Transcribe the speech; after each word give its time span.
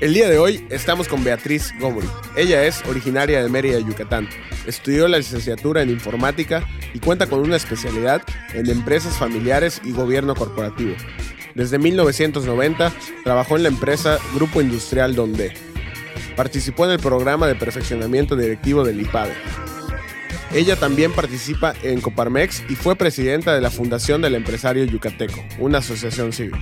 El 0.00 0.14
día 0.14 0.28
de 0.28 0.38
hoy 0.38 0.64
estamos 0.70 1.08
con 1.08 1.24
Beatriz 1.24 1.74
Gómez. 1.80 2.04
Ella 2.36 2.64
es 2.64 2.84
originaria 2.86 3.42
de 3.42 3.48
Mérida, 3.48 3.80
Yucatán. 3.80 4.28
Estudió 4.64 5.08
la 5.08 5.18
licenciatura 5.18 5.82
en 5.82 5.90
informática 5.90 6.64
y 6.94 7.00
cuenta 7.00 7.26
con 7.26 7.40
una 7.40 7.56
especialidad 7.56 8.22
en 8.54 8.70
empresas 8.70 9.18
familiares 9.18 9.80
y 9.84 9.90
gobierno 9.90 10.36
corporativo. 10.36 10.94
Desde 11.56 11.80
1990 11.80 12.92
trabajó 13.24 13.56
en 13.56 13.64
la 13.64 13.70
empresa 13.70 14.18
Grupo 14.36 14.60
Industrial 14.60 15.16
Donde. 15.16 15.52
Participó 16.36 16.84
en 16.84 16.92
el 16.92 17.00
programa 17.00 17.48
de 17.48 17.56
perfeccionamiento 17.56 18.36
directivo 18.36 18.84
del 18.84 19.00
IPADE. 19.00 19.34
Ella 20.54 20.76
también 20.76 21.12
participa 21.12 21.74
en 21.82 22.00
Coparmex 22.00 22.62
y 22.70 22.76
fue 22.76 22.94
presidenta 22.94 23.52
de 23.52 23.60
la 23.60 23.70
Fundación 23.72 24.22
del 24.22 24.36
Empresario 24.36 24.84
Yucateco, 24.84 25.44
una 25.58 25.78
asociación 25.78 26.32
civil. 26.32 26.54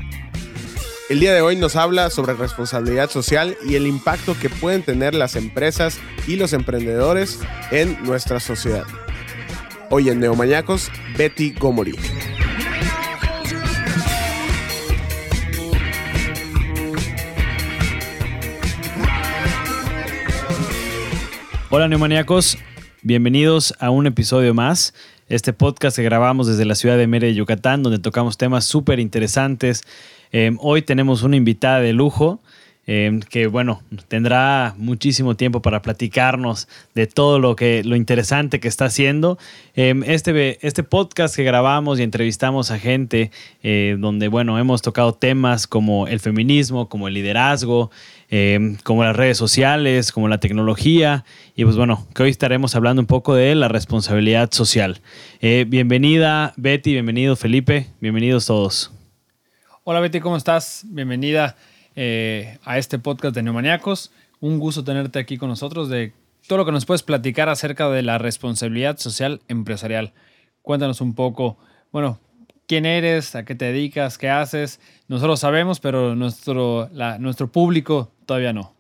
El 1.09 1.21
día 1.21 1.33
de 1.33 1.41
hoy 1.41 1.55
nos 1.55 1.77
habla 1.77 2.11
sobre 2.11 2.35
responsabilidad 2.35 3.09
social 3.11 3.57
y 3.65 3.77
el 3.77 3.87
impacto 3.87 4.37
que 4.37 4.51
pueden 4.51 4.83
tener 4.83 5.15
las 5.15 5.37
empresas 5.37 6.01
y 6.27 6.35
los 6.35 6.53
emprendedores 6.53 7.39
en 7.71 8.03
nuestra 8.03 8.41
sociedad. 8.41 8.83
Hoy 9.89 10.09
en 10.09 10.19
Neomañacos, 10.19 10.91
Betty 11.17 11.53
Gomori. 11.53 11.95
Hola 21.71 21.87
Neomaníacos, 21.87 22.59
bienvenidos 23.03 23.75
a 23.79 23.91
un 23.91 24.09
episodio 24.09 24.55
más. 24.55 24.93
Este 25.29 25.53
podcast 25.53 25.97
que 25.97 26.03
grabamos 26.03 26.49
desde 26.49 26.65
la 26.65 26.75
ciudad 26.75 26.99
de 26.99 27.07
Mérida, 27.07 27.31
Yucatán, 27.31 27.85
donde 27.85 28.01
tocamos 28.01 28.37
temas 28.37 28.65
súper 28.65 28.99
interesantes 28.99 29.83
Em, 30.39 30.59
hoy 30.61 30.83
tenemos 30.83 31.23
una 31.23 31.37
invitada 31.37 31.81
de 31.81 31.95
lujo. 31.95 32.43
Em, 32.89 33.21
que 33.21 33.49
bueno, 33.49 33.83
tendrá 34.07 34.75
muchísimo 34.77 35.35
tiempo 35.35 35.61
para 35.61 35.83
platicarnos 35.83 36.69
de 36.95 37.09
todo 37.09 37.41
lo 37.41 37.57
que 37.57 37.83
lo 37.83 37.97
interesante 37.97 38.61
que 38.61 38.69
está 38.69 38.85
haciendo. 38.85 39.39
Em, 39.75 40.05
este, 40.05 40.65
este 40.65 40.85
podcast 40.85 41.35
que 41.35 41.43
grabamos 41.43 41.99
y 41.99 42.05
entrevistamos 42.05 42.71
a 42.71 42.79
gente 42.79 43.33
eh, 43.65 43.97
donde 43.99 44.29
bueno, 44.29 44.57
hemos 44.59 44.83
tocado 44.83 45.15
temas 45.15 45.67
como 45.67 46.07
el 46.07 46.21
feminismo, 46.21 46.89
como 46.89 47.09
el 47.09 47.15
liderazgo, 47.15 47.91
como 48.85 49.05
las 49.05 49.17
redes 49.17 49.39
sociales, 49.39 50.13
como 50.13 50.29
la 50.29 50.39
tecnología 50.39 51.25
y 51.57 51.65
pues 51.65 51.77
bueno, 51.77 52.07
que 52.15 52.25
hoy 52.25 52.31
estaremos 52.31 52.77
hablando 52.77 53.01
un 53.01 53.07
poco 53.07 53.35
de 53.35 53.55
la 53.55 53.69
responsabilidad 53.69 54.53
social. 54.53 55.01
Eh, 55.41 55.65
bienvenida 55.67 56.53
Betty, 56.57 56.93
bienvenido 56.93 57.37
Felipe, 57.37 57.87
bienvenidos 58.01 58.47
todos. 58.47 58.96
Hola 59.89 60.01
Betty, 60.01 60.19
¿cómo 60.19 60.37
estás? 60.37 60.83
Bienvenida 60.89 61.55
eh, 61.95 62.59
a 62.65 62.77
este 62.77 62.99
podcast 62.99 63.37
de 63.37 63.45
Neumaniacos. 63.45 64.11
Un 64.41 64.59
gusto 64.59 64.83
tenerte 64.83 65.21
aquí 65.21 65.39
con 65.39 65.49
nosotros 65.49 65.89
de 65.89 66.13
todo 66.49 66.59
lo 66.59 66.67
que 66.67 66.73
nos 66.73 66.85
puedes 66.85 67.05
platicar 67.05 67.49
acerca 67.49 67.89
de 67.89 68.03
la 68.03 68.19
responsabilidad 68.19 68.99
social 68.99 69.43
empresarial. 69.47 70.13
Cuéntanos 70.63 71.01
un 71.01 71.15
poco, 71.15 71.57
bueno, 71.93 72.19
quién 72.67 72.85
eres, 72.85 73.37
a 73.37 73.45
qué 73.45 73.55
te 73.55 73.67
dedicas, 73.67 74.19
qué 74.19 74.29
haces. 74.29 74.81
Nosotros 75.07 75.39
sabemos, 75.39 75.79
pero 75.79 76.17
nuestro, 76.17 76.91
nuestro 77.21 77.53
público 77.53 78.11
todavía 78.27 78.53
no. 78.53 78.75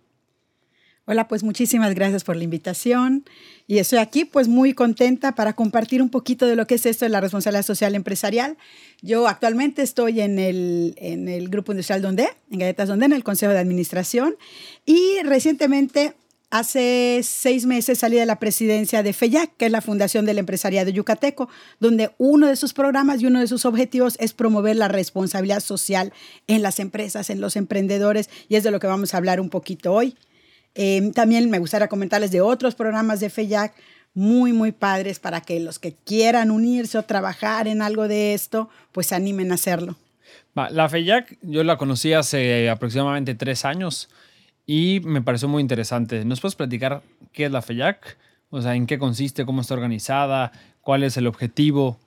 Hola, 1.04 1.28
pues 1.28 1.44
muchísimas 1.44 1.94
gracias 1.94 2.24
por 2.24 2.34
la 2.34 2.42
invitación 2.42 3.24
y 3.66 3.78
estoy 3.78 3.98
aquí 3.98 4.24
pues 4.24 4.48
muy 4.48 4.74
contenta 4.74 5.34
para 5.34 5.54
compartir 5.54 6.02
un 6.02 6.08
poquito 6.08 6.46
de 6.46 6.56
lo 6.56 6.66
que 6.66 6.76
es 6.76 6.86
esto 6.86 7.04
de 7.04 7.08
la 7.08 7.20
responsabilidad 7.20 7.64
social 7.64 7.94
empresarial. 7.94 8.56
Yo 9.02 9.26
actualmente 9.28 9.82
estoy 9.82 10.20
en 10.20 10.38
el, 10.38 10.94
en 10.98 11.28
el 11.28 11.48
Grupo 11.48 11.72
Industrial 11.72 12.00
Donde, 12.00 12.28
en 12.50 12.58
Galletas 12.60 12.88
Donde, 12.88 13.06
en 13.06 13.12
el 13.12 13.24
Consejo 13.24 13.52
de 13.52 13.58
Administración 13.58 14.36
y 14.84 15.18
recientemente 15.24 16.14
Hace 16.48 17.22
seis 17.24 17.66
meses 17.66 17.98
salí 17.98 18.16
de 18.16 18.24
la 18.24 18.38
presidencia 18.38 19.02
de 19.02 19.12
FEYAC, 19.12 19.56
que 19.56 19.66
es 19.66 19.72
la 19.72 19.80
Fundación 19.80 20.26
del 20.26 20.38
Empresariado 20.38 20.90
Yucateco, 20.90 21.48
donde 21.80 22.12
uno 22.18 22.46
de 22.46 22.54
sus 22.54 22.72
programas 22.72 23.20
y 23.20 23.26
uno 23.26 23.40
de 23.40 23.48
sus 23.48 23.64
objetivos 23.64 24.16
es 24.20 24.32
promover 24.32 24.76
la 24.76 24.86
responsabilidad 24.86 25.58
social 25.58 26.12
en 26.46 26.62
las 26.62 26.78
empresas, 26.78 27.30
en 27.30 27.40
los 27.40 27.56
emprendedores, 27.56 28.30
y 28.48 28.54
es 28.54 28.62
de 28.62 28.70
lo 28.70 28.78
que 28.78 28.86
vamos 28.86 29.12
a 29.12 29.16
hablar 29.16 29.40
un 29.40 29.50
poquito 29.50 29.92
hoy. 29.92 30.16
Em, 30.78 31.10
también 31.12 31.48
me 31.48 31.58
gustaría 31.58 31.88
comentarles 31.88 32.30
de 32.30 32.42
otros 32.42 32.74
programas 32.74 33.18
de 33.18 33.30
FEYAC 33.30 33.72
muy, 34.12 34.52
muy 34.52 34.72
padres 34.72 35.18
para 35.18 35.40
que 35.40 35.58
los 35.58 35.78
que 35.78 35.94
quieran 35.94 36.50
unirse 36.50 36.98
o 36.98 37.02
trabajar 37.02 37.66
en 37.66 37.80
algo 37.80 38.08
de 38.08 38.34
esto, 38.34 38.68
pues 38.92 39.12
animen 39.12 39.52
a 39.52 39.54
hacerlo. 39.54 39.96
La 40.54 40.88
FEYAC 40.88 41.38
yo 41.40 41.64
la 41.64 41.78
conocí 41.78 42.12
hace 42.12 42.68
aproximadamente 42.68 43.34
tres 43.34 43.64
años 43.64 44.10
y 44.66 45.00
me 45.04 45.22
pareció 45.22 45.48
muy 45.48 45.62
interesante. 45.62 46.24
¿Nos 46.26 46.40
puedes 46.40 46.56
platicar 46.56 47.02
qué 47.32 47.46
es 47.46 47.50
la 47.50 47.62
FEYAC? 47.62 48.18
O 48.50 48.60
sea, 48.60 48.74
¿en 48.74 48.86
qué 48.86 48.98
consiste? 48.98 49.46
¿Cómo 49.46 49.62
está 49.62 49.74
organizada? 49.74 50.52
¿Cuál 50.82 51.04
es 51.04 51.16
el 51.16 51.26
objetivo? 51.26 51.98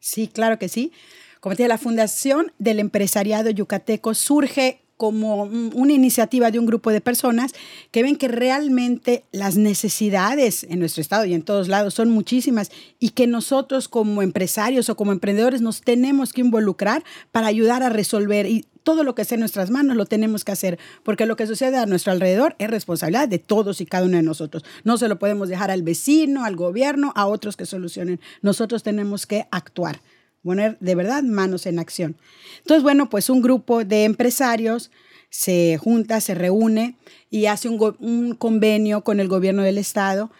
Sí, 0.00 0.26
claro 0.26 0.58
que 0.58 0.68
sí. 0.68 0.92
Como 1.38 1.54
te 1.54 1.62
dije, 1.62 1.68
la 1.68 1.78
Fundación 1.78 2.52
del 2.58 2.80
Empresariado 2.80 3.50
Yucateco 3.50 4.14
surge 4.14 4.80
como 4.96 5.42
una 5.44 5.92
iniciativa 5.92 6.50
de 6.50 6.58
un 6.58 6.66
grupo 6.66 6.90
de 6.90 7.00
personas 7.00 7.52
que 7.90 8.02
ven 8.02 8.16
que 8.16 8.28
realmente 8.28 9.24
las 9.32 9.56
necesidades 9.56 10.64
en 10.64 10.80
nuestro 10.80 11.00
estado 11.00 11.24
y 11.24 11.34
en 11.34 11.42
todos 11.42 11.68
lados 11.68 11.94
son 11.94 12.10
muchísimas 12.10 12.70
y 12.98 13.10
que 13.10 13.26
nosotros 13.26 13.88
como 13.88 14.22
empresarios 14.22 14.88
o 14.88 14.96
como 14.96 15.12
emprendedores 15.12 15.60
nos 15.60 15.82
tenemos 15.82 16.32
que 16.32 16.40
involucrar 16.40 17.04
para 17.32 17.46
ayudar 17.46 17.82
a 17.82 17.88
resolver 17.88 18.46
y 18.46 18.64
todo 18.86 19.02
lo 19.02 19.16
que 19.16 19.22
esté 19.22 19.34
en 19.34 19.40
nuestras 19.40 19.70
manos 19.70 19.96
lo 19.96 20.06
tenemos 20.06 20.44
que 20.44 20.52
hacer, 20.52 20.78
porque 21.02 21.26
lo 21.26 21.34
que 21.34 21.48
sucede 21.48 21.76
a 21.76 21.86
nuestro 21.86 22.12
alrededor 22.12 22.54
es 22.60 22.70
responsabilidad 22.70 23.28
de 23.28 23.40
todos 23.40 23.80
y 23.80 23.86
cada 23.86 24.06
uno 24.06 24.16
de 24.16 24.22
nosotros. 24.22 24.64
No 24.84 24.96
se 24.96 25.08
lo 25.08 25.18
podemos 25.18 25.48
dejar 25.48 25.72
al 25.72 25.82
vecino, 25.82 26.44
al 26.44 26.54
gobierno, 26.54 27.12
a 27.16 27.26
otros 27.26 27.56
que 27.56 27.66
solucionen. 27.66 28.20
Nosotros 28.42 28.84
tenemos 28.84 29.26
que 29.26 29.48
actuar 29.50 30.00
poner 30.46 30.78
de 30.80 30.94
verdad 30.94 31.22
manos 31.22 31.66
en 31.66 31.78
acción. 31.78 32.16
Entonces, 32.58 32.82
bueno, 32.82 33.10
pues 33.10 33.28
un 33.28 33.42
grupo 33.42 33.84
de 33.84 34.04
empresarios 34.04 34.90
se 35.28 35.76
junta, 35.76 36.20
se 36.20 36.34
reúne 36.34 36.96
y 37.30 37.46
hace 37.46 37.68
un, 37.68 37.96
un 38.00 38.34
convenio 38.34 39.02
con 39.02 39.20
el 39.20 39.28
gobierno 39.28 39.62
del 39.62 39.76
estado, 39.76 40.30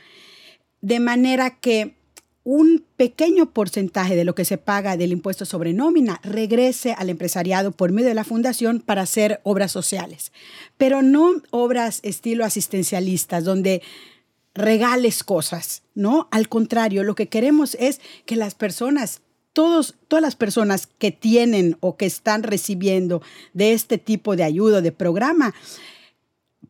de 0.81 1.01
manera 1.01 1.51
que 1.51 1.97
un 2.45 2.85
pequeño 2.97 3.51
porcentaje 3.51 4.15
de 4.15 4.25
lo 4.25 4.37
que 4.37 4.45
se 4.45 4.57
paga 4.57 4.97
del 4.97 5.11
impuesto 5.11 5.45
sobre 5.45 5.73
nómina 5.73 6.21
regrese 6.23 6.93
al 6.93 7.11
empresariado 7.11 7.73
por 7.73 7.91
medio 7.91 8.09
de 8.09 8.15
la 8.15 8.23
fundación 8.23 8.79
para 8.79 9.03
hacer 9.03 9.41
obras 9.43 9.73
sociales, 9.73 10.31
pero 10.77 11.03
no 11.03 11.43
obras 11.51 11.99
estilo 12.05 12.45
asistencialistas 12.45 13.43
donde 13.43 13.83
regales 14.55 15.25
cosas, 15.25 15.83
¿no? 15.97 16.29
Al 16.31 16.49
contrario, 16.49 17.03
lo 17.03 17.17
que 17.17 17.27
queremos 17.27 17.77
es 17.81 18.01
que 18.27 18.37
las 18.37 18.55
personas 18.55 19.23
todas 19.57 20.23
las 20.23 20.37
personas 20.37 20.87
que 20.87 21.11
tienen 21.11 21.79
o 21.81 21.97
que 21.97 22.05
están 22.05 22.43
recibiendo 22.43 23.23
de 23.55 23.73
este 23.73 23.97
tipo 23.97 24.37
de 24.37 24.45
ayuda, 24.45 24.83
de 24.83 24.93
programa, 24.93 25.55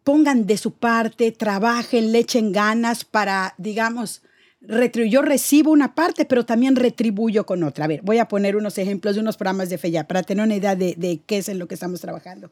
pongan 0.05 0.47
de 0.47 0.57
su 0.57 0.71
parte, 0.71 1.33
trabajen, 1.33 2.13
le 2.13 2.21
echen 2.21 2.53
ganas 2.53 3.05
para, 3.05 3.55
digamos, 3.59 4.23
yo 5.09 5.23
recibo 5.23 5.73
una 5.73 5.97
parte, 5.97 6.25
pero 6.25 6.47
también 6.47 6.77
retribuyo 6.77 7.45
con 7.45 7.65
otra. 7.65 7.87
A 7.87 7.89
ver, 7.89 8.03
voy 8.03 8.19
a 8.19 8.29
poner 8.29 8.57
unos 8.57 8.79
ejemplos 8.79 9.17
de 9.17 9.21
unos 9.21 9.37
programas 9.37 9.69
de 9.69 9.79
FEYA 9.79 10.07
para 10.07 10.23
tener 10.23 10.45
una 10.45 10.55
idea 10.55 10.77
de, 10.77 10.95
de, 10.97 11.21
qué 11.27 11.39
es 11.39 11.49
en 11.49 11.59
lo 11.59 11.67
que 11.67 11.75
estamos 11.75 12.01
trabajando. 12.01 12.51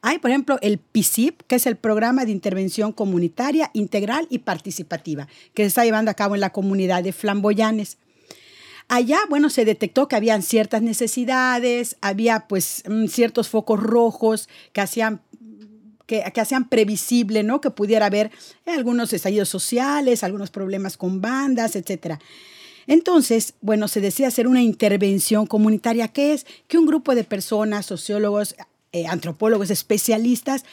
Hay, 0.00 0.18
por 0.18 0.30
ejemplo, 0.30 0.58
el 0.62 0.78
PICIP, 0.78 1.42
que 1.46 1.56
es 1.56 1.66
el 1.66 1.76
Programa 1.76 2.24
de 2.24 2.32
Intervención 2.32 2.92
Comunitaria 2.92 3.70
Integral 3.74 4.26
y 4.30 4.38
Participativa, 4.38 5.28
que 5.52 5.64
se 5.64 5.68
está 5.68 5.84
llevando 5.84 6.10
a 6.10 6.14
cabo 6.14 6.34
en 6.34 6.40
la 6.40 6.50
comunidad 6.50 7.02
de 7.02 7.12
Flamboyanes. 7.12 7.98
Allá, 8.88 9.18
bueno, 9.30 9.50
se 9.50 9.64
detectó 9.64 10.08
que 10.08 10.16
habían 10.16 10.42
ciertas 10.42 10.82
necesidades, 10.82 11.96
había 12.00 12.46
pues 12.46 12.82
mm, 12.88 13.06
ciertos 13.06 13.48
focos 13.48 13.80
rojos 13.80 14.48
que 14.72 14.80
hacían 14.80 15.22
que, 16.06 16.22
que, 16.34 16.40
hacían 16.40 16.68
previsible, 16.68 17.42
¿no? 17.42 17.62
Que 17.62 17.70
pudiera 17.70 18.06
haber 18.06 18.30
algunos 18.66 19.12
estallidos 19.14 19.48
sociales, 19.48 20.22
algunos 20.22 20.50
problemas 20.50 20.98
con 20.98 21.22
bandas, 21.22 21.76
etc. 21.76 22.18
Entonces, 22.86 23.54
bueno, 23.62 23.88
se 23.88 24.00
decía 24.00 24.28
hacer 24.28 24.46
una 24.46 24.62
intervención 24.62 25.46
comunitaria, 25.46 26.08
que 26.08 26.34
es 26.34 26.46
que 26.68 26.78
un 26.78 26.86
grupo 26.86 27.14
de 27.14 27.24
personas, 27.24 27.86
sociólogos, 27.86 28.54
eh, 28.92 29.06
antropólogos, 29.06 29.70
especialistas, 29.70 30.64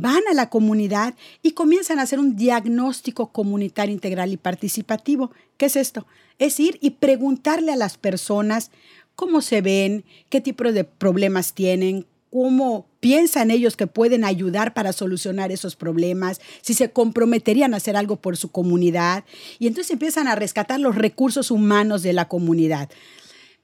van 0.00 0.22
a 0.30 0.34
la 0.34 0.50
comunidad 0.50 1.14
y 1.42 1.52
comienzan 1.52 1.98
a 1.98 2.02
hacer 2.02 2.18
un 2.18 2.36
diagnóstico 2.36 3.32
comunitario 3.32 3.94
integral 3.94 4.32
y 4.32 4.36
participativo. 4.36 5.30
¿Qué 5.56 5.66
es 5.66 5.76
esto? 5.76 6.06
Es 6.38 6.60
ir 6.60 6.78
y 6.80 6.90
preguntarle 6.90 7.72
a 7.72 7.76
las 7.76 7.98
personas 7.98 8.70
cómo 9.14 9.42
se 9.42 9.60
ven, 9.60 10.04
qué 10.28 10.40
tipo 10.40 10.64
de 10.70 10.84
problemas 10.84 11.52
tienen, 11.52 12.06
cómo 12.30 12.86
piensan 13.00 13.50
ellos 13.50 13.76
que 13.76 13.86
pueden 13.86 14.24
ayudar 14.24 14.74
para 14.74 14.92
solucionar 14.92 15.50
esos 15.50 15.76
problemas, 15.76 16.40
si 16.60 16.74
se 16.74 16.90
comprometerían 16.90 17.74
a 17.74 17.78
hacer 17.78 17.96
algo 17.96 18.16
por 18.16 18.36
su 18.36 18.50
comunidad. 18.50 19.24
Y 19.58 19.66
entonces 19.66 19.92
empiezan 19.92 20.28
a 20.28 20.34
rescatar 20.34 20.78
los 20.80 20.94
recursos 20.94 21.50
humanos 21.50 22.02
de 22.02 22.12
la 22.12 22.28
comunidad 22.28 22.88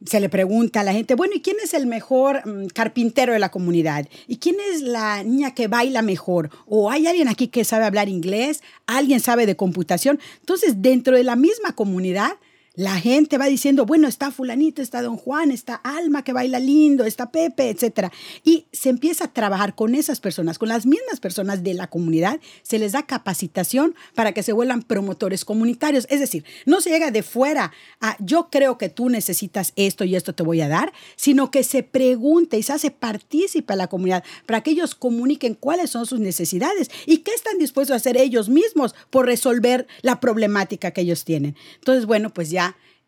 se 0.05 0.21
le 0.21 0.29
pregunta 0.29 0.81
a 0.81 0.85
la 0.85 0.93
gente, 0.93 1.15
bueno, 1.15 1.35
¿y 1.35 1.41
quién 1.41 1.57
es 1.63 1.75
el 1.75 1.87
mejor 1.87 2.47
mm, 2.47 2.67
carpintero 2.69 3.33
de 3.33 3.39
la 3.39 3.51
comunidad? 3.51 4.07
¿Y 4.29 4.37
quién 4.37 4.57
es 4.73 4.83
la 4.83 5.23
niña 5.23 5.55
que 5.55 5.69
baila 5.69 6.03
mejor? 6.03 6.51
¿O 6.67 6.91
hay 6.91 7.07
alguien 7.07 7.29
aquí 7.29 7.49
que 7.49 7.65
sabe 7.65 7.85
hablar 7.85 8.09
inglés? 8.09 8.63
¿Alguien 8.87 9.21
sabe 9.21 9.47
de 9.47 9.57
computación? 9.57 10.21
Entonces, 10.41 10.83
dentro 10.83 11.17
de 11.17 11.25
la 11.25 11.37
misma 11.37 11.73
comunidad, 11.73 12.33
la 12.77 12.99
gente 12.99 13.39
va 13.39 13.47
diciendo, 13.47 13.87
bueno, 13.87 14.09
está 14.09 14.33
fulanito, 14.33 14.83
está 14.83 15.01
don 15.01 15.17
Juan, 15.17 15.53
está 15.53 15.77
Alma 15.77 16.25
que 16.25 16.33
baila 16.33 16.59
lindo, 16.59 17.05
está 17.05 17.31
Pepe, 17.31 17.71
etc. 17.71 18.11
Y 18.43 18.67
se 18.73 18.89
empieza 18.89 19.27
a 19.27 19.33
trabajar 19.33 19.77
con 19.77 19.95
esas 19.95 20.19
personas, 20.19 20.59
con 20.59 20.69
las 20.69 20.85
mismas 20.85 21.21
personas 21.21 21.63
de 21.63 21.75
la 21.75 21.87
comunidad, 21.87 22.41
se 22.63 22.81
les 22.81 22.93
da 22.93 23.07
capacitación 23.07 23.95
para 24.15 24.33
que 24.33 24.43
se 24.43 24.53
vuelvan 24.53 24.83
promotores 24.83 25.45
comunitarios. 25.45 26.07
Es 26.11 26.19
decir, 26.19 26.45
no 26.67 26.81
se 26.81 26.91
llega 26.91 27.13
de 27.13 27.23
fuera 27.23 27.73
a 28.01 28.17
yo 28.19 28.49
creo 28.51 28.77
que 28.77 28.89
tú 28.89 29.09
necesitas 29.09 29.73
esto 29.77 30.05
y 30.05 30.17
esto 30.17 30.35
te 30.35 30.43
voy 30.43 30.61
a 30.61 30.69
dar, 30.69 30.93
sino 31.15 31.53
que 31.53 31.63
se 31.63 31.85
pregunte 31.85 32.59
y 32.59 32.65
se 32.65 32.73
hace 32.73 32.91
partícipe 32.91 33.73
a 33.73 33.77
la 33.77 33.87
comunidad 33.87 34.25
para 34.47 34.63
que 34.63 34.73
ellos 34.73 34.97
comuniquen 34.97 35.55
cuáles 35.55 35.91
son 35.91 36.07
sus 36.07 36.19
necesidades 36.19 36.91
y 37.07 37.19
qué 37.19 37.31
están 37.33 37.59
dispuestos 37.59 37.95
a 37.95 37.97
hacer 37.97 38.17
ellos 38.17 38.49
mismos 38.49 38.97
por 39.11 39.27
resolver 39.27 39.87
la 40.03 40.19
problemática 40.19 40.91
que 40.91 41.03
ellos 41.03 41.25
tienen. 41.25 41.55
Entonces, 41.77 42.07
bueno, 42.07 42.31
pues 42.31 42.51
ya 42.51 42.64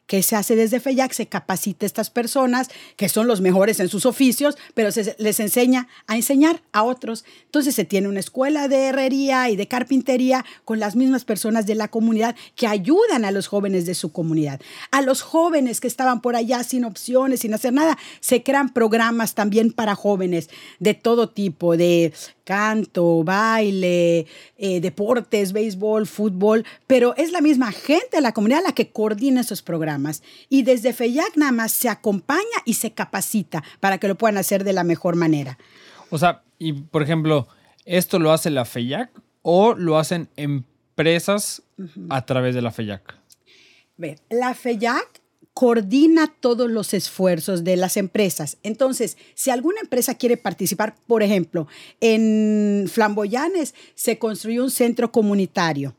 que 0.07 0.23
se 0.23 0.37
hace 0.37 0.57
desde 0.57 0.81
FEYAC, 0.81 1.13
se 1.13 1.27
capacita 1.27 1.85
a 1.85 1.89
estas 1.89 2.11
personas 2.11 2.69
que 2.97 3.09
son 3.09 3.27
los 3.27 3.41
mejores 3.41 3.81
en 3.81 3.89
sus 3.89 4.07
oficios, 4.07 4.57
pero 4.75 4.93
se 4.93 5.17
les 5.19 5.41
enseña 5.41 5.89
a 6.07 6.17
enseñar 6.17 6.63
a 6.73 6.83
otros. 6.83 7.25
Entonces 7.45 7.75
se 7.75 7.85
tiene 7.85 8.09
una 8.09 8.21
escuela 8.21 8.69
de 8.69 8.87
herrería 8.87 9.51
y 9.51 9.57
de 9.57 9.69
carpintería 9.69 10.45
con 10.65 10.81
las 10.81 10.97
mismas 10.97 11.25
personas 11.25 11.67
de 11.67 11.75
la 11.75 11.89
comunidad 11.89 12.37
que 12.55 12.67
ayudan 12.67 13.25
a 13.25 13.31
los 13.31 13.49
jóvenes 13.49 13.87
de 13.87 13.95
su 13.95 14.13
comunidad. 14.13 14.61
A 14.91 15.03
los 15.03 15.23
jóvenes 15.23 15.81
que 15.81 15.89
estaban 15.89 16.21
por 16.21 16.37
allá 16.37 16.63
sin 16.63 16.85
opciones, 16.85 17.41
sin 17.41 17.55
hacer 17.55 17.73
nada, 17.73 17.99
se 18.21 18.43
crean 18.43 18.73
programas 18.73 19.35
también 19.35 19.73
para 19.73 19.95
jóvenes 19.95 20.49
de 20.79 20.95
todo 20.95 21.29
tipo, 21.29 21.77
de 21.77 22.13
canto, 22.47 23.25
baile, 23.25 24.27
eh, 24.57 24.81
deportes, 24.81 25.53
béisbol, 25.53 26.07
fútbol, 26.07 26.65
pero 26.87 27.15
es 27.17 27.33
la 27.33 27.41
misma 27.41 27.73
gente 27.73 28.09
de 28.13 28.21
la 28.21 28.33
comunidad 28.33 28.63
la 28.63 28.73
que 28.73 28.91
coordina 28.91 29.41
esos 29.41 29.63
programas. 29.63 30.23
Y 30.49 30.63
desde 30.63 30.93
FEYAC 30.93 31.37
nada 31.37 31.51
más 31.51 31.73
se 31.73 31.89
acompaña 31.89 32.59
y 32.65 32.75
se 32.75 32.93
capacita 32.93 33.65
para 33.81 33.99
que 33.99 34.07
lo 34.07 34.15
puedan 34.15 34.39
hacer 34.39 34.63
de 34.63 34.73
la 34.73 34.85
mejor 34.85 35.17
manera. 35.17 35.59
O 36.11 36.19
sea, 36.19 36.45
y 36.59 36.73
por 36.73 37.03
ejemplo, 37.03 37.49
¿esto 37.85 38.21
lo 38.21 38.33
hace 38.33 38.51
la 38.51 38.65
FEYAC 38.65 39.11
o 39.43 39.75
lo 39.75 39.99
hacen 39.99 40.29
empresas 40.37 41.63
a 42.11 42.25
través 42.27 42.55
de 42.55 42.63
la 42.63 42.71
FEYAC? 42.71 43.17
Ver, 43.97 44.21
la 44.31 44.55
FEYAC 44.55 45.21
coordina 45.57 46.31
todos 46.39 46.71
los 46.71 46.93
esfuerzos 46.93 47.65
de 47.65 47.77
las 47.77 47.97
empresas. 47.97 48.59
Entonces, 48.63 49.17
si 49.35 49.49
alguna 49.49 49.81
empresa 49.81 50.15
quiere 50.15 50.37
participar, 50.37 50.95
por 51.07 51.23
ejemplo, 51.23 51.67
en 52.03 52.85
Flamboyanes 52.93 53.75
se 53.95 54.19
construyó 54.19 54.65
un 54.65 54.71
centro 54.71 55.11
comunitario 55.11 55.97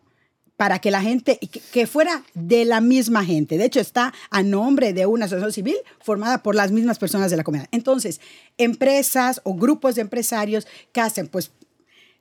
para 0.57 0.77
que 0.77 0.91
la 0.91 1.01
gente, 1.01 1.39
que 1.71 1.87
fuera 1.87 2.23
de 2.35 2.65
la 2.65 2.81
misma 2.81 3.25
gente. 3.25 3.57
De 3.57 3.65
hecho, 3.65 3.79
está 3.79 4.13
a 4.29 4.43
nombre 4.43 4.93
de 4.93 5.07
una 5.07 5.25
asociación 5.25 5.53
civil 5.53 5.77
formada 6.01 6.43
por 6.43 6.53
las 6.53 6.71
mismas 6.71 6.99
personas 6.99 7.31
de 7.31 7.37
la 7.37 7.43
comunidad. 7.43 7.69
Entonces, 7.71 8.21
empresas 8.59 9.41
o 9.43 9.55
grupos 9.55 9.95
de 9.95 10.01
empresarios 10.01 10.67
que 10.91 11.01
hacen, 11.01 11.27
pues, 11.29 11.49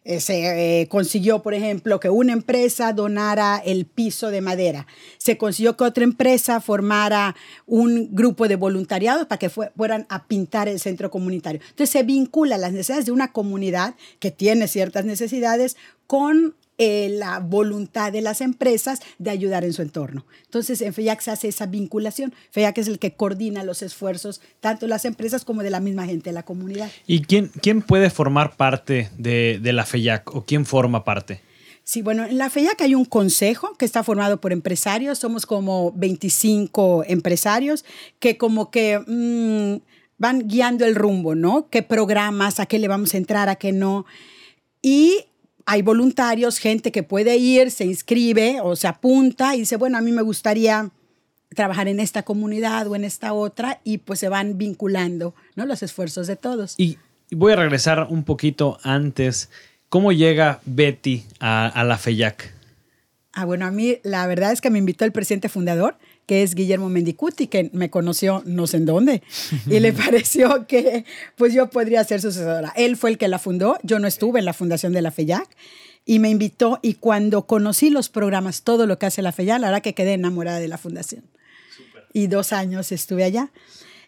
eh, 0.08 0.20
se 0.20 0.82
eh, 0.82 0.86
consiguió, 0.86 1.42
por 1.42 1.52
ejemplo, 1.52 1.98
que 1.98 2.08
una 2.08 2.32
empresa 2.32 2.92
donara 2.92 3.60
el 3.64 3.86
piso 3.86 4.30
de 4.30 4.40
madera. 4.40 4.86
Se 5.18 5.36
consiguió 5.36 5.76
que 5.76 5.82
otra 5.82 6.04
empresa 6.04 6.60
formara 6.60 7.34
un 7.66 8.14
grupo 8.14 8.46
de 8.46 8.54
voluntariados 8.54 9.26
para 9.26 9.40
que 9.40 9.50
fueran 9.50 10.06
a 10.08 10.26
pintar 10.26 10.68
el 10.68 10.78
centro 10.78 11.10
comunitario. 11.10 11.60
Entonces 11.60 11.90
se 11.90 12.04
vincula 12.04 12.56
las 12.56 12.70
necesidades 12.70 13.06
de 13.06 13.12
una 13.12 13.32
comunidad 13.32 13.96
que 14.20 14.30
tiene 14.30 14.68
ciertas 14.68 15.04
necesidades 15.04 15.76
con 16.06 16.54
eh, 16.78 17.08
la 17.10 17.38
voluntad 17.38 18.12
de 18.12 18.20
las 18.20 18.40
empresas 18.40 19.00
de 19.18 19.30
ayudar 19.30 19.64
en 19.64 19.72
su 19.72 19.82
entorno. 19.82 20.26
Entonces, 20.44 20.80
en 20.82 20.92
FEAC 20.92 21.20
se 21.20 21.30
hace 21.30 21.48
esa 21.48 21.66
vinculación. 21.66 22.34
FEAC 22.50 22.78
es 22.78 22.88
el 22.88 22.98
que 22.98 23.14
coordina 23.14 23.64
los 23.64 23.82
esfuerzos 23.82 24.40
tanto 24.60 24.86
de 24.86 24.90
las 24.90 25.04
empresas 25.04 25.44
como 25.44 25.62
de 25.62 25.70
la 25.70 25.80
misma 25.80 26.06
gente 26.06 26.30
de 26.30 26.34
la 26.34 26.44
comunidad. 26.44 26.90
¿Y 27.06 27.22
quién, 27.22 27.50
quién 27.60 27.82
puede 27.82 28.10
formar 28.10 28.56
parte 28.56 29.10
de, 29.16 29.58
de 29.62 29.72
la 29.72 29.86
FEAC 29.86 30.34
o 30.34 30.44
quién 30.44 30.66
forma 30.66 31.04
parte? 31.04 31.40
Sí, 31.82 32.02
bueno, 32.02 32.24
en 32.24 32.36
la 32.36 32.50
FEAC 32.50 32.80
hay 32.82 32.94
un 32.94 33.04
consejo 33.04 33.76
que 33.78 33.84
está 33.84 34.02
formado 34.02 34.40
por 34.40 34.52
empresarios. 34.52 35.18
Somos 35.18 35.46
como 35.46 35.92
25 35.92 37.04
empresarios 37.06 37.84
que 38.18 38.36
como 38.36 38.70
que... 38.70 38.98
Mm, 39.06 39.82
van 40.18 40.48
guiando 40.48 40.84
el 40.84 40.94
rumbo, 40.94 41.34
¿no? 41.34 41.68
¿Qué 41.70 41.82
programas, 41.82 42.60
a 42.60 42.66
qué 42.66 42.78
le 42.78 42.88
vamos 42.88 43.14
a 43.14 43.18
entrar, 43.18 43.48
a 43.48 43.56
qué 43.56 43.72
no? 43.72 44.06
Y 44.82 45.26
hay 45.66 45.82
voluntarios, 45.82 46.58
gente 46.58 46.92
que 46.92 47.02
puede 47.02 47.36
ir, 47.36 47.72
se 47.72 47.84
inscribe 47.84 48.60
o 48.62 48.76
se 48.76 48.86
apunta 48.86 49.56
y 49.56 49.60
dice, 49.60 49.76
bueno, 49.76 49.98
a 49.98 50.00
mí 50.00 50.12
me 50.12 50.22
gustaría 50.22 50.90
trabajar 51.54 51.88
en 51.88 51.98
esta 51.98 52.22
comunidad 52.22 52.86
o 52.86 52.94
en 52.94 53.04
esta 53.04 53.32
otra 53.32 53.80
y 53.82 53.98
pues 53.98 54.20
se 54.20 54.28
van 54.28 54.58
vinculando 54.58 55.34
¿no? 55.56 55.66
los 55.66 55.82
esfuerzos 55.82 56.28
de 56.28 56.36
todos. 56.36 56.74
Y 56.78 56.98
voy 57.32 57.52
a 57.52 57.56
regresar 57.56 58.06
un 58.08 58.22
poquito 58.22 58.78
antes. 58.84 59.50
¿Cómo 59.88 60.12
llega 60.12 60.60
Betty 60.64 61.24
a, 61.40 61.66
a 61.66 61.84
la 61.84 61.98
FEYAC? 61.98 62.54
Ah, 63.32 63.44
bueno, 63.44 63.66
a 63.66 63.70
mí 63.70 63.98
la 64.04 64.26
verdad 64.28 64.52
es 64.52 64.60
que 64.60 64.70
me 64.70 64.78
invitó 64.78 65.04
el 65.04 65.12
presidente 65.12 65.48
fundador 65.48 65.98
que 66.26 66.42
es 66.42 66.54
Guillermo 66.54 66.88
Mendicuti, 66.88 67.46
que 67.46 67.70
me 67.72 67.88
conoció 67.88 68.42
no 68.44 68.66
sé 68.66 68.78
en 68.78 68.86
dónde, 68.86 69.22
y 69.66 69.80
le 69.80 69.92
pareció 69.94 70.66
que 70.66 71.04
pues 71.36 71.54
yo 71.54 71.70
podría 71.70 72.04
ser 72.04 72.20
sucesora. 72.20 72.72
Él 72.76 72.96
fue 72.96 73.10
el 73.10 73.18
que 73.18 73.28
la 73.28 73.38
fundó, 73.38 73.78
yo 73.82 73.98
no 73.98 74.08
estuve 74.08 74.40
en 74.40 74.44
la 74.44 74.52
fundación 74.52 74.92
de 74.92 75.02
la 75.02 75.10
FEYAC, 75.10 75.48
y 76.04 76.18
me 76.18 76.30
invitó, 76.30 76.78
y 76.82 76.94
cuando 76.94 77.46
conocí 77.46 77.90
los 77.90 78.08
programas, 78.08 78.62
todo 78.62 78.86
lo 78.86 78.98
que 78.98 79.06
hace 79.06 79.22
la 79.22 79.32
FEYAC, 79.32 79.60
la 79.60 79.68
verdad 79.68 79.82
que 79.82 79.94
quedé 79.94 80.12
enamorada 80.12 80.60
de 80.60 80.68
la 80.68 80.78
fundación. 80.78 81.24
Y 82.12 82.28
dos 82.28 82.52
años 82.52 82.92
estuve 82.92 83.24
allá. 83.24 83.50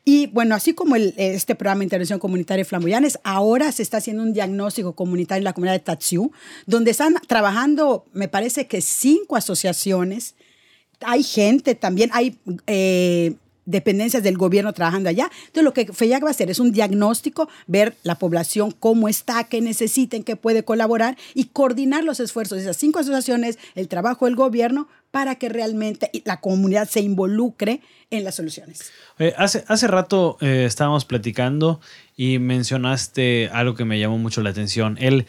Y 0.04 0.28
bueno, 0.28 0.54
así 0.54 0.72
como 0.72 0.96
el, 0.96 1.12
este 1.18 1.54
programa 1.54 1.80
de 1.80 1.84
intervención 1.84 2.18
comunitaria 2.18 2.64
Flamboyanes, 2.64 3.18
ahora 3.24 3.70
se 3.72 3.82
está 3.82 3.98
haciendo 3.98 4.22
un 4.22 4.32
diagnóstico 4.32 4.94
comunitario 4.94 5.40
en 5.40 5.44
la 5.44 5.52
comunidad 5.52 5.74
de 5.74 5.80
Tatsiu, 5.80 6.32
donde 6.66 6.92
están 6.92 7.16
trabajando, 7.26 8.06
me 8.14 8.26
parece 8.26 8.66
que 8.68 8.80
cinco 8.80 9.36
asociaciones 9.36 10.34
hay 11.00 11.22
gente 11.22 11.74
también, 11.74 12.10
hay 12.12 12.36
eh, 12.66 13.34
dependencias 13.68 14.22
del 14.22 14.38
gobierno 14.38 14.72
trabajando 14.72 15.10
allá. 15.10 15.30
Entonces, 15.46 15.62
lo 15.62 15.74
que 15.74 15.92
FEYAC 15.92 16.24
va 16.24 16.28
a 16.28 16.30
hacer 16.30 16.50
es 16.50 16.58
un 16.58 16.72
diagnóstico, 16.72 17.48
ver 17.66 17.96
la 18.02 18.14
población 18.18 18.70
cómo 18.70 19.08
está, 19.08 19.44
qué 19.44 19.60
necesiten, 19.60 20.24
qué 20.24 20.36
puede 20.36 20.64
colaborar 20.64 21.18
y 21.34 21.44
coordinar 21.44 22.02
los 22.02 22.18
esfuerzos 22.18 22.56
de 22.56 22.62
esas 22.64 22.78
cinco 22.78 22.98
asociaciones, 22.98 23.58
el 23.74 23.88
trabajo 23.88 24.24
del 24.24 24.36
gobierno, 24.36 24.88
para 25.10 25.34
que 25.34 25.48
realmente 25.48 26.10
la 26.24 26.40
comunidad 26.40 26.88
se 26.88 27.00
involucre 27.00 27.80
en 28.10 28.24
las 28.24 28.36
soluciones. 28.36 28.90
hace, 29.36 29.64
hace 29.68 29.86
rato 29.86 30.38
eh, 30.40 30.64
estábamos 30.66 31.04
platicando 31.04 31.80
y 32.16 32.38
mencionaste 32.38 33.50
algo 33.52 33.74
que 33.74 33.84
me 33.84 33.98
llamó 33.98 34.18
mucho 34.18 34.42
la 34.42 34.50
atención, 34.50 34.96
el 34.98 35.26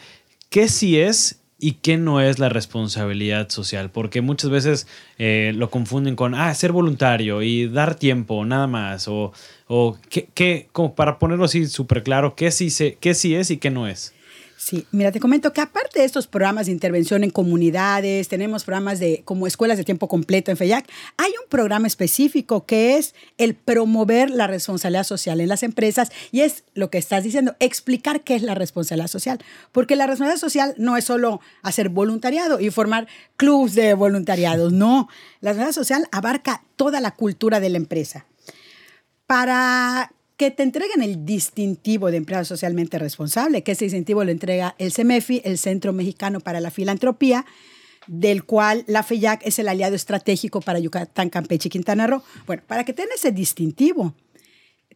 qué 0.48 0.68
si 0.68 0.98
es 0.98 1.39
y 1.60 1.72
qué 1.72 1.96
no 1.96 2.20
es 2.20 2.38
la 2.38 2.48
responsabilidad 2.48 3.48
social, 3.50 3.90
porque 3.90 4.20
muchas 4.20 4.50
veces 4.50 4.86
eh, 5.18 5.52
lo 5.54 5.70
confunden 5.70 6.16
con, 6.16 6.34
ah, 6.34 6.54
ser 6.54 6.72
voluntario 6.72 7.42
y 7.42 7.68
dar 7.68 7.94
tiempo, 7.94 8.44
nada 8.44 8.66
más, 8.66 9.08
o, 9.08 9.32
o 9.68 9.98
qué, 10.08 10.68
como 10.72 10.94
para 10.94 11.18
ponerlo 11.18 11.44
así 11.44 11.66
súper 11.66 12.02
claro, 12.02 12.34
qué 12.34 12.50
sí, 12.50 12.70
se, 12.70 12.94
qué 13.00 13.14
sí 13.14 13.34
es 13.34 13.50
y 13.50 13.58
qué 13.58 13.70
no 13.70 13.86
es. 13.86 14.14
Sí, 14.62 14.86
mira, 14.92 15.10
te 15.10 15.20
comento 15.20 15.54
que 15.54 15.62
aparte 15.62 16.00
de 16.00 16.04
estos 16.04 16.26
programas 16.26 16.66
de 16.66 16.72
intervención 16.72 17.24
en 17.24 17.30
comunidades, 17.30 18.28
tenemos 18.28 18.64
programas 18.64 19.00
de 19.00 19.22
como 19.24 19.46
escuelas 19.46 19.78
de 19.78 19.84
tiempo 19.84 20.06
completo 20.06 20.50
en 20.50 20.58
FEYAC, 20.58 20.86
hay 21.16 21.30
un 21.30 21.48
programa 21.48 21.86
específico 21.86 22.66
que 22.66 22.98
es 22.98 23.14
el 23.38 23.54
promover 23.54 24.28
la 24.28 24.46
responsabilidad 24.48 25.04
social 25.04 25.40
en 25.40 25.48
las 25.48 25.62
empresas 25.62 26.12
y 26.30 26.42
es 26.42 26.64
lo 26.74 26.90
que 26.90 26.98
estás 26.98 27.24
diciendo, 27.24 27.56
explicar 27.58 28.20
qué 28.20 28.34
es 28.34 28.42
la 28.42 28.54
responsabilidad 28.54 29.08
social, 29.08 29.38
porque 29.72 29.96
la 29.96 30.06
responsabilidad 30.06 30.40
social 30.40 30.74
no 30.76 30.98
es 30.98 31.06
solo 31.06 31.40
hacer 31.62 31.88
voluntariado 31.88 32.60
y 32.60 32.68
formar 32.68 33.08
clubs 33.38 33.74
de 33.74 33.94
voluntariados, 33.94 34.74
no, 34.74 35.08
la 35.40 35.52
responsabilidad 35.52 35.72
social 35.72 36.08
abarca 36.12 36.64
toda 36.76 37.00
la 37.00 37.12
cultura 37.12 37.60
de 37.60 37.70
la 37.70 37.78
empresa. 37.78 38.26
Para 39.26 40.12
que 40.40 40.50
te 40.50 40.62
entreguen 40.62 41.02
el 41.02 41.26
distintivo 41.26 42.10
de 42.10 42.16
empleado 42.16 42.46
socialmente 42.46 42.98
responsable, 42.98 43.62
que 43.62 43.72
ese 43.72 43.84
distintivo 43.84 44.24
lo 44.24 44.30
entrega 44.30 44.74
el 44.78 44.90
CEMEFI, 44.90 45.42
el 45.44 45.58
Centro 45.58 45.92
Mexicano 45.92 46.40
para 46.40 46.62
la 46.62 46.70
Filantropía, 46.70 47.44
del 48.06 48.44
cual 48.44 48.82
la 48.86 49.02
FEYAC 49.02 49.46
es 49.46 49.58
el 49.58 49.68
aliado 49.68 49.94
estratégico 49.94 50.62
para 50.62 50.78
Yucatán, 50.78 51.28
Campeche 51.28 51.68
y 51.68 51.70
Quintana 51.70 52.06
Roo. 52.06 52.22
Bueno, 52.46 52.62
para 52.66 52.84
que 52.84 52.94
tengas 52.94 53.16
ese 53.16 53.32
distintivo, 53.32 54.14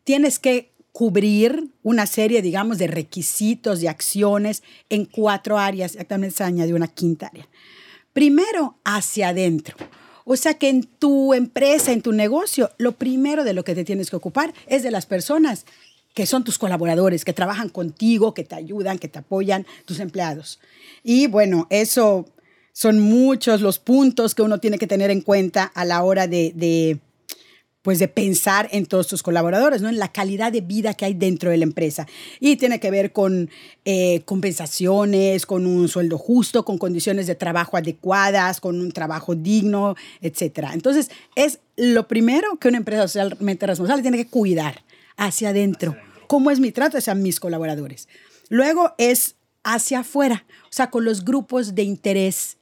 tienes 0.03 0.39
que 0.39 0.73
cubrir 0.93 1.69
una 1.83 2.07
serie, 2.07 2.41
digamos, 2.41 2.79
de 2.79 2.87
requisitos 2.87 3.83
y 3.83 3.87
acciones 3.87 4.63
en 4.89 5.05
cuatro 5.05 5.59
áreas. 5.59 5.95
Actualmente 6.01 6.37
se 6.37 6.45
añadió 6.45 6.75
una 6.75 6.89
quinta 6.89 7.27
área. 7.27 7.47
Primero, 8.15 8.79
hacia 8.83 9.29
adentro. 9.29 9.77
O 10.25 10.37
sea 10.37 10.55
que 10.55 10.69
en 10.69 10.85
tu 10.85 11.35
empresa, 11.35 11.93
en 11.93 12.03
tu 12.03 12.13
negocio, 12.13 12.71
lo 12.79 12.93
primero 12.93 13.45
de 13.45 13.53
lo 13.53 13.65
que 13.65 13.75
te 13.75 13.85
tienes 13.85 14.11
que 14.11 14.17
ocupar 14.17 14.55
es 14.67 14.83
de 14.83 14.91
las 14.91 15.07
personas 15.07 15.67
que 16.15 16.27
son 16.27 16.45
tus 16.45 16.59
colaboradores, 16.59 17.25
que 17.25 17.33
trabajan 17.33 17.69
contigo, 17.69 18.35
que 18.35 18.45
te 18.45 18.55
ayudan, 18.55 18.99
que 18.99 19.09
te 19.09 19.19
apoyan, 19.19 19.67
tus 19.85 20.01
empleados. 20.01 20.61
Y 21.03 21.27
bueno, 21.27 21.67
eso 21.71 22.27
son 22.73 23.01
muchos 23.01 23.61
los 23.61 23.79
puntos 23.79 24.35
que 24.35 24.43
uno 24.43 24.59
tiene 24.59 24.79
que 24.79 24.87
tener 24.87 25.11
en 25.11 25.21
cuenta 25.21 25.65
a 25.65 25.85
la 25.85 26.03
hora 26.03 26.27
de, 26.27 27.01
pues 27.85 27.99
de 27.99 28.09
pensar 28.09 28.67
en 28.73 28.87
todos 28.87 29.09
tus 29.09 29.23
colaboradores, 29.23 29.83
¿no? 29.83 29.91
En 29.91 29.99
la 29.99 30.11
calidad 30.11 30.51
de 30.51 30.63
vida 30.63 30.95
que 30.95 31.05
hay 31.05 31.13
dentro 31.13 31.51
de 31.51 31.59
la 31.59 31.65
empresa. 31.65 32.07
Y 32.41 32.57
tiene 32.57 32.81
que 32.81 32.91
ver 32.91 33.13
con 33.13 33.51
eh, 33.85 34.23
compensaciones, 34.25 35.45
con 35.45 35.67
un 35.67 35.87
sueldo 35.89 36.17
justo, 36.17 36.65
con 36.65 36.79
condiciones 36.79 37.27
de 37.27 37.35
trabajo 37.35 37.77
adecuadas, 37.77 38.59
con 38.59 38.81
un 38.81 38.91
trabajo 38.91 39.35
digno, 39.35 39.97
etc. 40.23 40.71
Entonces, 40.73 41.11
es 41.37 41.59
lo 41.77 42.09
primero 42.09 42.57
que 42.59 42.69
una 42.69 42.79
empresa 42.79 43.03
socialmente 43.03 43.67
responsable 43.67 44.01
tiene 44.01 44.17
que 44.17 44.29
cuidar 44.29 44.83
hacia 45.19 45.51
adentro. 45.51 45.95
¿Cómo 46.27 46.51
es 46.51 46.61
mi 46.61 46.73
trato 46.73 46.97
hacia 46.97 47.15
mis 47.15 47.39
colaboradores? 47.39 48.09
Luego 48.49 48.95
es 48.97 49.37
hacia 49.63 49.99
afuera, 50.01 50.47
o 50.71 50.73
sea, 50.73 50.89
con 50.89 51.05
los 51.05 51.23
grupos 51.23 51.75
de 51.75 51.83
interés 51.83 52.57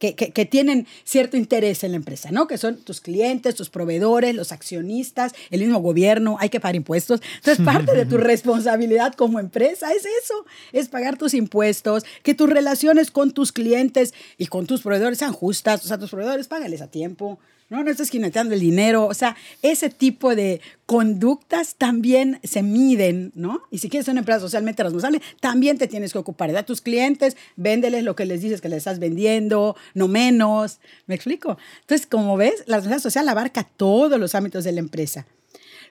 que, 0.00 0.46
tienen 0.46 0.86
cierto 1.04 1.36
interés 1.36 1.84
en 1.84 1.90
la 1.92 1.96
empresa, 1.96 2.30
¿no? 2.30 2.46
Que 2.46 2.56
son 2.56 2.78
tus 2.78 3.02
clientes, 3.02 3.54
tus 3.54 3.68
proveedores, 3.68 4.34
los 4.34 4.50
accionistas, 4.50 5.34
el 5.50 5.60
mismo 5.60 5.80
gobierno, 5.80 6.38
hay 6.40 6.48
que 6.48 6.58
pagar 6.58 6.76
impuestos. 6.76 7.20
Entonces, 7.36 7.64
parte 7.64 7.94
de 7.94 8.06
tu 8.06 8.16
responsabilidad 8.16 9.12
como 9.14 9.38
empresa 9.38 9.92
es 9.92 10.06
eso, 10.24 10.46
es 10.72 10.88
pagar 10.88 11.18
tus 11.18 11.34
impuestos, 11.34 12.04
que 12.22 12.34
tus 12.34 12.48
relaciones 12.48 13.10
con 13.10 13.32
tus 13.32 13.52
clientes 13.52 14.14
y 14.38 14.46
con 14.46 14.66
tus 14.66 14.80
proveedores 14.80 15.18
sean 15.18 15.34
justas, 15.34 15.84
o 15.84 15.88
sea, 15.88 15.98
tus 15.98 16.10
proveedores 16.10 16.48
págales 16.48 16.80
a 16.80 16.86
tiempo, 16.86 17.38
no, 17.70 17.84
no 17.84 17.90
estás 17.90 18.10
jineteando 18.10 18.54
el 18.54 18.60
dinero. 18.60 19.06
O 19.06 19.14
sea, 19.14 19.36
ese 19.62 19.88
tipo 19.88 20.34
de 20.34 20.60
conductas 20.86 21.76
también 21.76 22.40
se 22.42 22.62
miden, 22.62 23.30
¿no? 23.34 23.62
Y 23.70 23.78
si 23.78 23.88
quieres 23.88 24.06
ser 24.06 24.12
una 24.12 24.20
empresa 24.20 24.40
socialmente 24.40 24.82
responsable, 24.82 25.22
también 25.40 25.78
te 25.78 25.86
tienes 25.86 26.12
que 26.12 26.18
ocupar 26.18 26.50
de 26.50 26.58
a 26.58 26.66
tus 26.66 26.80
clientes, 26.80 27.36
véndeles 27.56 28.02
lo 28.02 28.16
que 28.16 28.26
les 28.26 28.42
dices 28.42 28.60
que 28.60 28.68
les 28.68 28.78
estás 28.78 28.98
vendiendo, 28.98 29.76
no 29.94 30.08
menos. 30.08 30.80
¿Me 31.06 31.14
explico? 31.14 31.56
Entonces, 31.82 32.06
como 32.08 32.36
ves, 32.36 32.64
la 32.66 32.76
responsabilidad 32.76 33.02
social 33.02 33.28
abarca 33.28 33.64
todos 33.64 34.18
los 34.18 34.34
ámbitos 34.34 34.64
de 34.64 34.72
la 34.72 34.80
empresa. 34.80 35.26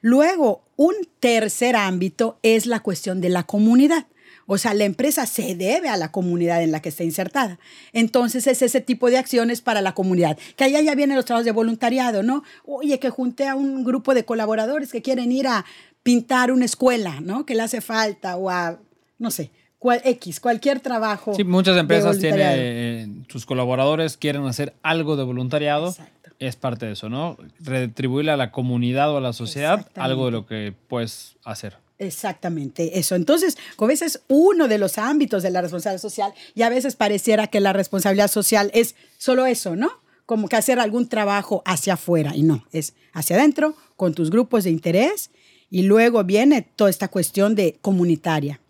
Luego, 0.02 0.64
un 0.76 0.96
tercer 1.20 1.76
ámbito 1.76 2.40
es 2.44 2.66
la 2.66 2.82
cuestión 2.82 3.22
de 3.22 3.30
la 3.30 3.44
comunidad. 3.44 4.06
O 4.52 4.58
sea, 4.58 4.74
la 4.74 4.86
empresa 4.86 5.28
se 5.28 5.54
debe 5.54 5.90
a 5.90 5.96
la 5.96 6.12
comunidad 6.12 6.64
en 6.64 6.72
la 6.72 6.82
que 6.82 6.90
está 6.90 7.04
insertada. 7.04 7.60
Entonces 7.94 8.48
es 8.48 8.64
ese 8.64 8.82
tipo 8.82 9.12
de 9.12 9.20
acciones 9.20 9.62
para 9.62 9.80
la 9.82 9.94
comunidad. 9.94 10.40
Que 10.56 10.64
allá 10.64 10.82
ya 10.82 10.96
vienen 10.96 11.16
los 11.16 11.26
trabajos 11.26 11.46
de 11.46 11.52
voluntariado, 11.52 12.24
¿no? 12.24 12.44
Oye, 12.66 12.98
que 12.98 13.12
junte 13.12 13.48
a 13.48 13.54
un 13.54 13.84
grupo 13.84 14.16
de 14.16 14.26
colaboradores 14.26 14.92
que 14.92 15.04
quieren 15.04 15.32
ir 15.32 15.46
a 15.46 15.66
pintar 16.02 16.52
una 16.52 16.66
escuela, 16.66 17.20
¿no? 17.22 17.46
Que 17.46 17.54
le 17.54 17.62
hace 17.62 17.80
falta 17.80 18.38
o 18.38 18.50
a, 18.50 18.80
no 19.20 19.30
sé, 19.30 19.52
cual, 19.78 20.02
X, 20.04 20.40
cualquier 20.40 20.80
trabajo. 20.80 21.36
Sí, 21.36 21.44
muchas 21.44 21.78
empresas 21.78 22.18
tienen, 22.18 22.42
eh, 22.42 23.08
sus 23.28 23.46
colaboradores 23.46 24.18
quieren 24.18 24.48
hacer 24.48 24.74
algo 24.82 25.16
de 25.16 25.26
voluntariado. 25.26 25.90
Exacto. 25.90 26.32
Es 26.40 26.56
parte 26.56 26.88
de 26.88 26.94
eso, 26.94 27.08
¿no? 27.08 27.38
Retribuirle 27.60 28.32
a 28.32 28.38
la 28.38 28.52
comunidad 28.52 29.14
o 29.14 29.18
a 29.18 29.22
la 29.22 29.34
sociedad 29.34 29.88
algo 29.94 30.26
de 30.26 30.32
lo 30.32 30.48
que 30.48 30.74
puedes 30.88 31.36
hacer. 31.44 31.78
Exactamente, 32.00 32.98
eso. 32.98 33.16
Entonces, 33.16 33.58
a 33.78 33.86
veces 33.86 34.16
es 34.16 34.22
uno 34.30 34.70
de 34.70 34.78
los 34.78 34.98
ámbitos 34.98 35.44
de 35.44 35.52
la 35.52 35.62
responsabilidad 35.62 36.02
social 36.02 36.34
y 36.56 36.62
a 36.62 36.70
veces 36.70 36.96
pareciera 36.96 37.48
que 37.48 37.60
la 37.60 37.74
responsabilidad 37.74 38.32
social 38.32 38.72
es 38.74 38.96
solo 39.18 39.46
eso, 39.46 39.76
¿no? 39.76 39.92
Como 40.26 40.48
que 40.48 40.56
hacer 40.56 40.80
algún 40.80 41.10
trabajo 41.10 41.62
hacia 41.66 41.96
afuera 41.96 42.36
y 42.36 42.44
no, 42.44 42.66
es 42.72 42.94
hacia 43.12 43.36
adentro 43.36 43.76
con 43.98 44.14
tus 44.14 44.30
grupos 44.30 44.64
de 44.64 44.70
interés 44.70 45.30
y 45.70 45.82
luego 45.82 46.24
viene 46.24 46.62
toda 46.62 46.90
esta 46.90 47.10
cuestión 47.10 47.54
de 47.54 47.78
comunitaria. 47.82 48.62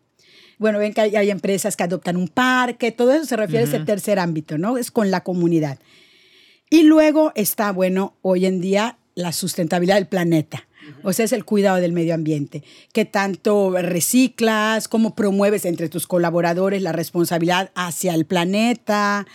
Bueno, 0.58 0.80
ven 0.80 0.94
que 0.96 1.02
hay, 1.02 1.30
empresas 1.30 1.76
que 1.78 1.84
adoptan 1.84 2.18
un 2.18 2.30
parque, 2.30 2.92
todo 2.92 3.14
eso 3.14 3.26
se 3.26 3.38
refiere 3.38 3.66
a 3.66 3.68
ese 3.68 3.80
tercer 3.82 4.18
ámbito, 4.18 4.58
¿no? 4.58 4.78
Es 4.78 4.90
con 4.90 5.12
la 5.12 5.24
comunidad. 5.24 5.78
Y 6.72 6.82
luego 6.84 7.32
está, 7.36 7.72
bueno, 7.72 8.16
hoy 8.24 8.48
en 8.48 8.60
día 8.60 8.98
la 9.14 9.34
sustentabilidad 9.34 9.96
del 9.96 10.08
planeta. 10.08 10.68
O 11.04 11.14
sea, 11.14 11.26
es 11.26 11.34
el 11.34 11.46
cuidado 11.46 11.78
del 11.78 11.94
medio 11.94 12.14
ambiente. 12.14 12.64
¿Qué 12.94 13.06
tanto 13.06 13.72
reciclas? 13.72 14.88
¿Cómo 14.88 15.16
promueves 15.16 15.66
entre 15.66 15.90
tus 15.90 16.08
colaboradores 16.08 16.82
la 16.82 16.92
responsabilidad 16.92 17.72
hacia 17.76 18.14
el 18.14 18.26
planeta? 18.26 19.26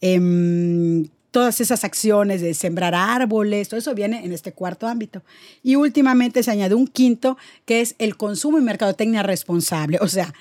Em, 0.00 1.08
todas 1.30 1.60
esas 1.60 1.84
acciones 1.84 2.40
de 2.40 2.54
sembrar 2.54 2.94
árboles, 2.94 3.68
todo 3.68 3.78
eso 3.78 3.94
viene 3.94 4.24
en 4.24 4.32
este 4.32 4.52
cuarto 4.52 4.86
ámbito. 4.86 5.22
Y 5.62 5.76
últimamente 5.76 6.42
se 6.42 6.50
añade 6.50 6.74
un 6.74 6.86
quinto, 6.86 7.36
que 7.64 7.80
es 7.80 7.94
el 7.98 8.16
consumo 8.16 8.58
y 8.58 8.62
mercadotecnia 8.62 9.22
responsable. 9.22 9.98
O 10.00 10.08
sea, 10.08 10.32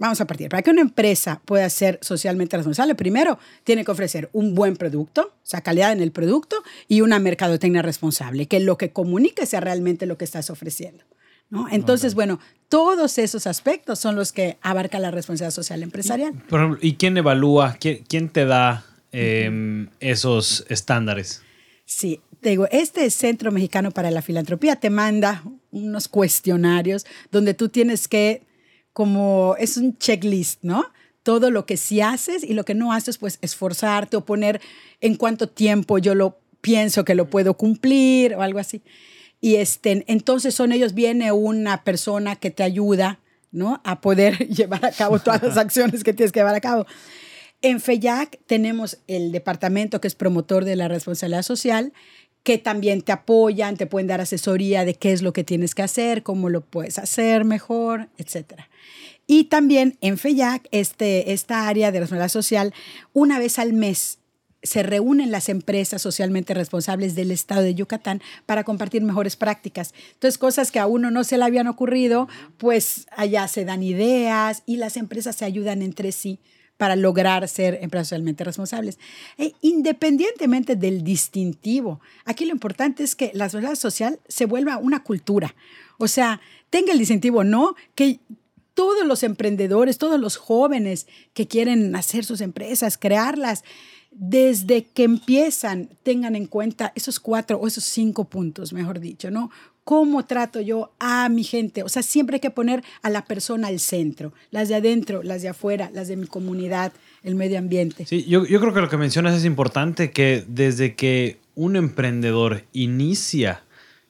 Vamos 0.00 0.18
a 0.22 0.26
partir. 0.26 0.48
Para 0.48 0.62
que 0.62 0.70
una 0.70 0.80
empresa 0.80 1.42
pueda 1.44 1.68
ser 1.68 1.98
socialmente 2.00 2.56
responsable, 2.56 2.94
primero 2.94 3.38
tiene 3.64 3.84
que 3.84 3.90
ofrecer 3.90 4.30
un 4.32 4.54
buen 4.54 4.74
producto, 4.76 5.34
o 5.34 5.46
sea, 5.46 5.60
calidad 5.60 5.92
en 5.92 6.00
el 6.00 6.10
producto 6.10 6.56
y 6.88 7.02
una 7.02 7.18
mercadotecnia 7.18 7.82
responsable, 7.82 8.46
que 8.46 8.60
lo 8.60 8.78
que 8.78 8.92
comunique 8.92 9.44
sea 9.44 9.60
realmente 9.60 10.06
lo 10.06 10.16
que 10.16 10.24
estás 10.24 10.48
ofreciendo. 10.48 11.04
¿no? 11.50 11.66
Entonces, 11.70 12.14
bueno, 12.14 12.40
todos 12.70 13.18
esos 13.18 13.46
aspectos 13.46 13.98
son 13.98 14.16
los 14.16 14.32
que 14.32 14.56
abarca 14.62 14.98
la 14.98 15.10
responsabilidad 15.10 15.54
social 15.54 15.82
empresarial. 15.82 16.32
¿Y 16.80 16.94
quién 16.94 17.18
evalúa, 17.18 17.76
quién, 17.78 18.30
te 18.30 18.46
da 18.46 18.86
em, 19.12 19.90
esos 20.00 20.64
estándares? 20.70 21.42
Sí, 21.84 22.22
te 22.40 22.48
digo, 22.48 22.66
este 22.70 23.10
Centro 23.10 23.52
Mexicano 23.52 23.90
para 23.90 24.10
la 24.10 24.22
Filantropía 24.22 24.76
te 24.76 24.88
manda 24.88 25.42
unos 25.70 26.08
cuestionarios 26.08 27.04
donde 27.30 27.52
tú 27.52 27.68
tienes 27.68 28.08
que 28.08 28.48
como 28.92 29.56
es 29.58 29.76
un 29.76 29.96
checklist, 29.98 30.62
¿no? 30.62 30.84
Todo 31.22 31.50
lo 31.50 31.66
que 31.66 31.76
sí 31.76 32.00
haces 32.00 32.44
y 32.44 32.54
lo 32.54 32.64
que 32.64 32.74
no 32.74 32.92
haces, 32.92 33.18
pues 33.18 33.38
esforzarte 33.42 34.16
o 34.16 34.24
poner 34.24 34.60
en 35.00 35.16
cuánto 35.16 35.48
tiempo 35.48 35.98
yo 35.98 36.14
lo 36.14 36.38
pienso 36.60 37.04
que 37.04 37.14
lo 37.14 37.28
puedo 37.28 37.54
cumplir 37.54 38.34
o 38.34 38.42
algo 38.42 38.58
así. 38.58 38.82
Y 39.40 39.56
este, 39.56 40.04
entonces 40.06 40.54
son 40.54 40.72
ellos, 40.72 40.94
viene 40.94 41.32
una 41.32 41.82
persona 41.82 42.36
que 42.36 42.50
te 42.50 42.62
ayuda, 42.62 43.20
¿no? 43.50 43.80
A 43.84 44.00
poder 44.00 44.48
llevar 44.48 44.84
a 44.84 44.92
cabo 44.92 45.18
todas 45.18 45.42
las 45.42 45.56
acciones 45.58 46.04
que 46.04 46.12
tienes 46.12 46.32
que 46.32 46.40
llevar 46.40 46.54
a 46.54 46.60
cabo. 46.60 46.86
En 47.62 47.80
FEYAC 47.80 48.38
tenemos 48.46 48.98
el 49.06 49.32
departamento 49.32 50.00
que 50.00 50.08
es 50.08 50.14
promotor 50.14 50.64
de 50.64 50.76
la 50.76 50.88
responsabilidad 50.88 51.42
social, 51.42 51.92
que 52.42 52.58
también 52.58 53.02
te 53.02 53.12
apoyan, 53.12 53.76
te 53.76 53.86
pueden 53.86 54.06
dar 54.06 54.20
asesoría 54.20 54.84
de 54.84 54.94
qué 54.94 55.12
es 55.12 55.22
lo 55.22 55.32
que 55.32 55.44
tienes 55.44 55.74
que 55.74 55.82
hacer, 55.82 56.22
cómo 56.22 56.48
lo 56.48 56.62
puedes 56.62 56.98
hacer 56.98 57.44
mejor, 57.44 58.08
etcétera. 58.16 58.68
Y 59.26 59.44
también 59.44 59.96
en 60.00 60.18
FEYAC, 60.18 60.66
este, 60.72 61.32
esta 61.32 61.68
área 61.68 61.92
de 61.92 62.00
responsabilidad 62.00 62.32
social, 62.32 62.74
una 63.12 63.38
vez 63.38 63.58
al 63.58 63.72
mes 63.72 64.18
se 64.62 64.82
reúnen 64.82 65.30
las 65.30 65.48
empresas 65.48 66.02
socialmente 66.02 66.52
responsables 66.52 67.14
del 67.14 67.30
estado 67.30 67.62
de 67.62 67.74
Yucatán 67.74 68.20
para 68.44 68.64
compartir 68.64 69.02
mejores 69.02 69.36
prácticas. 69.36 69.94
Entonces, 70.14 70.36
cosas 70.36 70.70
que 70.70 70.78
a 70.78 70.86
uno 70.86 71.10
no 71.10 71.24
se 71.24 71.38
le 71.38 71.44
habían 71.44 71.66
ocurrido, 71.66 72.28
pues 72.58 73.06
allá 73.16 73.48
se 73.48 73.64
dan 73.64 73.82
ideas 73.82 74.62
y 74.66 74.76
las 74.76 74.96
empresas 74.96 75.36
se 75.36 75.44
ayudan 75.44 75.80
entre 75.80 76.12
sí 76.12 76.40
para 76.80 76.96
lograr 76.96 77.46
ser 77.46 77.78
empresas 77.82 78.08
socialmente 78.08 78.42
responsables. 78.42 78.98
E 79.36 79.52
independientemente 79.60 80.76
del 80.76 81.04
distintivo, 81.04 82.00
aquí 82.24 82.46
lo 82.46 82.52
importante 82.52 83.04
es 83.04 83.14
que 83.14 83.30
la 83.34 83.50
sociedad 83.50 83.74
social 83.74 84.18
se 84.28 84.46
vuelva 84.46 84.78
una 84.78 85.02
cultura. 85.02 85.54
O 85.98 86.08
sea, 86.08 86.40
tenga 86.70 86.94
el 86.94 86.98
distintivo 86.98 87.44
no, 87.44 87.74
que 87.94 88.20
todos 88.72 89.06
los 89.06 89.22
emprendedores, 89.24 89.98
todos 89.98 90.18
los 90.18 90.38
jóvenes 90.38 91.06
que 91.34 91.46
quieren 91.46 91.94
hacer 91.94 92.24
sus 92.24 92.40
empresas, 92.40 92.96
crearlas, 92.96 93.62
desde 94.10 94.84
que 94.84 95.02
empiezan, 95.02 95.90
tengan 96.02 96.34
en 96.34 96.46
cuenta 96.46 96.92
esos 96.94 97.20
cuatro 97.20 97.58
o 97.58 97.66
esos 97.66 97.84
cinco 97.84 98.24
puntos, 98.24 98.72
mejor 98.72 99.00
dicho, 99.00 99.30
¿no? 99.30 99.50
¿Cómo 99.90 100.24
trato 100.24 100.60
yo 100.60 100.92
a 101.00 101.28
mi 101.28 101.42
gente? 101.42 101.82
O 101.82 101.88
sea, 101.88 102.04
siempre 102.04 102.36
hay 102.36 102.40
que 102.40 102.52
poner 102.52 102.84
a 103.02 103.10
la 103.10 103.24
persona 103.24 103.66
al 103.66 103.80
centro, 103.80 104.32
las 104.52 104.68
de 104.68 104.76
adentro, 104.76 105.24
las 105.24 105.42
de 105.42 105.48
afuera, 105.48 105.90
las 105.92 106.06
de 106.06 106.14
mi 106.14 106.28
comunidad, 106.28 106.92
el 107.24 107.34
medio 107.34 107.58
ambiente. 107.58 108.06
Sí, 108.06 108.24
yo, 108.24 108.44
creo 108.44 108.72
que 108.72 108.82
lo 108.82 108.88
que 108.88 108.96
mencionas 108.96 109.34
es 109.34 109.44
importante, 109.44 110.12
que 110.12 110.44
desde 110.46 110.94
que 110.94 111.40
un 111.56 111.74
emprendedor 111.74 112.62
inicia, 112.72 113.64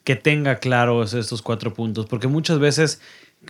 que 0.04 0.16
tenga 0.16 0.56
claros 0.56 1.14
estos 1.14 1.40
cuatro 1.40 1.72
puntos, 1.72 2.04
porque 2.04 2.28
muchas 2.28 2.58
veces 2.58 3.00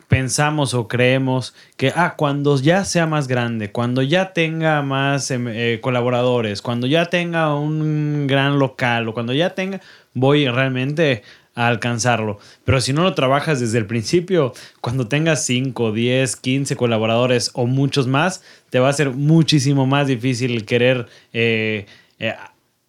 pensamos 0.07 0.73
o 0.73 0.87
creemos 0.87 1.53
que, 1.77 1.93
ah, 1.97 2.15
cuando 2.17 2.57
ya 2.61 2.85
sea 2.85 3.07
más 3.07 3.27
grande, 3.27 3.73
cuando 3.73 4.03
ya 4.03 4.33
tenga 4.33 4.83
más 4.83 5.33
em, 5.33 5.49
eh, 5.49 5.81
colaboradores, 5.83 6.63
cuando 6.63 6.87
ya 6.87 7.07
tenga 7.07 7.57
un 7.57 8.29
gran 8.29 8.61
local 8.61 9.09
o 9.09 9.15
cuando 9.15 9.33
ya 9.33 9.57
tenga, 9.57 9.81
voy 10.15 10.47
realmente 10.47 11.25
a 11.55 11.67
alcanzarlo. 11.69 12.39
Pero 12.65 12.81
si 12.81 12.93
no 12.93 13.03
lo 13.03 13.15
trabajas 13.15 13.61
desde 13.61 13.79
el 13.79 13.87
principio, 13.87 14.53
cuando 14.81 15.09
tengas 15.09 15.45
5, 15.47 15.93
10, 15.93 16.37
15 16.37 16.77
colaboradores 16.77 17.51
o 17.55 17.67
muchos 17.67 18.07
más, 18.07 18.43
te 18.71 18.79
va 18.79 18.89
a 18.89 18.93
ser 18.93 19.11
muchísimo 19.11 19.87
más 19.87 20.07
difícil 20.07 20.65
querer 20.65 21.07
eh, 21.33 21.87
eh, 22.19 22.35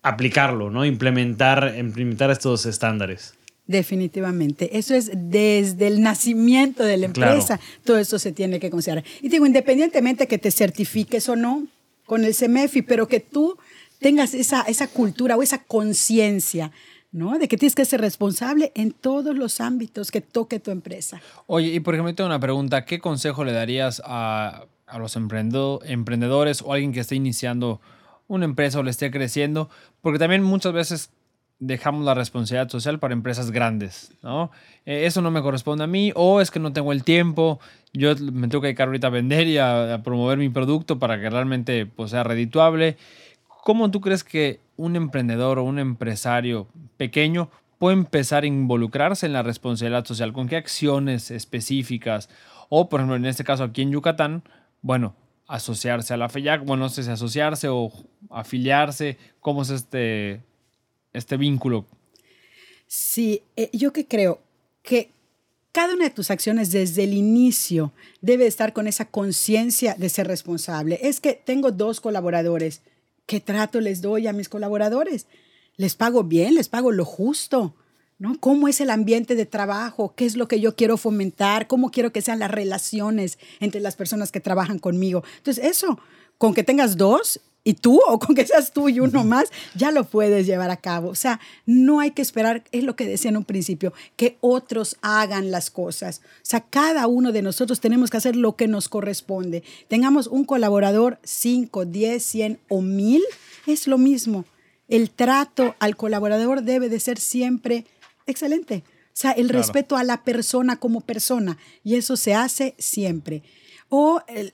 aplicarlo, 0.01 0.69
¿no? 0.69 0.85
Implementar, 0.85 1.75
implementar 1.77 2.31
estos 2.31 2.65
estándares. 2.65 3.33
Definitivamente. 3.67 4.77
Eso 4.77 4.95
es 4.95 5.11
desde 5.13 5.87
el 5.87 6.01
nacimiento 6.01 6.83
de 6.83 6.97
la 6.97 7.05
empresa. 7.05 7.59
Todo 7.85 7.97
eso 7.99 8.19
se 8.19 8.31
tiene 8.31 8.59
que 8.59 8.69
considerar. 8.69 9.03
Y 9.21 9.29
digo, 9.29 9.45
independientemente 9.45 10.27
que 10.27 10.37
te 10.37 10.51
certifiques 10.51 11.29
o 11.29 11.35
no 11.35 11.67
con 12.05 12.25
el 12.25 12.35
CEMEFI, 12.35 12.81
pero 12.81 13.07
que 13.07 13.21
tú 13.21 13.57
tengas 13.99 14.33
esa, 14.33 14.63
esa 14.63 14.87
cultura 14.87 15.37
o 15.37 15.43
esa 15.43 15.59
conciencia, 15.59 16.71
¿no? 17.11 17.37
De 17.37 17.47
que 17.47 17.57
tienes 17.57 17.75
que 17.75 17.85
ser 17.85 18.01
responsable 18.01 18.71
en 18.75 18.91
todos 18.91 19.35
los 19.35 19.61
ámbitos 19.61 20.11
que 20.11 20.21
toque 20.21 20.59
tu 20.59 20.71
empresa. 20.71 21.21
Oye, 21.47 21.67
y 21.67 21.79
por 21.79 21.93
ejemplo, 21.93 22.13
tengo 22.15 22.27
una 22.27 22.39
pregunta. 22.39 22.85
¿Qué 22.85 22.99
consejo 22.99 23.43
le 23.43 23.51
darías 23.51 24.01
a, 24.05 24.65
a 24.87 24.99
los 24.99 25.15
emprendedores 25.15 26.61
o 26.61 26.73
alguien 26.73 26.93
que 26.93 27.01
esté 27.01 27.15
iniciando 27.15 27.81
una 28.27 28.45
empresa 28.45 28.79
o 28.79 28.83
le 28.83 28.91
esté 28.91 29.11
creciendo? 29.11 29.69
Porque 30.01 30.19
también 30.19 30.43
muchas 30.43 30.73
veces 30.73 31.11
dejamos 31.61 32.03
la 32.03 32.15
responsabilidad 32.15 32.69
social 32.69 32.99
para 32.99 33.13
empresas 33.13 33.51
grandes, 33.51 34.11
¿no? 34.23 34.49
Eh, 34.85 35.05
eso 35.05 35.21
no 35.21 35.29
me 35.29 35.43
corresponde 35.43 35.83
a 35.83 35.87
mí 35.87 36.11
o 36.15 36.41
es 36.41 36.49
que 36.49 36.59
no 36.59 36.73
tengo 36.73 36.91
el 36.91 37.03
tiempo, 37.03 37.59
yo 37.93 38.15
me 38.15 38.47
tengo 38.47 38.61
que 38.61 38.67
dedicar 38.67 38.87
ahorita 38.87 39.07
a 39.07 39.11
vender 39.11 39.47
y 39.47 39.59
a, 39.59 40.01
promover 40.03 40.39
mi 40.39 40.49
producto 40.49 40.97
para 40.97 41.21
que 41.21 41.29
realmente 41.29 41.85
pues, 41.85 42.11
sea 42.11 42.23
redituable. 42.23 42.97
¿Cómo 43.63 43.91
tú 43.91 44.01
crees 44.01 44.23
que 44.23 44.59
un 44.77 44.95
emprendedor 44.95 45.59
o 45.59 45.63
un 45.63 45.79
empresario 45.79 46.67
pequeño 46.97 47.49
puede 47.77 47.97
empezar 47.97 48.43
a 48.43 48.47
involucrarse 48.47 49.25
en 49.25 49.33
la 49.33 49.43
responsabilidad 49.43 50.05
social? 50.05 50.33
¿Con 50.33 50.47
qué 50.47 50.55
acciones 50.55 51.31
específicas? 51.31 52.29
O, 52.69 52.89
por 52.89 52.99
ejemplo, 52.99 53.15
en 53.15 53.25
este 53.25 53.43
caso 53.43 53.63
aquí 53.63 53.81
en 53.81 53.91
Yucatán, 53.91 54.43
bueno, 54.81 55.15
asociarse 55.47 56.13
a 56.13 56.17
la 56.17 56.29
FEYAC, 56.29 56.65
bueno, 56.65 56.83
no 56.83 56.89
sé 56.89 57.03
si 57.03 57.09
asociarse 57.09 57.67
o 57.69 57.91
afiliarse, 58.29 59.17
¿cómo 59.41 59.63
es 59.63 59.69
este, 59.69 60.41
este 61.13 61.37
vínculo. 61.37 61.85
Sí, 62.87 63.43
eh, 63.55 63.69
yo 63.73 63.93
que 63.93 64.07
creo 64.07 64.41
que 64.83 65.11
cada 65.71 65.93
una 65.93 66.05
de 66.05 66.09
tus 66.09 66.31
acciones 66.31 66.71
desde 66.71 67.03
el 67.03 67.13
inicio 67.13 67.93
debe 68.19 68.47
estar 68.47 68.73
con 68.73 68.87
esa 68.87 69.05
conciencia 69.05 69.95
de 69.95 70.09
ser 70.09 70.27
responsable. 70.27 70.99
Es 71.01 71.21
que 71.21 71.33
tengo 71.33 71.71
dos 71.71 72.01
colaboradores. 72.01 72.81
¿Qué 73.31 73.39
trato 73.39 73.79
les 73.79 74.01
doy 74.01 74.27
a 74.27 74.33
mis 74.33 74.49
colaboradores? 74.49 75.25
¿Les 75.77 75.95
pago 75.95 76.25
bien? 76.25 76.55
¿Les 76.55 76.67
pago 76.67 76.91
lo 76.91 77.05
justo? 77.05 77.77
¿No? 78.19 78.37
¿Cómo 78.41 78.67
es 78.67 78.81
el 78.81 78.89
ambiente 78.89 79.35
de 79.35 79.45
trabajo? 79.45 80.15
¿Qué 80.17 80.25
es 80.25 80.35
lo 80.35 80.49
que 80.49 80.59
yo 80.59 80.75
quiero 80.75 80.97
fomentar? 80.97 81.67
¿Cómo 81.67 81.91
quiero 81.91 82.11
que 82.11 82.21
sean 82.21 82.39
las 82.39 82.51
relaciones 82.51 83.39
entre 83.61 83.79
las 83.79 83.95
personas 83.95 84.33
que 84.33 84.41
trabajan 84.41 84.79
conmigo? 84.79 85.23
Entonces, 85.37 85.63
eso, 85.63 85.97
con 86.37 86.53
que 86.53 86.63
tengas 86.63 86.97
dos, 86.97 87.39
y 87.63 87.75
tú 87.75 87.99
o 88.07 88.19
con 88.19 88.35
que 88.35 88.45
seas 88.45 88.71
tú 88.71 88.89
y 88.89 88.99
uno 88.99 89.23
más, 89.23 89.51
ya 89.75 89.91
lo 89.91 90.03
puedes 90.03 90.47
llevar 90.47 90.71
a 90.71 90.77
cabo. 90.77 91.09
O 91.09 91.15
sea, 91.15 91.39
no 91.65 91.99
hay 91.99 92.11
que 92.11 92.21
esperar, 92.21 92.63
es 92.71 92.83
lo 92.83 92.95
que 92.95 93.05
decía 93.05 93.29
en 93.29 93.37
un 93.37 93.45
principio, 93.45 93.93
que 94.15 94.37
otros 94.41 94.97
hagan 95.01 95.51
las 95.51 95.69
cosas. 95.69 96.21
O 96.23 96.43
sea, 96.43 96.61
cada 96.61 97.07
uno 97.07 97.31
de 97.31 97.41
nosotros 97.41 97.79
tenemos 97.79 98.09
que 98.09 98.17
hacer 98.17 98.35
lo 98.35 98.55
que 98.55 98.67
nos 98.67 98.89
corresponde. 98.89 99.63
Tengamos 99.87 100.27
un 100.27 100.43
colaborador 100.43 101.19
5, 101.23 101.85
10, 101.85 102.23
100 102.23 102.59
o 102.67 102.81
1000, 102.81 103.21
es 103.67 103.87
lo 103.87 103.97
mismo. 103.97 104.45
El 104.87 105.11
trato 105.11 105.75
al 105.79 105.95
colaborador 105.95 106.63
debe 106.63 106.89
de 106.89 106.99
ser 106.99 107.19
siempre 107.19 107.85
excelente. 108.25 108.83
O 109.13 109.21
sea, 109.21 109.31
el 109.31 109.49
respeto 109.49 109.97
a 109.97 110.03
la 110.03 110.23
persona 110.23 110.77
como 110.77 111.01
persona. 111.01 111.57
Y 111.83 111.95
eso 111.95 112.17
se 112.17 112.33
hace 112.33 112.75
siempre. 112.77 113.43
O 113.89 114.21
el, 114.27 114.53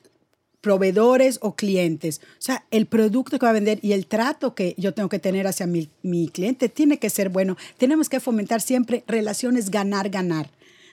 proveedores 0.61 1.39
o 1.41 1.55
clientes. 1.55 2.21
O 2.33 2.41
sea, 2.41 2.65
el 2.71 2.87
producto 2.87 3.39
que 3.39 3.45
va 3.45 3.51
a 3.51 3.53
vender 3.53 3.79
y 3.81 3.93
el 3.93 4.07
trato 4.07 4.55
que 4.55 4.75
yo 4.77 4.93
tengo 4.93 5.09
que 5.09 5.19
tener 5.19 5.47
hacia 5.47 5.67
mi, 5.67 5.89
mi 6.01 6.27
cliente 6.29 6.69
tiene 6.69 6.99
que 6.99 7.09
ser 7.09 7.29
bueno. 7.29 7.57
Tenemos 7.77 8.09
que 8.09 8.19
fomentar 8.19 8.61
siempre 8.61 9.03
relaciones 9.07 9.69
ganar-ganar, 9.69 10.49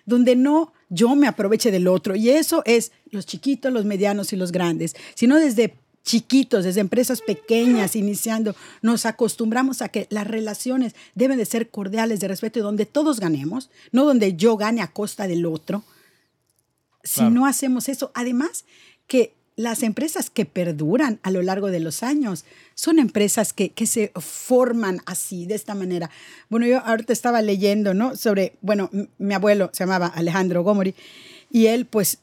donde 0.07 0.37
no 0.37 0.73
yo 0.91 1.15
me 1.17 1.27
aproveche 1.27 1.71
del 1.71 1.89
otro. 1.89 2.15
Y 2.15 2.31
eso 2.31 2.63
es 2.67 2.93
los 3.11 3.27
chiquitos, 3.27 3.73
los 3.73 3.85
medianos 3.85 4.33
y 4.33 4.37
los 4.37 4.53
grandes, 4.53 4.95
sino 5.15 5.39
desde 5.39 5.75
chiquitos, 6.05 6.65
desde 6.65 6.81
empresas 6.81 7.23
pequeñas, 7.23 7.97
iniciando, 7.97 8.55
nos 8.83 9.07
acostumbramos 9.07 9.81
a 9.81 9.89
que 9.89 10.07
las 10.11 10.27
relaciones 10.27 10.95
deben 11.15 11.39
de 11.39 11.47
ser 11.47 11.71
cordiales, 11.71 12.21
de 12.21 12.29
respeto 12.29 12.59
y 12.59 12.63
donde 12.63 12.85
todos 12.87 13.21
ganemos, 13.21 13.71
no 13.91 14.05
donde 14.05 14.37
yo 14.37 14.57
gane 14.57 14.83
a 14.83 14.89
costa 14.89 15.27
del 15.27 15.47
otro. 15.47 15.83
Si 17.03 17.23
no 17.25 17.47
hacemos 17.47 17.89
eso, 17.89 18.13
además 18.15 18.65
que 19.07 19.35
las 19.57 19.83
empresas 19.83 20.31
que 20.31 20.47
perduran 20.47 21.21
a 21.23 21.31
lo 21.31 21.43
largo 21.43 21.71
de 21.71 21.81
los 21.81 22.03
años 22.03 22.45
son 22.75 22.99
empresas 22.99 23.53
que, 23.53 23.73
se 23.87 24.13
forman 24.17 25.01
así, 25.07 25.47
de 25.47 25.55
esta 25.55 25.75
manera. 25.75 26.11
Bueno, 26.49 26.67
yo 26.67 26.81
ahorita 26.81 27.13
estaba 27.13 27.41
leyendo, 27.41 27.95
¿no? 27.95 28.17
Sobre, 28.17 28.55
bueno, 28.63 28.91
mi 29.19 29.35
abuelo 29.35 29.71
se 29.73 29.85
llamaba 29.85 30.09
Alejandro 30.09 30.65
Gomori 30.65 30.95
y 31.51 31.67
él 31.67 31.87
pues 31.87 32.19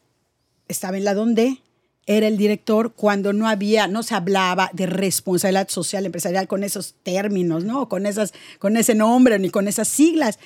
estaba 0.68 0.98
en 0.98 1.06
la 1.06 1.14
donde 1.14 1.62
era 2.06 2.28
el 2.28 2.38
director 2.38 2.94
cuando 2.94 3.32
no 3.32 3.48
había, 3.48 3.88
no 3.88 4.04
se 4.04 4.16
hablaba 4.16 4.70
de 4.74 4.88
responsabilidad 4.88 5.70
social 5.70 6.06
empresarial 6.06 6.48
con 6.48 6.64
esos 6.64 6.96
términos, 7.04 7.64
¿no? 7.64 7.88
Con, 7.88 8.06
esas, 8.06 8.34
con 8.60 8.76
ese 8.76 8.96
nombre 8.96 9.40
ni 9.40 9.50
con 9.50 9.70
esas 9.70 9.88
siglas. 9.88 10.38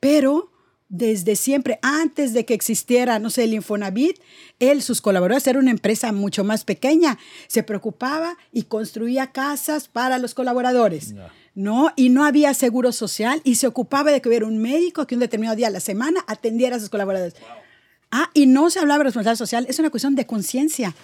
Pero 0.00 0.50
desde 0.88 1.34
siempre, 1.34 1.78
antes 1.82 2.32
de 2.34 2.44
que 2.44 2.54
existiera, 2.54 3.18
no 3.18 3.30
sé, 3.30 3.44
el 3.44 3.54
Infonavit, 3.54 4.18
él, 4.60 4.82
sus 4.82 5.00
colaboradores, 5.00 5.46
era 5.46 5.58
una 5.58 5.70
empresa 5.70 6.12
mucho 6.12 6.44
más 6.44 6.64
pequeña, 6.64 7.18
se 7.48 7.62
preocupaba 7.62 8.36
y 8.52 8.64
construía 8.64 9.32
casas 9.32 9.88
para 9.88 10.18
los 10.18 10.34
colaboradores. 10.34 11.14
¿no? 11.54 11.90
Y 11.96 12.10
no 12.10 12.24
había 12.24 12.52
seguro 12.52 12.92
social 12.92 13.40
y 13.44 13.56
se 13.56 13.66
ocupaba 13.66 14.10
de 14.10 14.20
que 14.20 14.28
hubiera 14.28 14.46
un 14.46 14.58
médico 14.58 15.06
que 15.06 15.14
un 15.14 15.20
determinado 15.20 15.56
día 15.56 15.68
a 15.68 15.70
la 15.70 15.80
semana 15.80 16.24
atendiera 16.26 16.76
a 16.76 16.80
sus 16.80 16.90
colaboradores. 16.90 17.34
Ah, 18.10 18.30
y 18.34 18.46
no 18.46 18.70
se 18.70 18.78
hablaba 18.78 18.98
de 18.98 19.04
responsabilidad 19.04 19.38
social, 19.38 19.66
es 19.68 19.78
una 19.78 19.90
cuestión 19.90 20.14
de 20.14 20.26
conciencia, 20.26 20.94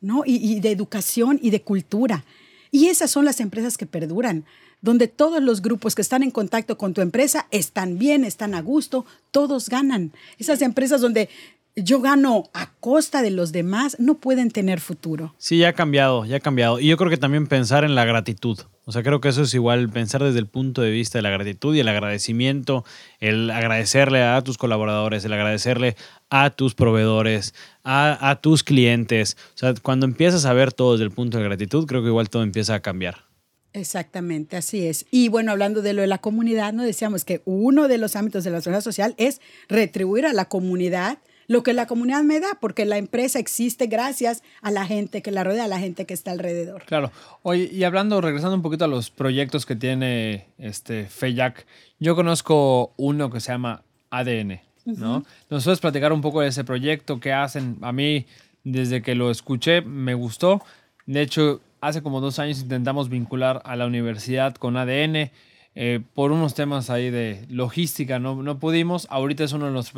¿no? 0.00 0.22
y 0.26 0.60
de 0.60 0.70
educación 0.70 1.38
y 1.42 1.50
de 1.50 1.62
cultura. 1.62 2.24
Y 2.70 2.88
esas 2.88 3.10
son 3.10 3.24
las 3.24 3.40
empresas 3.40 3.76
que 3.76 3.86
perduran 3.86 4.44
donde 4.82 5.08
todos 5.08 5.42
los 5.42 5.62
grupos 5.62 5.94
que 5.94 6.02
están 6.02 6.22
en 6.22 6.30
contacto 6.30 6.76
con 6.76 6.92
tu 6.92 7.00
empresa 7.00 7.46
están 7.50 7.98
bien, 7.98 8.24
están 8.24 8.54
a 8.54 8.60
gusto, 8.60 9.06
todos 9.30 9.68
ganan. 9.68 10.12
Esas 10.38 10.60
empresas 10.60 11.00
donde 11.00 11.30
yo 11.74 12.00
gano 12.00 12.50
a 12.52 12.72
costa 12.80 13.22
de 13.22 13.30
los 13.30 13.52
demás 13.52 13.96
no 13.98 14.18
pueden 14.18 14.50
tener 14.50 14.80
futuro. 14.80 15.34
Sí, 15.38 15.58
ya 15.58 15.68
ha 15.68 15.72
cambiado, 15.72 16.26
ya 16.26 16.36
ha 16.36 16.40
cambiado. 16.40 16.78
Y 16.78 16.88
yo 16.88 16.96
creo 16.96 17.08
que 17.08 17.16
también 17.16 17.46
pensar 17.46 17.84
en 17.84 17.94
la 17.94 18.04
gratitud. 18.04 18.58
O 18.84 18.92
sea, 18.92 19.02
creo 19.02 19.20
que 19.20 19.28
eso 19.28 19.42
es 19.42 19.54
igual, 19.54 19.88
pensar 19.88 20.22
desde 20.22 20.40
el 20.40 20.48
punto 20.48 20.82
de 20.82 20.90
vista 20.90 21.18
de 21.18 21.22
la 21.22 21.30
gratitud 21.30 21.74
y 21.74 21.80
el 21.80 21.88
agradecimiento, 21.88 22.84
el 23.20 23.50
agradecerle 23.50 24.22
a 24.22 24.42
tus 24.42 24.58
colaboradores, 24.58 25.24
el 25.24 25.32
agradecerle 25.32 25.96
a 26.30 26.50
tus 26.50 26.74
proveedores, 26.74 27.54
a, 27.84 28.28
a 28.28 28.40
tus 28.40 28.64
clientes. 28.64 29.36
O 29.54 29.58
sea, 29.58 29.74
cuando 29.80 30.04
empiezas 30.04 30.44
a 30.44 30.52
ver 30.52 30.72
todo 30.72 30.92
desde 30.92 31.04
el 31.04 31.12
punto 31.12 31.38
de 31.38 31.44
gratitud, 31.44 31.86
creo 31.86 32.02
que 32.02 32.08
igual 32.08 32.28
todo 32.28 32.42
empieza 32.42 32.74
a 32.74 32.80
cambiar. 32.80 33.31
Exactamente, 33.74 34.56
así 34.56 34.86
es. 34.86 35.06
Y 35.10 35.28
bueno, 35.28 35.52
hablando 35.52 35.82
de 35.82 35.94
lo 35.94 36.02
de 36.02 36.06
la 36.06 36.18
comunidad, 36.18 36.72
no 36.72 36.82
decíamos 36.82 37.24
que 37.24 37.40
uno 37.44 37.88
de 37.88 37.98
los 37.98 38.16
ámbitos 38.16 38.44
de 38.44 38.50
la 38.50 38.60
seguridad 38.60 38.82
social 38.82 39.14
es 39.16 39.40
retribuir 39.68 40.26
a 40.26 40.32
la 40.32 40.44
comunidad 40.46 41.18
lo 41.48 41.62
que 41.62 41.72
la 41.72 41.86
comunidad 41.86 42.22
me 42.22 42.40
da, 42.40 42.58
porque 42.60 42.84
la 42.84 42.98
empresa 42.98 43.38
existe 43.38 43.86
gracias 43.86 44.42
a 44.62 44.70
la 44.70 44.86
gente 44.86 45.22
que 45.22 45.30
la 45.30 45.44
rodea, 45.44 45.64
a 45.64 45.68
la 45.68 45.78
gente 45.78 46.06
que 46.06 46.14
está 46.14 46.30
alrededor. 46.30 46.84
Claro. 46.84 47.10
Oye, 47.42 47.68
y 47.70 47.84
hablando, 47.84 48.20
regresando 48.20 48.56
un 48.56 48.62
poquito 48.62 48.84
a 48.84 48.88
los 48.88 49.10
proyectos 49.10 49.66
que 49.66 49.76
tiene 49.76 50.46
este 50.58 51.06
FEYAC, 51.06 51.66
yo 51.98 52.14
conozco 52.14 52.92
uno 52.96 53.30
que 53.30 53.40
se 53.40 53.52
llama 53.52 53.82
ADN, 54.10 54.60
¿no? 54.84 55.24
¿Nos 55.50 55.64
puedes 55.64 55.80
platicar 55.80 56.12
un 56.12 56.20
poco 56.20 56.40
de 56.40 56.48
ese 56.48 56.64
proyecto? 56.64 57.20
¿Qué 57.20 57.32
hacen? 57.32 57.76
A 57.82 57.92
mí, 57.92 58.26
desde 58.64 59.02
que 59.02 59.14
lo 59.14 59.30
escuché, 59.30 59.82
me 59.82 60.14
gustó. 60.14 60.62
De 61.06 61.22
hecho, 61.22 61.60
hace 61.82 62.00
como 62.00 62.20
dos 62.20 62.38
años 62.38 62.62
intentamos 62.62 63.10
vincular 63.10 63.60
a 63.66 63.76
la 63.76 63.86
universidad 63.86 64.54
con 64.54 64.78
ADN. 64.78 65.30
Eh, 65.74 66.00
por 66.14 66.32
unos 66.32 66.54
temas 66.54 66.90
ahí 66.90 67.10
de 67.10 67.44
logística 67.50 68.18
no, 68.18 68.42
no 68.42 68.58
pudimos. 68.58 69.06
Ahorita 69.10 69.44
es 69.44 69.52
uno 69.52 69.66
de 69.66 69.72
los 69.72 69.92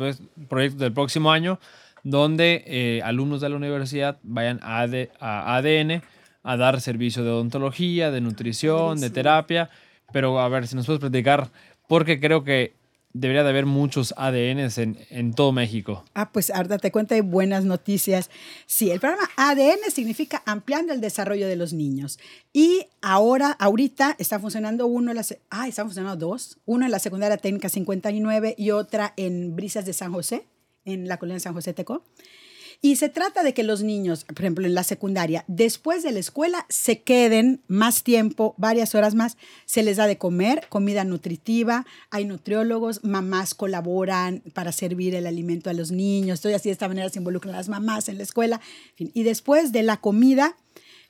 proyectos 0.49 0.79
del 0.79 0.91
próximo 0.91 1.31
año 1.31 1.59
donde 2.03 2.63
eh, 2.67 3.01
alumnos 3.03 3.41
de 3.41 3.49
la 3.49 3.55
universidad 3.55 4.17
vayan 4.23 4.59
a, 4.61 4.85
a, 5.19 5.55
ADN 5.57 6.01
a 6.43 6.57
dar 6.57 6.81
servicio 6.81 7.23
de 7.23 7.31
odontología, 7.31 8.11
de 8.11 8.21
nutrición, 8.21 8.99
de 8.99 9.09
terapia. 9.09 9.69
Pero 10.11 10.39
a 10.39 10.49
ver 10.49 10.67
si 10.67 10.75
nos 10.75 10.87
puedes 10.87 10.99
platicar, 10.99 11.49
porque 11.87 12.19
creo 12.19 12.43
que 12.43 12.73
debería 13.15 13.43
de 13.43 13.49
haber 13.49 13.65
muchos 13.65 14.13
ADNs 14.17 14.77
en, 14.77 14.97
en, 15.09 15.33
todo 15.33 15.53
México. 15.53 16.03
Ah, 16.13 16.33
pues 16.33 16.49
ahora 16.49 16.77
te 16.77 16.91
cuenta 16.91 17.15
de 17.15 17.21
buenas 17.21 17.63
noticias. 17.63 18.29
Sí, 18.65 18.91
el 18.91 18.99
programa 18.99 19.29
ADN 19.37 19.89
significa 19.89 20.43
ampliando 20.45 20.91
el 20.91 20.99
desarrollo 20.99 21.47
de 21.47 21.55
los 21.55 21.71
niños. 21.71 22.19
Y 22.51 22.87
ahora, 23.01 23.51
ahorita 23.51 24.17
está 24.19 24.37
funcionando 24.37 24.85
uno, 24.87 25.11
en 25.11 25.17
la, 25.17 25.25
ah, 25.49 25.67
están 25.67 25.85
funcionando 25.85 26.27
dos. 26.27 26.57
Uno 26.65 26.83
en 26.83 26.91
la 26.91 26.99
secundaria 26.99 27.37
técnica 27.37 27.69
59 27.69 28.55
y 28.57 28.71
otra 28.71 29.13
en 29.15 29.55
Brisas 29.55 29.85
de 29.85 29.93
San 29.93 30.11
José, 30.11 30.45
en 30.83 31.07
la 31.07 31.17
colonia 31.17 31.35
de 31.35 31.39
San 31.39 31.53
José 31.53 31.73
Teco. 31.73 32.03
Y 32.85 32.97
se 32.97 33.09
trata 33.09 33.41
de 33.41 33.55
que 33.55 33.63
los 33.63 33.81
niños, 33.81 34.25
por 34.25 34.41
ejemplo, 34.41 34.67
en 34.67 34.75
la 34.75 34.83
secundaria, 34.83 35.43
después 35.47 36.03
de 36.03 36.11
la 36.11 36.19
escuela, 36.19 36.67
se 36.69 37.01
queden 37.01 37.63
más 37.67 38.03
tiempo, 38.03 38.53
varias 38.59 38.93
horas 38.93 39.15
más, 39.15 39.37
se 39.65 39.81
les 39.81 39.97
da 39.97 40.05
de 40.05 40.19
comer, 40.19 40.67
comida 40.69 41.03
nutritiva, 41.03 41.87
hay 42.11 42.25
nutriólogos, 42.25 43.03
mamás 43.03 43.55
colaboran 43.55 44.43
para 44.53 44.71
servir 44.71 45.15
el 45.15 45.25
alimento 45.25 45.71
a 45.71 45.73
los 45.73 45.89
niños, 45.89 46.35
Estoy 46.35 46.53
así 46.53 46.69
de 46.69 46.73
esta 46.73 46.87
manera 46.87 47.09
se 47.09 47.17
involucran 47.17 47.55
las 47.55 47.69
mamás 47.69 48.07
en 48.07 48.17
la 48.17 48.23
escuela. 48.23 48.61
Y 48.99 49.23
después 49.23 49.71
de 49.71 49.81
la 49.81 49.97
comida, 49.97 50.55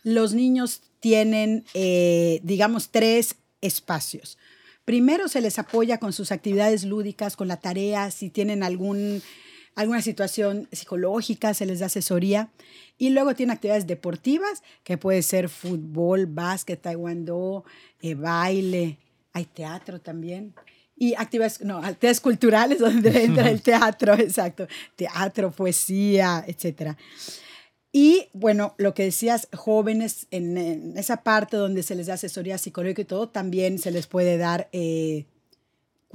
los 0.01 0.33
niños 0.33 0.81
tienen, 1.01 1.65
eh, 1.73 2.39
digamos, 2.43 2.87
tres 2.87 3.35
espacios. 3.59 4.37
Primero 4.85 5.27
se 5.27 5.41
les 5.41 5.59
apoya 5.59 5.97
con 5.97 6.13
sus 6.13 6.31
actividades 6.31 6.85
lúdicas, 6.85 7.35
con 7.35 7.49
la 7.49 7.57
tarea, 7.57 8.11
si 8.11 8.29
tienen 8.29 8.63
algún 8.63 9.21
alguna 9.75 10.01
situación 10.01 10.67
psicológica, 10.71 11.53
se 11.53 11.65
les 11.65 11.79
da 11.79 11.87
asesoría. 11.87 12.49
Y 12.97 13.09
luego 13.09 13.35
tiene 13.35 13.53
actividades 13.53 13.85
deportivas, 13.85 14.63
que 14.83 14.97
puede 14.97 15.21
ser 15.21 15.49
fútbol, 15.49 16.25
básquet, 16.25 16.81
taekwondo, 16.81 17.65
eh, 18.01 18.15
baile, 18.15 18.97
hay 19.33 19.45
teatro 19.45 19.99
también. 19.99 20.53
Y 20.97 21.13
actividades, 21.15 21.61
no, 21.61 21.77
actividades 21.77 22.21
culturales 22.21 22.79
donde 22.79 23.25
entra 23.25 23.49
el 23.49 23.61
teatro, 23.61 24.13
exacto, 24.13 24.67
teatro, 24.95 25.51
poesía, 25.51 26.43
etc. 26.47 26.95
Y 27.91 28.29
bueno, 28.33 28.75
lo 28.77 28.93
que 28.93 29.03
decías, 29.03 29.49
jóvenes 29.53 30.27
en, 30.31 30.97
esa 30.97 31.23
parte 31.23 31.57
donde 31.57 31.83
se 31.83 31.95
les 31.95 32.07
da 32.07 32.13
asesoría 32.15 32.57
psicológica 32.57 33.01
y 33.01 33.05
todo, 33.05 33.29
también 33.29 33.77
se 33.79 33.91
les 33.91 34.07
puede 34.07 34.37
dar 34.37 34.69
eh, 34.71 35.25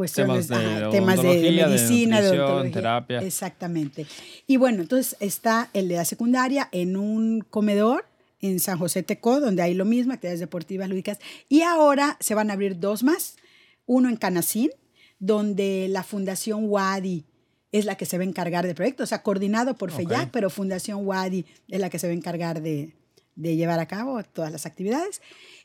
cuestiones, 0.01 0.47
temas 0.47 0.65
de, 0.65 0.91
temas 0.91 1.23
de, 1.23 1.67
medicina, 1.67 2.23
de, 2.23 2.39
de 2.39 2.71
terapia. 2.71 3.19
Exactamente. 3.19 4.07
Y 4.47 4.57
bueno, 4.57 4.81
entonces 4.81 5.15
está 5.21 5.69
el 5.75 5.89
de 5.89 5.97
la 5.97 6.07
secundaria 6.07 6.71
en 6.73 6.97
un 6.97 7.43
comedor 7.43 8.07
en 8.41 8.61
San 8.61 8.79
José 8.79 9.03
Tecó, 9.03 9.41
donde 9.41 9.61
hay 9.61 9.75
lo 9.75 9.85
mismo, 9.85 10.15
actividades 10.15 10.41
deportivas, 10.41 10.89
lúdicas. 10.89 11.19
Y 11.51 11.61
ahora 11.61 12.17
se 12.19 12.35
van 12.35 12.49
a 12.49 12.55
abrir 12.55 12.81
dos 12.81 13.03
más. 13.03 13.37
Uno 13.85 14.09
en 14.09 14.17
Canacín, 14.17 14.71
donde 15.19 15.87
la 15.91 16.03
Fundación 16.03 16.65
Wadi 16.71 17.27
es 17.71 17.85
la 17.85 17.97
que 17.97 18.07
se 18.07 18.17
va 18.17 18.25
a 18.25 18.27
encargar 18.27 18.67
del 18.67 18.75
proyecto, 18.75 19.03
o 19.03 19.07
sea, 19.07 19.23
coordinado 19.23 19.75
por 19.75 19.91
FEYAC, 19.93 20.31
pero 20.31 20.49
Fundación 20.49 21.07
Wadi 21.07 21.45
es 21.69 21.79
la 21.79 21.91
que 21.91 21.99
se 21.99 22.07
va 22.07 22.15
a 22.15 22.17
encargar 22.17 22.63
de, 22.63 22.95
de 23.35 23.57
llevar 23.57 23.81
a 23.81 23.87
cabo 23.87 24.23
todas 24.33 24.51
las 24.51 24.65
actividades. 24.65 25.21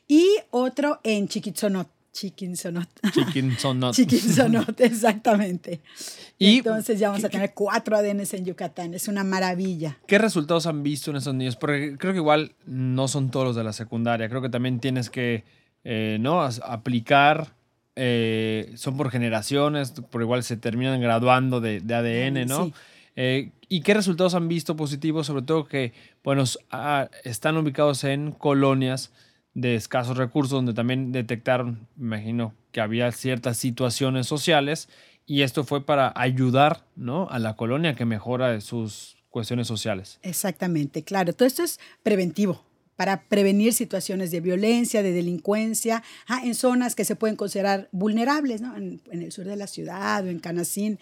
Y 0.06 0.28
otro 0.50 1.00
en 1.04 1.26
Chiquitzonot, 1.26 1.88
Chiquinsonot. 2.16 2.88
Chiquinsonot. 3.12 3.94
Chiquinsonot, 3.96 4.80
exactamente. 4.80 5.80
Y 6.38 6.58
entonces 6.58 6.98
ya 6.98 7.08
vamos 7.08 7.24
a 7.24 7.30
tener 7.30 7.54
cuatro 7.54 7.96
ADNs 7.96 8.34
en 8.34 8.44
Yucatán. 8.44 8.92
Es 8.92 9.08
una 9.08 9.24
maravilla. 9.24 9.96
¿Qué 10.06 10.18
resultados 10.18 10.66
han 10.66 10.82
visto 10.82 11.10
en 11.10 11.16
esos 11.16 11.34
niños? 11.34 11.56
Porque 11.56 11.96
creo 11.98 12.12
que 12.12 12.18
igual 12.18 12.52
no 12.66 13.08
son 13.08 13.30
todos 13.30 13.46
los 13.46 13.56
de 13.56 13.64
la 13.64 13.72
secundaria. 13.72 14.28
Creo 14.28 14.42
que 14.42 14.50
también 14.50 14.78
tienes 14.78 15.08
que 15.08 15.44
eh, 15.82 16.18
¿no? 16.20 16.42
aplicar. 16.42 17.54
Eh, 17.96 18.70
son 18.76 18.98
por 18.98 19.10
generaciones, 19.10 19.92
por 19.92 20.20
igual 20.20 20.42
se 20.42 20.58
terminan 20.58 21.00
graduando 21.00 21.62
de, 21.62 21.78
ADN, 21.78 22.46
¿no? 22.46 22.70
Eh, 23.16 23.52
¿Y 23.70 23.80
qué 23.80 23.94
resultados 23.94 24.34
han 24.34 24.46
visto 24.46 24.76
positivos? 24.76 25.26
Sobre 25.26 25.40
todo 25.40 25.64
que, 25.64 25.94
bueno, 26.22 26.44
ah, 26.70 27.08
están 27.24 27.56
ubicados 27.56 28.04
en 28.04 28.32
colonias 28.32 29.10
de 29.56 29.74
escasos 29.74 30.18
recursos, 30.18 30.52
donde 30.52 30.74
también 30.74 31.12
detectaron, 31.12 31.88
imagino, 31.98 32.54
que 32.72 32.82
había 32.82 33.10
ciertas 33.10 33.56
situaciones 33.56 34.26
sociales 34.26 34.90
y 35.24 35.40
esto 35.40 35.64
fue 35.64 35.86
para 35.86 36.12
ayudar 36.14 36.84
¿no? 36.94 37.26
a 37.30 37.38
la 37.38 37.56
colonia 37.56 37.94
que 37.94 38.04
mejora 38.04 38.60
sus 38.60 39.16
cuestiones 39.30 39.66
sociales. 39.66 40.18
Exactamente, 40.22 41.04
claro. 41.04 41.32
Todo 41.32 41.48
esto 41.48 41.62
es 41.62 41.80
preventivo 42.02 42.66
para 42.96 43.22
prevenir 43.22 43.72
situaciones 43.72 44.30
de 44.30 44.40
violencia, 44.40 45.02
de 45.02 45.12
delincuencia, 45.12 46.02
ah, 46.26 46.42
en 46.44 46.54
zonas 46.54 46.94
que 46.94 47.06
se 47.06 47.16
pueden 47.16 47.36
considerar 47.36 47.88
vulnerables, 47.92 48.60
¿no? 48.60 48.76
en, 48.76 49.00
en 49.10 49.22
el 49.22 49.32
sur 49.32 49.46
de 49.46 49.56
la 49.56 49.68
ciudad 49.68 50.22
o 50.22 50.28
en 50.28 50.38
Canacín. 50.38 50.98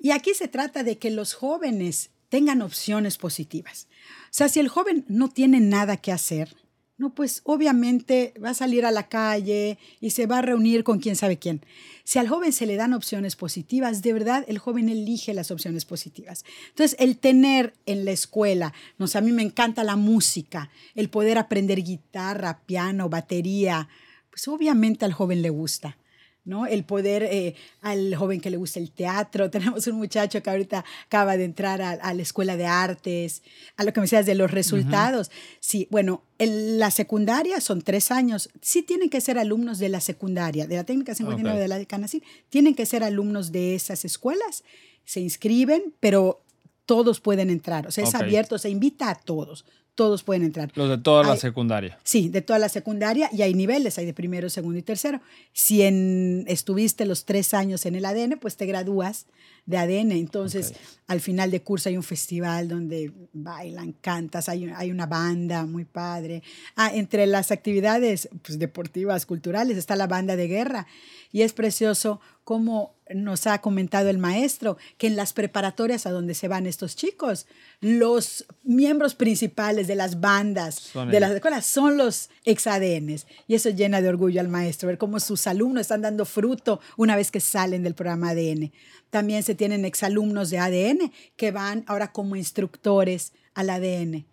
Y 0.00 0.10
aquí 0.10 0.34
se 0.34 0.48
trata 0.48 0.82
de 0.82 0.98
que 0.98 1.12
los 1.12 1.34
jóvenes 1.34 2.10
tengan 2.30 2.62
opciones 2.62 3.16
positivas. 3.16 3.86
O 4.24 4.32
sea, 4.32 4.48
si 4.48 4.58
el 4.58 4.68
joven 4.68 5.04
no 5.06 5.28
tiene 5.28 5.60
nada 5.60 5.96
que 5.98 6.10
hacer, 6.10 6.56
no, 6.98 7.14
pues 7.14 7.42
obviamente 7.44 8.32
va 8.42 8.50
a 8.50 8.54
salir 8.54 8.86
a 8.86 8.90
la 8.90 9.08
calle 9.08 9.78
y 10.00 10.10
se 10.10 10.26
va 10.26 10.38
a 10.38 10.42
reunir 10.42 10.82
con 10.82 10.98
quién 10.98 11.14
sabe 11.14 11.38
quién. 11.38 11.60
Si 12.04 12.18
al 12.18 12.28
joven 12.28 12.52
se 12.52 12.64
le 12.64 12.76
dan 12.76 12.94
opciones 12.94 13.36
positivas, 13.36 14.00
de 14.00 14.14
verdad 14.14 14.44
el 14.48 14.58
joven 14.58 14.88
elige 14.88 15.34
las 15.34 15.50
opciones 15.50 15.84
positivas. 15.84 16.44
Entonces, 16.68 16.96
el 16.98 17.18
tener 17.18 17.74
en 17.84 18.06
la 18.06 18.12
escuela, 18.12 18.72
no 18.96 19.08
sé, 19.08 19.18
a 19.18 19.20
mí 19.20 19.32
me 19.32 19.42
encanta 19.42 19.84
la 19.84 19.96
música, 19.96 20.70
el 20.94 21.10
poder 21.10 21.36
aprender 21.36 21.82
guitarra, 21.82 22.60
piano, 22.64 23.10
batería, 23.10 23.88
pues 24.30 24.48
obviamente 24.48 25.04
al 25.04 25.12
joven 25.12 25.42
le 25.42 25.50
gusta. 25.50 25.98
¿No? 26.46 26.66
El 26.66 26.84
poder 26.84 27.24
eh, 27.24 27.54
al 27.82 28.14
joven 28.14 28.40
que 28.40 28.48
le 28.48 28.56
gusta 28.56 28.80
el 28.80 28.90
teatro. 28.90 29.50
Tenemos 29.50 29.86
un 29.86 29.96
muchacho 29.96 30.42
que 30.42 30.48
ahorita 30.48 30.84
acaba 31.06 31.36
de 31.36 31.44
entrar 31.44 31.82
a, 31.82 32.14
la 32.14 32.22
escuela 32.22 32.56
de 32.56 32.66
artes, 32.66 33.42
a 33.76 33.84
lo 33.84 33.92
que 33.92 34.00
me 34.00 34.04
decías 34.04 34.24
de 34.24 34.34
los 34.34 34.50
resultados. 34.50 35.30
Sí, 35.60 35.88
bueno, 35.90 36.22
en 36.38 36.78
la 36.78 36.90
secundaria 36.90 37.60
son 37.60 37.82
tres 37.82 38.10
años. 38.10 38.48
Sí 38.62 38.82
tienen 38.82 39.10
que 39.10 39.20
ser 39.20 39.38
alumnos 39.38 39.78
de 39.78 39.90
la 39.90 40.00
secundaria, 40.00 40.66
de 40.66 40.76
la 40.76 40.84
técnica 40.84 41.14
59 41.14 41.60
de 41.60 41.68
la 41.68 41.84
Canacín. 41.84 42.22
Tienen 42.48 42.74
que 42.74 42.86
ser 42.86 43.04
alumnos 43.04 43.52
de 43.52 43.74
esas 43.74 44.04
escuelas. 44.04 44.64
Se 45.04 45.20
inscriben, 45.20 45.94
pero 46.00 46.42
todos 46.86 47.20
pueden 47.20 47.50
entrar. 47.50 47.86
O 47.86 47.90
sea, 47.90 48.04
es 48.04 48.14
abierto, 48.14 48.58
se 48.58 48.70
invita 48.70 49.10
a 49.10 49.16
todos 49.16 49.64
todos 49.96 50.22
pueden 50.22 50.44
entrar. 50.44 50.70
Los 50.74 50.90
de 50.90 50.98
toda 50.98 51.24
la 51.24 51.36
secundaria. 51.36 51.98
Sí, 52.04 52.28
de 52.28 52.42
toda 52.42 52.58
la 52.58 52.68
secundaria 52.68 53.30
y 53.32 53.42
hay 53.42 53.54
niveles, 53.54 53.98
hay 53.98 54.04
de 54.04 54.12
primero, 54.12 54.48
segundo 54.50 54.78
y 54.78 54.82
tercero. 54.82 55.20
Si 55.52 55.82
en, 55.82 56.44
estuviste 56.46 57.06
los 57.06 57.24
tres 57.24 57.54
años 57.54 57.86
en 57.86 57.96
el 57.96 58.04
ADN, 58.04 58.38
pues 58.38 58.56
te 58.56 58.66
gradúas 58.66 59.26
de 59.64 59.78
ADN. 59.78 60.12
Entonces, 60.12 60.74
al 61.06 61.20
final 61.20 61.50
de 61.50 61.62
curso 61.62 61.88
hay 61.88 61.96
un 61.96 62.02
festival 62.02 62.68
donde 62.68 63.10
bailan, 63.32 63.92
cantas, 63.92 64.50
hay, 64.50 64.70
hay 64.76 64.90
una 64.90 65.06
banda 65.06 65.64
muy 65.64 65.86
padre. 65.86 66.42
Ah, 66.76 66.90
entre 66.94 67.26
las 67.26 67.50
actividades 67.50 68.28
pues, 68.42 68.58
deportivas, 68.58 69.24
culturales, 69.24 69.78
está 69.78 69.96
la 69.96 70.06
banda 70.06 70.36
de 70.36 70.46
guerra. 70.46 70.86
Y 71.32 71.40
es 71.40 71.54
precioso 71.54 72.20
cómo 72.44 72.95
nos 73.14 73.46
ha 73.46 73.60
comentado 73.60 74.10
el 74.10 74.18
maestro, 74.18 74.78
que 74.98 75.06
en 75.06 75.16
las 75.16 75.32
preparatorias 75.32 76.06
a 76.06 76.10
donde 76.10 76.34
se 76.34 76.48
van 76.48 76.66
estos 76.66 76.96
chicos, 76.96 77.46
los 77.80 78.46
miembros 78.64 79.14
principales 79.14 79.86
de 79.86 79.94
las 79.94 80.20
bandas 80.20 80.90
de 80.94 81.20
las 81.20 81.30
escuelas 81.30 81.66
son 81.66 81.96
los 81.96 82.30
ex 82.44 82.66
ADNs. 82.66 83.26
Y 83.46 83.54
eso 83.54 83.70
llena 83.70 84.00
de 84.00 84.08
orgullo 84.08 84.40
al 84.40 84.48
maestro, 84.48 84.88
ver 84.88 84.98
cómo 84.98 85.20
sus 85.20 85.46
alumnos 85.46 85.82
están 85.82 86.02
dando 86.02 86.24
fruto 86.24 86.80
una 86.96 87.16
vez 87.16 87.30
que 87.30 87.40
salen 87.40 87.82
del 87.82 87.94
programa 87.94 88.30
ADN. 88.30 88.72
También 89.10 89.42
se 89.42 89.54
tienen 89.54 89.84
exalumnos 89.84 90.50
de 90.50 90.58
ADN 90.58 91.12
que 91.36 91.52
van 91.52 91.84
ahora 91.86 92.12
como 92.12 92.36
instructores 92.36 93.32
al 93.54 93.70
ADN. 93.70 94.26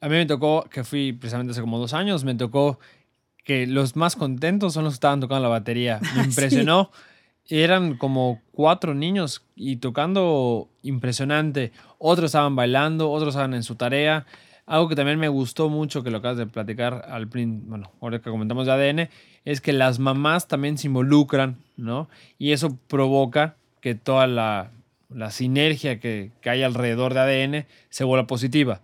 A 0.00 0.08
mí 0.08 0.14
me 0.14 0.26
tocó, 0.26 0.64
que 0.70 0.84
fui 0.84 1.12
precisamente 1.12 1.52
hace 1.52 1.60
como 1.60 1.78
dos 1.78 1.92
años, 1.92 2.24
me 2.24 2.34
tocó 2.34 2.78
que 3.44 3.66
los 3.66 3.94
más 3.94 4.16
contentos 4.16 4.74
son 4.74 4.84
los 4.84 4.94
que 4.94 4.96
estaban 4.96 5.20
tocando 5.20 5.42
la 5.42 5.48
batería. 5.48 6.00
Me 6.16 6.22
impresionó 6.24 6.90
eran 7.48 7.96
como 7.96 8.40
cuatro 8.52 8.94
niños 8.94 9.44
y 9.54 9.76
tocando 9.76 10.68
impresionante. 10.82 11.72
Otros 11.98 12.26
estaban 12.26 12.56
bailando, 12.56 13.10
otros 13.10 13.34
estaban 13.34 13.54
en 13.54 13.62
su 13.62 13.76
tarea. 13.76 14.26
Algo 14.66 14.88
que 14.88 14.96
también 14.96 15.18
me 15.18 15.28
gustó 15.28 15.68
mucho, 15.68 16.02
que 16.02 16.10
lo 16.10 16.18
acabas 16.18 16.38
de 16.38 16.46
platicar 16.46 17.06
al 17.08 17.26
bueno, 17.26 17.92
ahora 18.00 18.18
que 18.20 18.30
comentamos 18.30 18.66
de 18.66 18.72
ADN, 18.72 19.08
es 19.44 19.60
que 19.60 19.72
las 19.72 20.00
mamás 20.00 20.48
también 20.48 20.76
se 20.76 20.88
involucran, 20.88 21.58
¿no? 21.76 22.08
Y 22.36 22.50
eso 22.50 22.76
provoca 22.88 23.54
que 23.80 23.94
toda 23.94 24.26
la, 24.26 24.72
sinergia 25.30 26.00
que, 26.00 26.32
que 26.40 26.50
hay 26.50 26.64
alrededor 26.64 27.14
de 27.14 27.20
ADN 27.20 27.66
se 27.90 28.02
vuelva 28.02 28.26
positiva. 28.26 28.80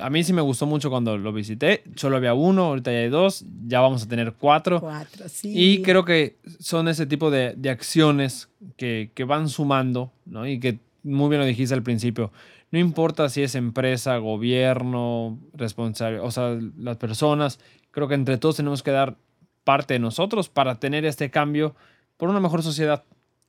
A 0.00 0.10
mí 0.10 0.24
sí 0.24 0.32
me 0.32 0.42
gustó 0.42 0.66
mucho 0.66 0.90
cuando 0.90 1.16
lo 1.16 1.32
visité. 1.32 1.84
Solo 1.94 2.16
había 2.16 2.34
uno, 2.34 2.64
ahorita 2.64 2.92
ya 2.92 2.98
hay 2.98 3.08
dos, 3.08 3.44
ya 3.66 3.80
vamos 3.80 4.02
a 4.02 4.08
tener 4.08 4.34
cuatro. 4.34 4.80
Cuatro, 4.80 5.28
sí. 5.28 5.52
Y 5.54 5.82
creo 5.82 6.04
que 6.04 6.36
son 6.58 6.88
ese 6.88 7.06
tipo 7.06 7.30
de, 7.30 7.54
de 7.56 7.70
acciones 7.70 8.48
que, 8.76 9.10
que, 9.14 9.24
van 9.24 9.48
sumando, 9.48 10.12
¿no? 10.26 10.46
Y 10.46 10.58
que 10.58 10.78
muy 11.04 11.28
bien 11.28 11.40
lo 11.40 11.46
dijiste 11.46 11.74
al 11.74 11.82
principio. 11.82 12.32
No 12.70 12.78
importa 12.78 13.28
si 13.28 13.42
es 13.42 13.54
empresa, 13.54 14.18
gobierno, 14.18 15.38
responsable, 15.54 16.20
o 16.20 16.30
sea, 16.30 16.58
las 16.76 16.96
personas, 16.98 17.60
creo 17.92 18.08
que 18.08 18.14
entre 18.14 18.36
todos 18.36 18.56
tenemos 18.56 18.82
que 18.82 18.90
dar 18.90 19.16
parte 19.64 19.94
de 19.94 20.00
nosotros 20.00 20.48
para 20.48 20.78
tener 20.80 21.04
este 21.04 21.30
cambio 21.30 21.74
por 22.16 22.28
una 22.28 22.40
mejor 22.40 22.62
sociedad. 22.62 23.04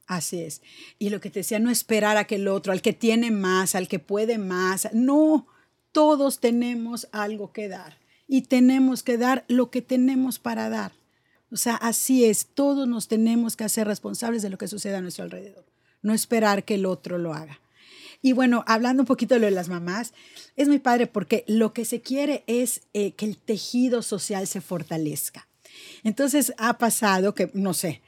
Así 0.08 0.42
es. 0.42 0.62
Y 0.98 1.10
lo 1.10 1.20
que 1.20 1.30
te 1.30 1.42
decía, 1.42 1.60
no 1.60 1.70
esperar 1.70 2.18
a 2.18 2.24
que 2.26 2.36
el 2.36 2.48
otro, 2.48 2.72
al 2.72 2.82
que 2.82 2.94
tiene 2.94 3.30
más, 3.30 3.76
al 3.76 3.88
que 3.88 4.00
puede 4.00 4.38
más, 4.38 4.90
no 4.94 5.48
todos 5.92 6.40
tenemos 6.40 7.08
algo 7.12 7.52
que 7.52 7.68
dar 7.68 7.98
y 8.28 8.44
tenemos 8.44 9.04
que 9.04 9.18
dar 9.18 9.44
lo 9.48 9.72
que 9.72 9.82
tenemos 9.82 10.40
para 10.40 10.70
dar. 10.70 10.92
O 11.52 11.58
sea, 11.58 11.76
así 11.76 12.26
es, 12.26 12.48
todos 12.54 12.88
nos 12.88 13.08
tenemos 13.08 13.56
que 13.56 13.64
hacer 13.64 13.88
responsables 13.88 14.44
de 14.44 14.50
lo 14.50 14.58
que 14.58 14.68
sucede 14.68 14.96
a 14.96 15.02
nuestro 15.02 15.24
alrededor, 15.24 15.66
no 16.04 16.14
esperar 16.14 16.64
que 16.64 16.76
el 16.76 16.86
otro 16.86 17.18
lo 17.18 17.34
haga. 17.34 17.60
Y 18.22 18.34
bueno, 18.34 18.64
hablando 18.68 19.04
un 19.04 19.08
poquito 19.08 19.34
de 19.34 19.40
lo 19.40 19.46
de 19.46 19.52
las 19.52 19.70
mamás, 19.70 20.14
es 20.56 20.68
muy 20.68 20.80
padre 20.80 21.08
porque 21.08 21.46
lo 21.48 21.74
que 21.74 21.86
se 21.86 22.02
quiere 22.02 22.44
es 22.48 22.82
eh, 22.94 23.14
que 23.14 23.26
el 23.26 23.38
tejido 23.38 24.02
social 24.02 24.46
se 24.46 24.62
fortalezca. 24.62 25.48
Entonces 26.04 26.54
ha 26.58 26.78
pasado 26.78 27.34
que, 27.34 27.50
no 27.54 27.74
sé, 27.74 28.02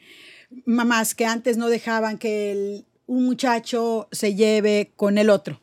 mamás 0.66 1.16
que 1.16 1.26
antes 1.26 1.58
no 1.58 1.70
dejaban 1.70 2.18
que 2.18 2.84
un 3.08 3.26
muchacho 3.26 4.08
se 4.12 4.36
lleve 4.36 4.92
con 4.98 5.18
el 5.18 5.30
otro 5.30 5.62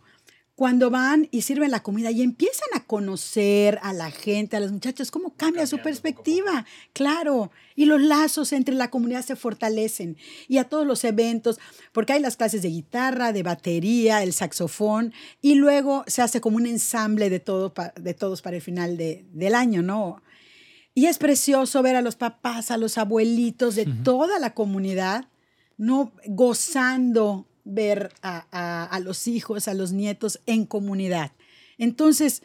cuando 0.59 0.91
van 0.91 1.29
y 1.31 1.43
sirven 1.43 1.71
la 1.71 1.85
comida 1.85 2.11
y 2.11 2.21
empiezan 2.21 2.67
a 2.75 2.83
conocer 2.83 3.79
a 3.81 3.93
la 3.93 4.11
gente, 4.11 4.57
a 4.57 4.61
los 4.61 4.73
muchachos, 4.73 5.13
cómo 5.13 5.37
cambia 5.37 5.69
su 5.69 5.79
perspectiva. 5.79 6.67
Claro, 6.93 7.53
y 7.77 7.85
los 7.85 8.03
lazos 8.03 8.53
entre 8.53 8.75
la 8.75 8.91
comunidad 8.91 9.25
se 9.25 9.37
fortalecen. 9.37 10.17
Y 10.49 10.59
a 10.59 10.65
todos 10.65 10.85
los 10.85 11.05
eventos, 11.05 11.61
porque 11.93 12.15
hay 12.15 12.21
las 12.21 12.37
clases 12.37 12.63
de 12.63 12.71
guitarra, 12.71 13.33
de 13.33 13.45
batería, 13.45 14.25
el 14.25 14.33
saxofón, 14.33 15.15
y 15.41 15.55
luego 15.55 16.03
se 16.09 16.23
hace 16.23 16.41
como 16.41 16.57
un 16.57 16.67
ensamble 16.67 17.31
de, 17.31 17.39
todo, 17.39 17.73
de 17.95 18.15
todos 18.15 18.43
para 18.43 18.57
el 18.57 18.63
final 18.63 18.97
del 18.97 19.55
año, 19.55 19.83
¿no? 19.83 20.25
Y 20.93 21.07
es 21.07 21.19
precioso 21.19 21.85
ver 21.85 21.95
a 21.95 22.03
los 22.03 22.17
papás, 22.17 22.73
a 22.73 22.79
los 22.79 22.99
abuelitos 22.99 23.77
de 23.77 23.87
toda 24.03 24.41
la 24.41 24.55
comunidad, 24.55 25.29
¿no? 25.77 26.11
Gozando 26.27 27.47
ver 27.69 28.13
a, 28.23 29.01
los 29.03 29.29
hijos, 29.29 29.69
a 29.69 29.75
los 29.75 29.93
nietos 29.93 30.41
en 30.47 30.65
comunidad. 30.67 31.33
Entonces, 31.77 32.43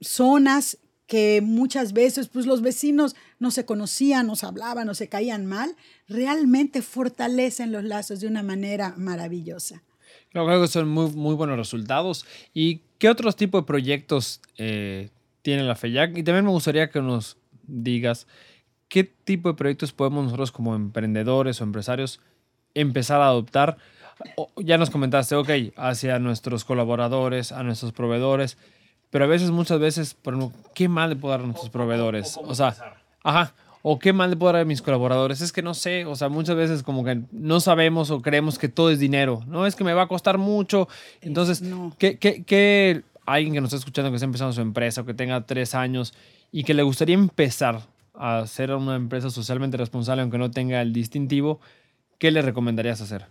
zonas 0.00 0.78
que 1.06 1.40
muchas 1.42 1.92
veces 1.92 2.28
pues 2.28 2.46
los 2.46 2.62
vecinos 2.62 3.16
no 3.38 3.50
se 3.50 3.64
conocían, 3.64 4.26
no 4.26 4.36
se 4.36 4.46
hablaban, 4.46 4.86
no 4.86 4.94
se 4.94 5.08
caían 5.08 5.46
mal, 5.46 5.74
realmente 6.08 6.82
fortalecen 6.82 7.72
los 7.72 7.84
lazos 7.84 8.20
de 8.20 8.28
una 8.28 8.42
manera 8.42 8.94
maravillosa. 8.96 9.82
Creo 10.30 10.60
que 10.60 10.68
son 10.68 10.88
muy, 10.88 11.10
muy 11.10 11.34
buenos 11.34 11.56
resultados. 11.56 12.24
¿Y 12.54 12.82
qué 12.98 13.08
otros 13.08 13.34
tipos 13.34 13.62
de 13.62 13.66
proyectos 13.66 14.40
eh, 14.56 15.10
tiene 15.42 15.64
la 15.64 15.74
FEYAC? 15.74 16.18
Y 16.18 16.22
también 16.22 16.44
me 16.44 16.52
gustaría 16.52 16.90
que 16.90 17.00
nos 17.00 17.36
digas 17.66 18.28
qué 18.88 19.04
tipo 19.04 19.48
de 19.48 19.54
proyectos 19.54 19.92
podemos 19.92 20.24
nosotros 20.24 20.52
como 20.52 20.76
emprendedores 20.76 21.60
o 21.60 21.64
empresarios 21.64 22.20
empezar 22.74 23.20
a 23.20 23.26
adoptar 23.26 23.78
ya 24.56 24.78
nos 24.78 24.90
comentaste, 24.90 25.34
ok, 25.34 25.50
hacia 25.76 26.18
nuestros 26.18 26.64
colaboradores, 26.64 27.52
a 27.52 27.62
nuestros 27.62 27.92
proveedores, 27.92 28.56
pero 29.10 29.24
a 29.24 29.28
veces, 29.28 29.50
muchas 29.50 29.80
veces, 29.80 30.14
por 30.14 30.34
ejemplo, 30.34 30.58
¿qué 30.74 30.88
mal 30.88 31.10
le 31.10 31.16
puedo 31.16 31.32
dar 31.32 31.40
a 31.40 31.46
nuestros 31.46 31.70
proveedores? 31.70 32.38
O, 32.42 32.54
sea, 32.54 32.76
ajá, 33.24 33.52
o 33.82 33.98
qué 33.98 34.12
mal 34.12 34.30
le 34.30 34.36
puedo 34.36 34.52
dar 34.52 34.62
a 34.62 34.64
mis 34.64 34.82
colaboradores. 34.82 35.40
Es 35.40 35.52
que 35.52 35.62
no 35.62 35.74
sé, 35.74 36.04
o 36.06 36.14
sea, 36.14 36.28
muchas 36.28 36.54
veces 36.54 36.82
como 36.84 37.02
que 37.04 37.22
no 37.32 37.58
sabemos 37.58 38.10
o 38.10 38.22
creemos 38.22 38.58
que 38.58 38.68
todo 38.68 38.90
es 38.90 39.00
dinero, 39.00 39.42
¿no? 39.48 39.66
Es 39.66 39.74
que 39.74 39.82
me 39.82 39.94
va 39.94 40.02
a 40.02 40.08
costar 40.08 40.38
mucho. 40.38 40.88
Entonces, 41.22 41.62
¿qué, 41.98 42.18
qué, 42.18 42.44
qué 42.44 43.02
alguien 43.26 43.54
que 43.54 43.60
nos 43.60 43.68
está 43.68 43.78
escuchando 43.78 44.10
que 44.10 44.16
está 44.16 44.26
empezando 44.26 44.52
su 44.52 44.60
empresa 44.60 45.00
o 45.00 45.04
que 45.04 45.14
tenga 45.14 45.40
tres 45.44 45.74
años 45.74 46.14
y 46.52 46.62
que 46.62 46.74
le 46.74 46.82
gustaría 46.82 47.14
empezar 47.14 47.80
a 48.14 48.46
ser 48.46 48.72
una 48.72 48.96
empresa 48.96 49.30
socialmente 49.30 49.76
responsable 49.76 50.22
aunque 50.22 50.38
no 50.38 50.50
tenga 50.50 50.82
el 50.82 50.92
distintivo, 50.92 51.60
¿qué 52.18 52.30
le 52.30 52.42
recomendarías 52.42 53.00
hacer? 53.00 53.26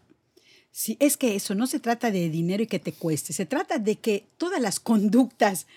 Sí, 0.71 0.97
es 0.99 1.17
que 1.17 1.35
eso 1.35 1.55
no 1.55 1.67
se 1.67 1.79
trata 1.79 2.11
de 2.11 2.29
dinero 2.29 2.63
y 2.63 2.67
que 2.67 2.79
te 2.79 2.93
cueste, 2.93 3.33
se 3.33 3.45
trata 3.45 3.79
de 3.79 3.95
que 3.95 4.27
todas 4.37 4.61
las 4.61 4.79
conductas 4.79 5.67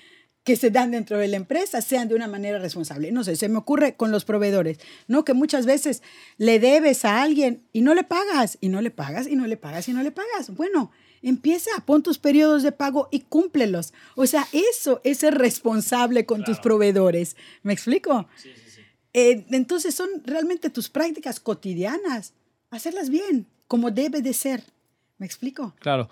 que 0.45 0.57
se 0.57 0.71
dan 0.71 0.91
dentro 0.91 1.19
de 1.19 1.29
la 1.29 1.37
empresa 1.37 1.81
sean 1.81 2.09
de 2.09 2.15
una 2.15 2.27
manera 2.27 2.59
responsable. 2.59 3.13
No 3.13 3.23
sé, 3.23 3.37
se 3.37 3.49
me 3.49 3.59
ocurre 3.59 3.95
con 3.95 4.11
los 4.11 4.25
proveedores, 4.25 4.79
¿no? 5.07 5.25
Que 5.25 5.35
muchas 5.35 5.67
veces 5.67 6.03
le 6.37 6.59
debes 6.59 7.05
a 7.05 7.23
alguien 7.23 7.63
y 7.73 7.83
no 7.83 7.95
le 7.95 8.03
pagas, 8.03 8.59
y 8.61 8.69
no 8.69 8.81
le 8.81 8.91
pagas, 8.91 9.29
y 9.29 9.37
no 9.37 9.47
le 9.47 9.57
pagas, 9.57 9.89
y 9.89 9.93
no 9.93 10.03
le 10.03 10.11
pagas. 10.11 10.51
Bueno, 10.55 10.91
empieza, 11.23 11.71
pon 11.87 12.03
tus 12.03 12.19
periodos 12.19 12.65
de 12.65 12.73
pago 12.73 13.09
y 13.13 13.21
cúmplelos. 13.21 13.93
O 14.17 14.27
sea, 14.27 14.49
eso 14.53 15.01
es 15.05 15.19
ser 15.19 15.35
responsable 15.35 16.27
con 16.27 16.43
tus 16.43 16.59
proveedores. 16.59 17.37
¿Me 17.63 17.73
explico? 17.73 18.27
Sí, 18.37 18.51
sí, 18.55 18.71
sí. 18.75 18.81
Eh, 19.15 19.47
entonces 19.51 19.95
son 19.95 20.09
realmente 20.25 20.71
tus 20.71 20.89
prácticas 20.89 21.39
cotidianas, 21.39 22.35
hacerlas 22.71 23.11
bien, 23.11 23.47
como 23.69 23.93
debe 23.93 24.23
de 24.23 24.33
ser. 24.33 24.65
¿Me 25.23 25.27
explico? 25.27 25.73
Claro. 25.79 26.09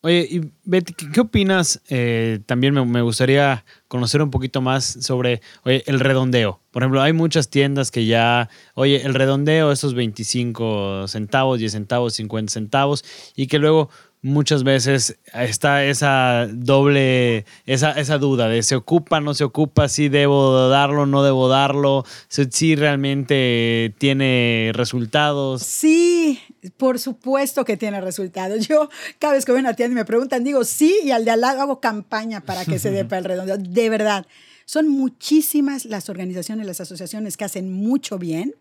Oye, 0.00 0.28
y 0.30 0.52
Betty, 0.62 0.94
¿qué, 0.94 1.20
opinas? 1.20 1.82
Eh, 1.88 2.38
también 2.46 2.72
me, 2.72 3.02
gustaría 3.02 3.64
conocer 3.88 4.22
un 4.22 4.30
poquito 4.30 4.60
más 4.60 4.84
sobre 4.84 5.42
el 5.64 5.98
redondeo. 5.98 6.60
Por 6.70 6.84
ejemplo, 6.84 7.02
hay 7.02 7.12
muchas 7.12 7.50
tiendas 7.50 7.90
que 7.90 8.06
ya, 8.06 8.48
oye, 8.74 9.04
el 9.04 9.14
redondeo, 9.14 9.72
esos 9.72 9.94
25 9.94 11.08
centavos, 11.08 11.58
10 11.58 11.72
centavos, 11.72 12.14
50 12.14 12.52
centavos, 12.52 13.04
y 13.34 13.48
que 13.48 13.58
luego 13.58 13.90
muchas 14.26 14.64
veces 14.64 15.18
está 15.32 15.84
esa 15.84 16.48
doble, 16.52 17.46
esa, 17.64 17.92
esa 17.92 18.18
duda 18.18 18.48
de 18.48 18.62
se 18.62 18.74
ocupa, 18.74 19.20
no 19.20 19.34
se 19.34 19.44
ocupa, 19.44 19.88
si 19.88 20.08
debo 20.08 20.68
darlo, 20.68 21.06
no 21.06 21.22
debo 21.22 21.48
darlo, 21.48 22.04
si 22.28 22.74
realmente 22.74 23.94
tiene 23.98 24.72
resultados. 24.74 25.62
Sí, 25.62 26.40
por 26.76 26.98
supuesto 26.98 27.64
que 27.64 27.76
tiene 27.76 28.00
resultados. 28.00 28.66
Yo 28.66 28.90
cada 29.18 29.34
vez 29.34 29.44
que 29.44 29.52
voy 29.52 29.60
a 29.60 29.62
una 29.62 29.74
tienda 29.74 29.92
y 29.92 29.96
me 29.96 30.04
preguntan, 30.04 30.44
digo 30.44 30.64
sí, 30.64 30.94
y 31.04 31.12
al 31.12 31.24
de 31.24 31.30
al 31.30 31.40
lado 31.40 31.62
hago 31.62 31.80
campaña 31.80 32.40
para 32.40 32.64
que 32.64 32.78
se 32.78 32.90
dé 32.90 33.04
para 33.06 33.18
el 33.18 33.24
redondeo. 33.24 33.58
De 33.58 33.88
verdad, 33.88 34.26
son 34.64 34.88
muchísimas 34.88 35.84
las 35.84 36.08
organizaciones, 36.08 36.66
las 36.66 36.80
asociaciones 36.80 37.36
que 37.36 37.44
hacen 37.44 37.72
mucho 37.72 38.18
bien 38.18 38.54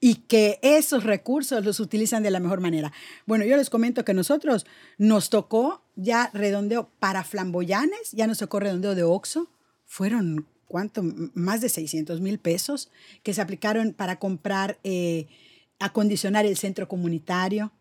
y 0.00 0.16
que 0.16 0.58
esos 0.62 1.04
recursos 1.04 1.64
los 1.64 1.80
utilizan 1.80 2.22
de 2.22 2.30
la 2.30 2.40
mejor 2.40 2.60
manera. 2.60 2.92
Bueno, 3.24 3.44
yo 3.44 3.56
les 3.56 3.70
comento 3.70 4.04
que 4.04 4.14
nosotros 4.14 4.66
nos 4.98 5.30
tocó 5.30 5.82
ya 5.94 6.30
redondeo 6.34 6.90
para 6.98 7.24
flamboyanes, 7.24 8.12
ya 8.12 8.26
nos 8.26 8.38
tocó 8.38 8.60
redondeo 8.60 8.94
de 8.94 9.02
Oxo, 9.02 9.48
fueron 9.86 10.46
¿cuánto? 10.66 11.02
Más 11.34 11.60
de 11.60 11.68
600 11.68 12.20
mil 12.20 12.38
pesos 12.38 12.90
que 13.22 13.32
se 13.32 13.40
aplicaron 13.40 13.92
para 13.92 14.18
comprar, 14.18 14.78
eh, 14.84 15.26
acondicionar 15.78 16.44
el 16.44 16.56
centro 16.56 16.88
comunitario, 16.88 17.72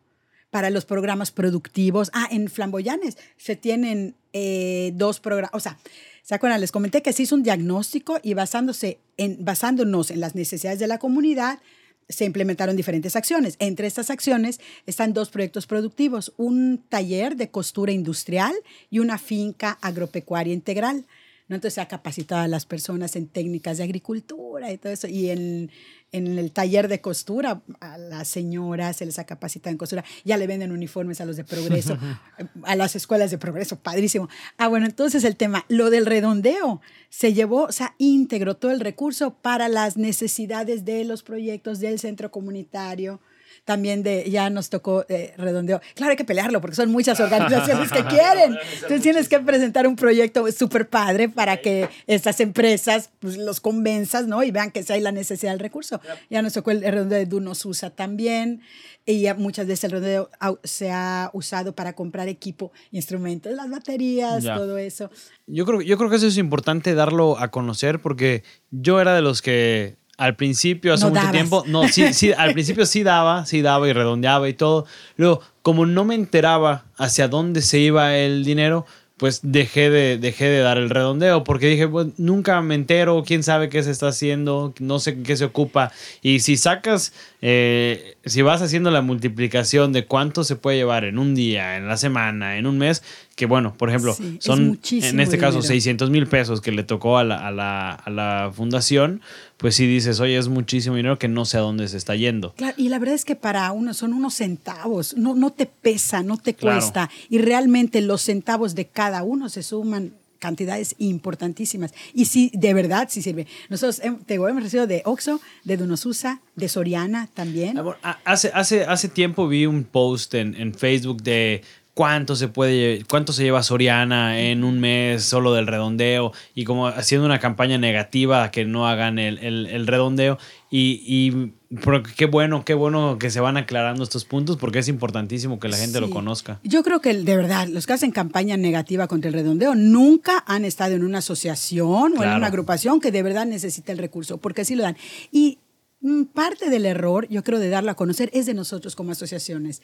para 0.55 0.69
los 0.69 0.85
programas 0.85 1.31
productivos. 1.31 2.09
Ah, 2.13 2.29
en 2.31 2.47
Flamboyanes 2.47 3.17
se 3.35 3.57
tienen 3.57 4.15
eh, 4.31 4.91
dos 4.95 5.19
programas, 5.19 5.51
o 5.53 5.59
sea, 5.59 5.77
¿se 6.23 6.33
acuerdan? 6.33 6.61
Les 6.61 6.71
comenté 6.71 7.01
que 7.01 7.11
se 7.11 7.23
hizo 7.23 7.35
un 7.35 7.43
diagnóstico 7.43 8.19
y 8.23 8.35
basándose 8.35 8.99
en, 9.17 9.43
basándonos 9.43 10.11
en 10.11 10.21
las 10.21 10.33
necesidades 10.33 10.79
de 10.79 10.87
la 10.87 10.97
comunidad, 10.97 11.59
se 12.07 12.25
implementaron 12.25 12.75
diferentes 12.75 13.15
acciones. 13.15 13.55
Entre 13.59 13.87
estas 13.87 14.09
acciones 14.09 14.59
están 14.85 15.13
dos 15.13 15.29
proyectos 15.29 15.67
productivos, 15.67 16.33
un 16.37 16.83
taller 16.89 17.35
de 17.35 17.49
costura 17.49 17.91
industrial 17.91 18.53
y 18.89 18.99
una 18.99 19.17
finca 19.17 19.77
agropecuaria 19.81 20.53
integral. 20.53 21.05
¿no? 21.47 21.55
Entonces 21.55 21.75
se 21.75 21.81
ha 21.81 21.87
capacitado 21.87 22.41
a 22.41 22.47
las 22.47 22.65
personas 22.65 23.15
en 23.15 23.27
técnicas 23.27 23.77
de 23.77 23.83
agricultura 23.83 24.71
y 24.71 24.77
todo 24.77 24.93
eso. 24.93 25.07
Y 25.07 25.29
en, 25.29 25.71
en 26.15 26.39
el 26.39 26.51
taller 26.51 26.87
de 26.87 27.01
costura, 27.01 27.61
a 27.81 27.97
las 27.97 28.29
señoras 28.29 28.97
se 28.97 29.05
les 29.05 29.19
ha 29.19 29.25
capacitado 29.25 29.71
en 29.71 29.77
costura. 29.77 30.05
Ya 30.23 30.37
le 30.37 30.47
venden 30.47 30.71
uniformes 30.71 31.19
a 31.19 31.25
los 31.25 31.35
de 31.35 31.43
progreso, 31.43 31.97
a 32.63 32.75
las 32.75 32.95
escuelas 32.95 33.31
de 33.31 33.37
progreso. 33.37 33.77
Padrísimo. 33.77 34.29
Ah, 34.57 34.69
bueno, 34.69 34.85
entonces 34.85 35.25
el 35.25 35.35
tema, 35.35 35.65
lo 35.67 35.89
del 35.89 36.05
redondeo, 36.05 36.81
se 37.09 37.33
llevó, 37.33 37.63
o 37.63 37.71
sea, 37.71 37.95
íntegro 37.97 38.55
todo 38.55 38.71
el 38.71 38.79
recurso 38.79 39.33
para 39.33 39.67
las 39.67 39.97
necesidades 39.97 40.85
de 40.85 41.03
los 41.03 41.21
proyectos 41.21 41.79
del 41.79 41.99
centro 41.99 42.31
comunitario 42.31 43.19
también 43.65 44.03
de, 44.03 44.29
ya 44.29 44.49
nos 44.51 44.69
tocó 44.69 45.05
eh, 45.09 45.33
redondeo. 45.37 45.81
Claro, 45.95 46.11
hay 46.11 46.15
que 46.15 46.23
pelearlo 46.23 46.61
porque 46.61 46.75
son 46.75 46.91
muchas 46.91 47.19
organizaciones 47.19 47.91
que 47.91 48.05
quieren. 48.09 48.57
Entonces 48.75 49.01
tienes 49.01 49.27
que 49.27 49.39
presentar 49.39 49.87
un 49.87 49.95
proyecto 49.95 50.49
súper 50.51 50.87
padre 50.87 51.29
para 51.29 51.57
que 51.57 51.89
estas 52.05 52.39
empresas 52.39 53.09
pues, 53.19 53.37
los 53.37 53.59
convenzas, 53.59 54.27
¿no? 54.27 54.43
Y 54.43 54.51
vean 54.51 54.69
que 54.69 54.83
si 54.83 54.93
hay 54.93 55.01
la 55.01 55.11
necesidad 55.11 55.51
del 55.51 55.59
recurso. 55.59 55.99
Ya 56.29 56.43
nos 56.43 56.53
tocó 56.53 56.69
el, 56.71 56.81
redondeo 56.81 57.17
de 57.17 57.25
Dunos 57.25 57.65
usa 57.65 57.89
también. 57.89 58.61
Y 59.03 59.21
ya 59.21 59.33
muchas 59.33 59.67
veces 59.67 59.85
el 59.85 59.91
redondeo 59.91 60.29
se 60.63 60.91
ha 60.91 61.31
usado 61.33 61.75
para 61.75 61.93
comprar 61.93 62.27
equipo, 62.27 62.71
instrumentos, 62.91 63.51
las 63.53 63.69
baterías, 63.69 64.43
todo 64.43 64.77
eso. 64.77 65.09
Yo 65.47 65.65
creo, 65.65 65.81
yo 65.81 65.97
creo 65.97 66.09
que 66.09 66.15
eso 66.15 66.27
es 66.27 66.37
importante 66.37 66.93
darlo 66.93 67.37
a 67.39 67.49
conocer 67.49 67.99
porque 67.99 68.43
yo 68.71 69.01
era 69.01 69.15
de 69.15 69.21
los 69.21 69.41
que 69.41 69.97
al 70.17 70.35
principio, 70.35 70.93
hace 70.93 71.09
mucho 71.09 71.31
tiempo, 71.31 71.63
no, 71.67 71.87
sí, 71.87 72.13
sí, 72.13 72.31
al 72.31 72.53
principio 72.53 72.85
sí 72.85 73.03
daba, 73.03 73.45
sí 73.45 73.61
daba 73.61 73.87
y 73.87 73.93
redondeaba 73.93 74.47
y 74.47 74.53
todo. 74.53 74.85
Luego, 75.17 75.41
como 75.61 75.85
no 75.85 76.05
me 76.05 76.15
enteraba 76.15 76.85
hacia 76.97 77.27
dónde 77.27 77.61
se 77.61 77.79
iba 77.79 78.15
el 78.15 78.45
dinero, 78.45 78.85
pues 79.17 79.39
dejé 79.43 79.89
de, 79.89 80.17
dejé 80.17 80.45
de 80.45 80.59
dar 80.59 80.77
el 80.77 80.89
redondeo 80.89 81.43
porque 81.45 81.67
dije, 81.67 81.87
pues 81.87 82.07
nunca 82.17 82.61
me 82.61 82.75
entero, 82.75 83.23
quién 83.25 83.43
sabe 83.43 83.69
qué 83.69 83.81
se 83.81 83.91
está 83.91 84.09
haciendo, 84.09 84.73
no 84.79 84.99
sé 84.99 85.21
qué 85.21 85.37
se 85.37 85.45
ocupa. 85.45 85.91
Y 86.21 86.39
si 86.41 86.57
sacas, 86.57 87.13
eh, 87.41 88.17
si 88.25 88.41
vas 88.41 88.61
haciendo 88.61 88.91
la 88.91 89.01
multiplicación 89.01 89.93
de 89.93 90.05
cuánto 90.05 90.43
se 90.43 90.57
puede 90.57 90.77
llevar 90.77 91.05
en 91.05 91.17
un 91.17 91.33
día, 91.33 91.77
en 91.77 91.87
la 91.87 91.95
semana, 91.95 92.57
en 92.57 92.67
un 92.67 92.77
mes, 92.77 93.03
que 93.35 93.45
bueno, 93.45 93.73
por 93.77 93.89
ejemplo, 93.89 94.13
Sí, 94.13 94.37
son 94.39 94.79
en 94.91 95.19
este 95.19 95.37
caso 95.37 95.57
dinero. 95.57 95.67
600 95.67 96.09
mil 96.09 96.25
pesos 96.25 96.61
que 96.61 96.71
le 96.71 96.83
tocó 96.83 97.17
a 97.17 97.23
la, 97.25 97.45
a, 97.45 97.51
la, 97.51 97.91
a 97.91 98.09
la 98.09 98.51
fundación, 98.55 99.21
pues 99.57 99.75
sí 99.75 99.85
dices, 99.87 100.21
oye, 100.21 100.37
es 100.37 100.47
muchísimo 100.47 100.95
dinero 100.95 101.19
que 101.19 101.27
no 101.27 101.43
sé 101.43 101.57
a 101.57 101.61
dónde 101.61 101.87
se 101.89 101.97
está 101.97 102.15
yendo. 102.15 102.53
Claro, 102.53 102.75
y 102.77 102.87
la 102.87 102.97
verdad 102.97 103.15
es 103.15 103.25
que 103.25 103.35
para 103.35 103.69
uno 103.73 103.93
son 103.93 104.13
unos 104.13 104.35
centavos, 104.35 105.17
no, 105.17 105.35
no 105.35 105.51
te 105.51 105.65
pesa, 105.65 106.23
no 106.23 106.37
te 106.37 106.53
Claro. 106.53 106.77
cuesta. 106.79 107.09
Y 107.29 107.39
realmente 107.39 107.99
los 108.01 108.21
centavos 108.21 108.73
de 108.73 108.85
cada 108.85 109.23
uno 109.23 109.49
se 109.49 109.63
suman 109.63 110.13
cantidades 110.39 110.95
importantísimas. 110.99 111.93
Y 112.13 112.25
sí, 112.25 112.51
de 112.53 112.73
verdad 112.73 113.07
sí 113.09 113.21
sirve. 113.21 113.47
Nosotros 113.69 114.01
te 114.25 114.35
hemos 114.35 114.63
recibido 114.63 114.85
de 114.87 115.01
Oxxo, 115.03 115.41
de 115.63 115.75
Donosusa, 115.75 116.39
de 116.55 116.69
Soriana 116.69 117.27
también. 117.33 117.77
Ah, 118.03 118.19
Hace, 118.25 118.51
hace, 118.53 118.83
hace 118.85 119.09
tiempo 119.09 119.47
vi 119.47 119.65
un 119.65 119.83
post 119.83 120.35
en, 120.35 120.53
en 120.55 120.73
Facebook 120.73 121.23
de 121.23 121.63
cuánto 121.95 122.35
se 122.35 122.47
puede 122.49 123.03
cuánto 123.09 123.33
se 123.33 123.41
lleva 123.43 123.63
Soriana 123.63 124.37
en 124.39 124.63
un 124.63 124.79
mes 124.79 125.23
solo 125.23 125.53
del 125.53 125.65
redondeo 125.65 126.33
y 126.53 126.65
como 126.65 126.87
haciendo 126.87 127.25
una 127.25 127.39
campaña 127.39 127.77
negativa 127.79 128.43
a 128.43 128.51
que 128.51 128.65
no 128.65 128.87
hagan 128.87 129.17
el, 129.17 129.39
el- 129.39 129.65
el 129.65 129.87
redondeo 129.87 130.37
y, 130.69 131.01
y 131.07 131.53
pero 131.83 132.03
qué 132.03 132.25
bueno 132.25 132.63
qué 132.65 132.73
bueno 132.73 133.17
que 133.17 133.29
se 133.31 133.39
van 133.39 133.55
aclarando 133.57 134.03
estos 134.03 134.25
puntos 134.25 134.57
porque 134.57 134.79
es 134.79 134.89
importantísimo 134.89 135.57
que 135.59 135.69
la 135.69 135.77
gente 135.77 135.99
lo 136.01 136.07
Sí. 136.07 136.13
conozca 136.13 136.59
Yo 136.63 136.83
creo 136.83 136.99
que 136.99 137.13
de 137.13 137.37
verdad, 137.37 137.67
los 137.69 137.87
que 137.87 137.93
hacen 137.93 138.11
campaña 138.11 138.57
negativa 138.57 139.07
contra 139.07 139.29
el 139.29 139.33
redondeo 139.33 139.73
nunca 139.73 140.43
han 140.47 140.65
estado 140.65 140.95
en 140.95 141.03
una 141.05 141.19
asociación 141.19 142.13
o 142.17 142.23
en 142.23 142.29
una 142.29 142.47
agrupación 142.47 142.99
que 142.99 143.11
de 143.11 143.23
verdad 143.23 143.45
necesita 143.45 143.91
el 143.93 143.97
recurso, 143.99 144.37
porque 144.37 144.61
así 144.61 144.75
lo 144.75 144.83
dan. 144.83 144.97
Y 145.31 145.59
mm, 146.01 146.23
parte 146.25 146.69
del 146.69 146.85
error, 146.85 147.25
yo 147.29 147.43
creo, 147.43 147.59
de 147.59 147.69
darlo 147.69 147.91
a 147.91 147.95
conocer 147.95 148.29
es 148.33 148.45
de 148.45 148.53
nosotros 148.53 148.95
como 148.95 149.11
asociaciones, 149.11 149.81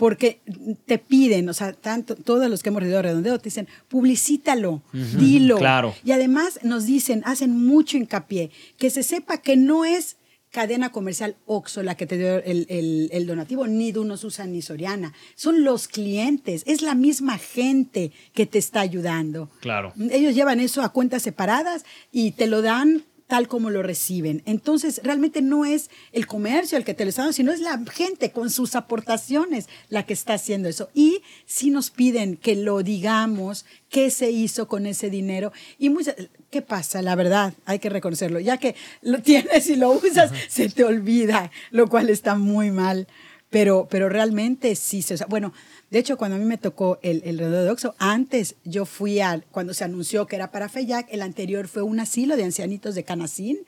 porque 0.00 0.40
te 0.86 0.96
piden, 0.96 1.46
o 1.50 1.52
sea, 1.52 1.74
tanto, 1.74 2.16
todos 2.16 2.48
los 2.48 2.62
que 2.62 2.70
hemos 2.70 2.80
recibido 2.80 3.02
redondeo 3.02 3.38
te 3.38 3.44
dicen, 3.50 3.68
publicítalo, 3.88 4.82
dilo. 4.92 5.58
claro. 5.58 5.94
Y 6.04 6.12
además 6.12 6.58
nos 6.62 6.86
dicen, 6.86 7.20
hacen 7.26 7.54
mucho 7.66 7.98
hincapié, 7.98 8.50
que 8.78 8.88
se 8.88 9.02
sepa 9.02 9.42
que 9.42 9.58
no 9.58 9.84
es 9.84 10.16
cadena 10.50 10.90
comercial 10.90 11.36
Oxxo 11.46 11.82
la 11.82 11.96
que 11.96 12.06
te 12.06 12.16
dio 12.16 12.38
el, 12.42 12.66
el- 12.70 13.10
el 13.12 13.26
donativo, 13.26 13.66
ni 13.66 13.92
Dunos 13.92 14.24
usa 14.24 14.46
ni 14.46 14.62
Soriana. 14.62 15.12
Son 15.36 15.64
los 15.64 15.86
clientes, 15.86 16.62
es 16.66 16.80
la 16.80 16.94
misma 16.94 17.36
gente 17.38 18.10
que 18.32 18.46
te 18.46 18.58
está 18.58 18.80
ayudando. 18.80 19.50
Claro. 19.60 19.92
Ellos 20.10 20.34
llevan 20.34 20.58
eso 20.60 20.80
a 20.82 20.88
cuentas 20.94 21.22
separadas 21.22 21.84
y 22.10 22.32
te 22.32 22.46
lo 22.46 22.62
dan 22.62 23.04
tal 23.30 23.46
como 23.46 23.70
lo 23.70 23.84
reciben. 23.84 24.42
Entonces, 24.44 25.00
realmente 25.04 25.40
no 25.40 25.64
es 25.64 25.88
el 26.10 26.26
comercio 26.26 26.76
el 26.76 26.84
que 26.84 26.94
te 26.94 27.04
lo 27.04 27.10
está 27.10 27.22
dando, 27.22 27.32
sino 27.32 27.52
es 27.52 27.60
la 27.60 27.80
gente 27.88 28.32
con 28.32 28.50
sus 28.50 28.74
aportaciones 28.74 29.68
la 29.88 30.04
que 30.04 30.14
está 30.14 30.34
haciendo 30.34 30.68
eso. 30.68 30.90
Y 30.94 31.22
si 31.46 31.70
nos 31.70 31.90
piden 31.90 32.36
que 32.36 32.56
lo 32.56 32.82
digamos, 32.82 33.66
qué 33.88 34.10
se 34.10 34.32
hizo 34.32 34.66
con 34.66 34.84
ese 34.84 35.10
dinero. 35.10 35.52
Y 35.78 35.90
muchas, 35.90 36.16
¿qué 36.50 36.60
pasa? 36.60 37.02
La 37.02 37.14
verdad, 37.14 37.54
hay 37.66 37.78
que 37.78 37.88
reconocerlo. 37.88 38.40
Ya 38.40 38.56
que 38.56 38.74
lo 39.00 39.22
tienes 39.22 39.70
y 39.70 39.76
lo 39.76 39.92
usas, 39.92 40.32
se 40.48 40.68
te 40.68 40.82
olvida, 40.82 41.52
lo 41.70 41.88
cual 41.88 42.10
está 42.10 42.34
muy 42.34 42.72
mal. 42.72 43.06
Pero, 43.50 43.88
pero 43.90 44.08
realmente 44.08 44.76
sí 44.76 45.02
se 45.02 45.14
usa. 45.14 45.26
Bueno, 45.28 45.52
de 45.90 45.98
hecho, 45.98 46.16
cuando 46.16 46.36
a 46.36 46.38
mí 46.38 46.44
me 46.44 46.56
tocó 46.56 46.98
el, 47.02 47.20
el 47.24 47.36
redondeo 47.38 47.64
de 47.64 47.70
Oxxo, 47.70 47.94
antes 47.98 48.54
yo 48.64 48.86
fui 48.86 49.18
a, 49.20 49.42
cuando 49.50 49.74
se 49.74 49.82
anunció 49.84 50.26
que 50.26 50.36
era 50.36 50.52
para 50.52 50.68
FEYAC, 50.68 51.08
el 51.10 51.20
anterior 51.22 51.66
fue 51.66 51.82
un 51.82 51.98
asilo 51.98 52.36
de 52.36 52.44
ancianitos 52.44 52.94
de 52.94 53.02
Canacín. 53.04 53.58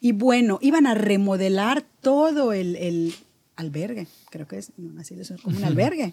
Y 0.00 0.12
bueno, 0.12 0.58
iban 0.60 0.86
a 0.86 0.94
remodelar 0.94 1.82
todo 2.02 2.52
el, 2.52 2.76
el 2.76 3.14
albergue, 3.56 4.06
creo 4.30 4.46
que 4.46 4.58
es, 4.58 4.72
no, 4.76 4.90
un 4.90 4.98
asilo, 4.98 5.22
es 5.22 5.32
como 5.42 5.56
un 5.56 5.64
albergue. 5.64 6.12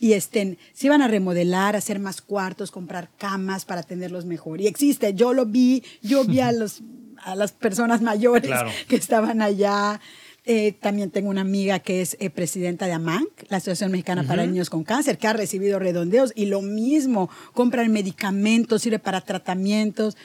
Y 0.00 0.14
este, 0.14 0.58
se 0.72 0.86
iban 0.86 1.00
a 1.02 1.06
remodelar, 1.06 1.76
hacer 1.76 2.00
más 2.00 2.20
cuartos, 2.22 2.72
comprar 2.72 3.08
camas 3.18 3.64
para 3.64 3.82
atenderlos 3.82 4.24
mejor. 4.24 4.60
Y 4.60 4.66
existe, 4.66 5.14
yo 5.14 5.32
lo 5.32 5.46
vi, 5.46 5.84
yo 6.02 6.24
vi 6.24 6.40
a, 6.40 6.50
los, 6.60 6.80
a 7.18 7.36
las 7.36 7.52
personas 7.52 8.02
mayores 8.02 8.48
Claro. 8.48 8.70
que 8.88 8.96
estaban 8.96 9.42
allá. 9.42 10.00
Eh, 10.44 10.72
también 10.72 11.12
tengo 11.12 11.30
una 11.30 11.42
amiga 11.42 11.78
que 11.78 12.00
es 12.00 12.16
eh, 12.18 12.28
presidenta 12.28 12.86
de 12.86 12.92
AMANC, 12.92 13.28
la 13.48 13.58
Asociación 13.58 13.92
Mexicana 13.92 14.24
para 14.24 14.44
Niños 14.44 14.70
con 14.70 14.82
Cáncer, 14.82 15.16
que 15.16 15.28
ha 15.28 15.32
recibido 15.32 15.78
redondeos 15.78 16.32
y 16.34 16.46
lo 16.46 16.62
mismo, 16.62 17.30
compran 17.54 17.92
medicamentos, 17.92 18.82
sirve 18.82 18.98
para 18.98 19.20
tratamientos. 19.20 20.16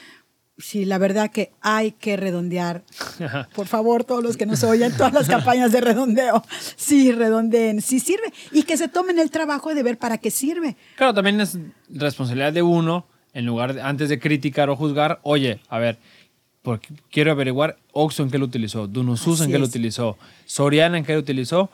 Sí, 0.58 0.86
la 0.86 0.97
verdad 0.97 1.30
que 1.30 1.51
hay 1.62 1.91
que 1.91 2.17
redondear. 2.17 2.84
Por 3.56 3.67
favor, 3.67 4.03
todos 4.06 4.23
los 4.23 4.38
que 4.38 4.47
nos 4.47 4.63
oyen, 4.63 4.91
todas 4.97 5.13
las 5.13 5.27
campañas 5.27 5.71
de 5.71 5.82
redondeo, 5.82 6.43
sí, 6.75 7.12
redondeen, 7.12 7.80
sí 7.80 7.99
sirve. 7.99 8.34
Y 8.51 8.63
que 8.63 8.75
se 8.75 8.88
tomen 8.88 9.19
el 9.19 9.30
trabajo 9.30 9.75
de 9.75 9.84
ver 9.84 9.99
para 9.99 10.17
qué 10.17 10.32
sirve. 10.32 10.75
Claro, 10.95 11.13
también 11.13 11.39
es 11.41 11.60
responsabilidad 11.89 12.53
de 12.53 12.63
uno, 12.63 13.06
en 13.34 13.45
lugar 13.45 13.75
de, 13.75 13.84
antes 13.84 14.10
de 14.10 14.17
criticar 14.17 14.71
o 14.71 14.75
juzgar, 14.75 15.19
oye, 15.21 15.60
a 15.69 15.77
ver, 15.77 15.99
porque 16.67 16.89
quiero 17.10 17.32
averiguar 17.32 17.77
Oxxo 17.93 18.23
en 18.23 18.30
qué 18.30 18.38
lo 18.38 18.43
utilizó, 18.43 18.88
Dunosus 18.88 19.39
en 19.39 19.49
qué 19.49 19.58
lo 19.58 19.63
utilizó, 19.63 20.17
Soriana 20.45 20.97
en 20.97 21.06
qué 21.06 21.13
lo 21.13 21.19
utilizó, 21.19 21.69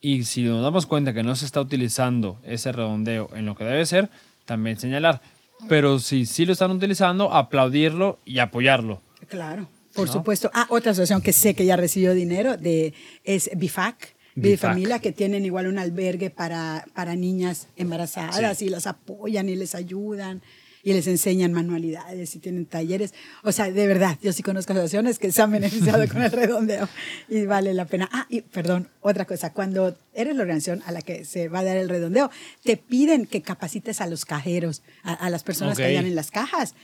y 0.00 0.24
si 0.24 0.42
nos 0.42 0.64
damos 0.64 0.86
cuenta 0.86 1.14
que 1.14 1.22
no 1.22 1.36
se 1.36 1.44
está 1.44 1.60
utilizando 1.60 2.40
ese 2.44 2.72
redondeo 2.72 3.30
en 3.36 3.46
lo 3.46 3.54
que 3.54 3.62
debe 3.62 3.86
ser, 3.86 4.10
también 4.44 4.80
señalar. 4.80 5.22
Pero 5.68 6.00
si 6.00 6.26
sí 6.26 6.44
lo 6.44 6.54
están 6.54 6.72
utilizando, 6.72 7.32
aplaudirlo 7.32 8.18
y 8.24 8.40
apoyarlo. 8.40 9.00
Claro, 9.28 9.68
por 9.94 10.08
supuesto. 10.08 10.50
Ah, 10.52 10.66
otra 10.70 10.90
asociación 10.90 11.22
que 11.22 11.32
sé 11.32 11.54
que 11.54 11.64
ya 11.64 11.76
recibió 11.76 12.12
dinero 12.12 12.56
de, 12.56 12.94
es 13.22 13.48
BIFAC. 13.54 14.16
de 14.34 14.56
familia 14.56 14.98
que 14.98 15.12
tienen 15.12 15.46
igual 15.46 15.68
un 15.68 15.78
albergue 15.78 16.30
para, 16.30 16.84
para 16.96 17.14
niñas 17.14 17.68
embarazadas 17.76 18.60
y 18.60 18.70
las 18.70 18.88
apoyan 18.88 19.48
y 19.48 19.54
les 19.54 19.76
ayudan 19.76 20.42
y 20.82 20.92
les 20.92 21.06
enseñan 21.06 21.52
manualidades 21.52 22.34
y 22.34 22.38
tienen 22.38 22.66
talleres. 22.66 23.14
O 23.42 23.52
sea, 23.52 23.70
de 23.70 23.86
verdad, 23.86 24.18
yo 24.22 24.32
sí 24.32 24.42
conozco 24.42 24.72
asociaciones 24.72 25.18
que 25.18 25.30
se 25.30 25.40
han 25.42 25.50
beneficiado 25.52 26.06
con 26.08 26.22
el 26.22 26.30
redondeo 26.32 26.88
y 27.28 27.44
vale 27.46 27.72
la 27.74 27.84
pena. 27.86 28.08
Ah, 28.12 28.26
y 28.28 28.40
perdón, 28.42 28.88
otra 29.00 29.24
cosa, 29.24 29.52
cuando 29.52 29.96
eres 30.12 30.34
la 30.36 30.42
organización 30.42 30.82
a 30.86 30.92
la 30.92 31.02
que 31.02 31.24
se 31.24 31.48
va 31.48 31.60
a 31.60 31.64
dar 31.64 31.76
el 31.76 31.88
redondeo, 31.88 32.30
te 32.64 32.76
piden 32.76 33.26
que 33.26 33.42
capacites 33.42 34.00
a 34.00 34.06
los 34.06 34.24
cajeros, 34.24 34.82
a, 35.02 35.12
a 35.14 35.30
las 35.30 35.42
personas 35.44 35.74
Ok. 35.74 35.78
que 35.78 35.84
hayan 35.84 36.06
en 36.06 36.14
las 36.16 36.30
cajas. 36.30 36.74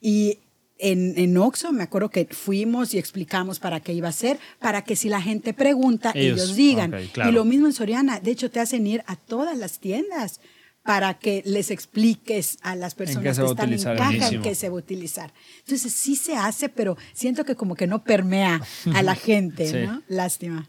Y 0.00 0.38
en, 0.78 1.14
en 1.16 1.38
Oxxo 1.38 1.72
me 1.72 1.82
acuerdo 1.84 2.10
que 2.10 2.26
fuimos 2.26 2.92
y 2.92 2.98
explicamos 2.98 3.60
para 3.60 3.80
qué 3.80 3.92
iba 3.94 4.08
a 4.08 4.12
ser, 4.12 4.38
para 4.58 4.82
que 4.82 4.94
si 4.94 5.08
la 5.08 5.22
gente 5.22 5.54
pregunta, 5.54 6.12
Ellos, 6.14 6.42
ellos, 6.42 6.56
digan. 6.56 6.92
ok, 6.92 7.00
claro. 7.12 7.30
Y 7.30 7.32
lo 7.32 7.44
mismo 7.46 7.66
en 7.66 7.72
Soriana, 7.72 8.20
de 8.20 8.30
hecho 8.32 8.50
te 8.50 8.60
hacen 8.60 8.86
ir 8.86 9.02
a 9.06 9.16
todas 9.16 9.56
las 9.56 9.78
tiendas 9.78 10.40
para 10.86 11.14
que 11.14 11.42
les 11.44 11.70
expliques 11.70 12.58
a 12.62 12.74
las 12.76 12.94
personas 12.94 13.36
que 13.38 13.44
están 13.44 13.72
en 13.72 13.82
caja 13.82 14.28
en 14.28 14.42
qué 14.42 14.54
se 14.54 14.68
va 14.68 14.76
a 14.76 14.78
utilizar. 14.78 15.32
Entonces 15.60 15.92
sí 15.92 16.16
se 16.16 16.36
hace, 16.36 16.68
pero 16.68 16.96
siento 17.12 17.44
que 17.44 17.56
como 17.56 17.74
que 17.74 17.86
no 17.86 18.02
permea 18.04 18.60
a 18.94 19.02
la 19.02 19.14
gente, 19.14 19.66
Sí. 19.70 19.86
¿no? 19.86 20.02
Lástima. 20.08 20.68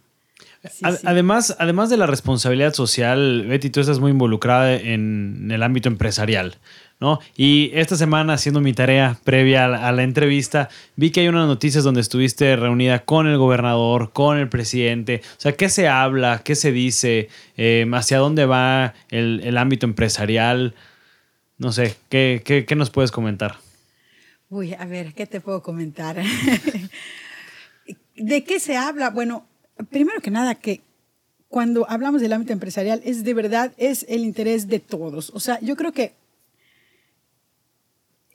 Sí, 0.70 0.80
Ad- 0.84 0.96
sí. 0.98 1.04
Además, 1.06 1.56
además 1.60 1.90
de 1.90 1.98
la 1.98 2.08
responsabilidad 2.08 2.74
social, 2.74 3.46
Betty, 3.48 3.70
tú 3.70 3.80
estás 3.80 4.00
muy 4.00 4.12
involucrada 4.12 4.74
en 4.74 5.50
el 5.52 5.64
ámbito 5.64 5.88
empresarial, 5.88 6.58
¿no? 7.00 7.20
Y 7.36 7.72
esta 7.74 7.96
semana, 7.96 8.34
haciendo 8.34 8.60
mi 8.62 8.74
tarea 8.74 9.18
previa 9.24 9.66
a 9.66 9.92
la, 9.92 10.04
entrevista, 10.04 10.70
vi 10.96 11.12
que 11.12 11.22
hay 11.22 11.28
unas 11.28 11.48
noticias 11.48 11.84
donde 11.84 12.02
estuviste 12.02 12.56
reunida 12.56 13.06
con 13.06 13.28
el 13.28 13.38
gobernador, 13.38 14.12
con 14.14 14.38
el 14.38 14.50
presidente. 14.50 15.22
O 15.38 15.42
sea, 15.42 15.52
¿qué 15.54 15.70
se 15.70 15.88
habla? 15.88 16.42
¿Qué 16.44 16.56
se 16.56 16.72
dice? 16.72 17.30
Eh, 17.56 17.90
¿Hacia 17.94 18.18
dónde 18.18 18.46
va 18.46 18.94
el, 19.10 19.42
el 19.44 19.58
ámbito 19.58 19.86
empresarial? 19.86 20.74
No 21.58 21.72
sé, 21.72 21.96
¿qué, 22.10 22.42
qué, 22.44 22.66
qué 22.66 22.76
nos 22.76 22.90
puedes 22.90 23.12
comentar? 23.12 23.58
Uy, 24.50 24.74
a 24.74 24.86
ver, 24.86 25.14
¿qué 25.14 25.26
te 25.26 25.42
puedo 25.42 25.62
comentar? 25.62 26.22
¿De 28.16 28.44
qué 28.44 28.60
se 28.60 28.78
habla? 28.78 29.10
Bueno, 29.10 29.46
primero 29.90 30.22
que 30.22 30.32
nada, 30.32 30.56
que 30.56 30.82
cuando 31.50 31.90
hablamos 31.90 32.22
del 32.22 32.34
ámbito 32.34 32.54
empresarial 32.54 33.02
es 33.06 33.24
de 33.24 33.34
verdad, 33.34 33.74
es 33.78 34.06
el 34.10 34.22
interés 34.22 34.68
de 34.68 34.80
todos. 34.80 35.32
O 35.34 35.40
sea, 35.40 35.60
yo 35.62 35.76
creo 35.76 35.92
que 35.92 36.14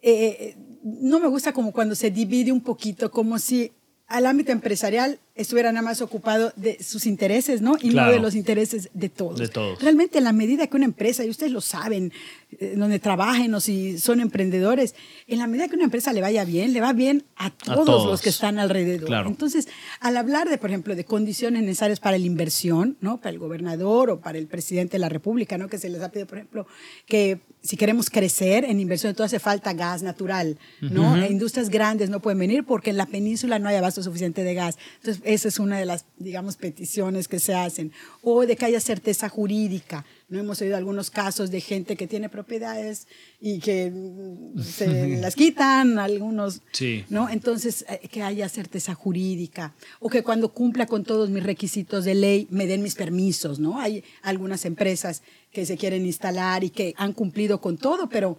eh, 0.02 0.56
no 0.82 1.20
me 1.20 1.28
gusta 1.28 1.52
como 1.52 1.72
cuando 1.72 1.94
se 1.94 2.10
divide 2.10 2.52
un 2.52 2.60
poquito, 2.60 3.10
como 3.10 3.38
si 3.38 3.72
al 4.06 4.26
ámbito 4.26 4.52
empresarial 4.52 5.20
estuviera 5.34 5.72
nada 5.72 5.82
más 5.82 6.02
ocupado 6.02 6.52
de 6.56 6.82
sus 6.82 7.06
intereses, 7.06 7.62
¿no? 7.62 7.76
Y 7.80 7.90
Claro. 7.90 8.08
no 8.08 8.16
de 8.16 8.20
los 8.20 8.34
intereses 8.34 8.90
de 8.92 9.08
todos. 9.08 9.38
De 9.38 9.48
todos. 9.48 9.80
Realmente 9.80 10.18
en 10.18 10.24
la 10.24 10.32
medida 10.32 10.66
que 10.66 10.76
una 10.76 10.84
empresa, 10.84 11.24
y 11.24 11.30
ustedes 11.30 11.52
lo 11.52 11.60
saben, 11.62 12.12
eh, 12.60 12.74
donde 12.76 12.98
trabajen 12.98 13.54
o 13.54 13.60
si 13.60 13.98
son 13.98 14.20
emprendedores, 14.20 14.94
en 15.26 15.38
la 15.38 15.46
medida 15.46 15.68
que 15.68 15.74
una 15.76 15.84
empresa 15.84 16.12
le 16.12 16.20
vaya 16.20 16.44
bien, 16.44 16.74
le 16.74 16.82
va 16.82 16.92
bien 16.92 17.24
a 17.36 17.48
todos, 17.50 17.86
todos. 17.86 18.06
los 18.10 18.20
que 18.20 18.28
están 18.28 18.58
alrededor. 18.58 19.06
Claro. 19.06 19.28
Entonces, 19.30 19.68
al 20.00 20.18
hablar 20.18 20.50
de, 20.50 20.58
por 20.58 20.68
ejemplo, 20.68 20.94
de 20.94 21.04
condiciones 21.06 21.62
necesarias 21.62 21.98
para 21.98 22.18
la 22.18 22.26
inversión, 22.26 22.98
¿no? 23.00 23.16
Para 23.18 23.30
el 23.30 23.38
gobernador 23.38 24.10
o 24.10 24.20
para 24.20 24.36
el 24.36 24.46
presidente 24.46 24.92
de 24.92 24.98
la 24.98 25.08
República, 25.08 25.56
¿no? 25.56 25.68
Que 25.68 25.78
se 25.78 25.88
les 25.88 26.02
ha 26.02 26.10
pedido, 26.10 26.26
por 26.26 26.38
ejemplo, 26.38 26.66
que 27.06 27.38
si 27.62 27.76
queremos 27.76 28.10
crecer 28.10 28.64
en 28.64 28.80
inversión, 28.80 29.10
entonces 29.10 29.36
hace 29.36 29.42
falta 29.42 29.72
gas 29.72 30.02
natural, 30.02 30.58
¿no? 30.80 31.16
E 31.16 31.30
industrias 31.30 31.70
grandes 31.70 32.10
no 32.10 32.20
pueden 32.20 32.38
venir 32.38 32.64
porque 32.64 32.90
en 32.90 32.96
la 32.98 33.06
península 33.06 33.58
no 33.58 33.68
hay 33.68 33.76
abasto 33.76 34.02
suficiente 34.02 34.42
de 34.44 34.54
gas. 34.54 34.76
Entonces, 34.96 35.21
esa 35.24 35.48
es 35.48 35.58
una 35.58 35.78
de 35.78 35.86
las, 35.86 36.04
digamos, 36.18 36.56
peticiones 36.56 37.28
que 37.28 37.38
se 37.38 37.54
hacen. 37.54 37.92
O 38.22 38.46
de 38.46 38.56
que 38.56 38.64
haya 38.64 38.80
certeza 38.80 39.28
jurídica, 39.28 40.04
No 40.28 40.38
hemos 40.40 40.62
oído 40.62 40.78
algunos 40.78 41.10
casos 41.10 41.50
de 41.50 41.60
gente 41.60 41.94
que 41.94 42.06
tiene 42.06 42.30
propiedades 42.30 43.06
y 43.38 43.58
que 43.58 43.90
mm, 43.90 44.58
se 44.62 44.86
las 45.20 45.34
quitan, 45.36 45.98
algunos, 45.98 46.62
Sí. 46.72 47.04
¿no? 47.10 47.28
Entonces, 47.28 47.84
eh, 47.88 48.08
que 48.08 48.22
haya 48.22 48.48
certeza 48.48 48.94
jurídica 48.94 49.74
o 50.00 50.08
que 50.08 50.22
cuando 50.22 50.48
cumpla 50.48 50.86
con 50.86 51.04
todos 51.04 51.28
mis 51.28 51.42
requisitos 51.42 52.04
de 52.06 52.14
ley 52.14 52.46
me 52.50 52.66
den 52.66 52.82
mis 52.82 52.94
permisos, 52.94 53.58
¿no? 53.58 53.78
Hay 53.78 54.04
algunas 54.22 54.64
empresas 54.64 55.22
que 55.52 55.66
se 55.66 55.76
quieren 55.76 56.06
instalar 56.06 56.64
y 56.64 56.70
que 56.70 56.94
han 56.96 57.12
cumplido 57.12 57.60
con 57.60 57.76
todo, 57.76 58.08
pero 58.08 58.38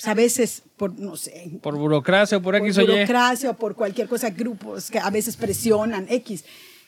pues, 0.00 0.08
a 0.08 0.14
veces 0.14 0.62
por, 0.78 0.98
no 0.98 1.14
sé, 1.14 1.58
Por 1.60 1.76
burocracia 1.76 2.38
o 2.38 2.40
por 2.40 2.54
por 2.54 2.66
X 2.66 2.78
o 2.78 2.82
Y. 2.82 2.86
burocracia 2.86 3.50
o 3.50 3.54
por 3.54 3.74
cualquier 3.74 4.08
cosa, 4.08 4.30
grupos 4.30 4.90
que 4.90 4.98
a 4.98 5.10
veces 5.10 5.36
presionan 5.36 6.06
X, 6.08 6.42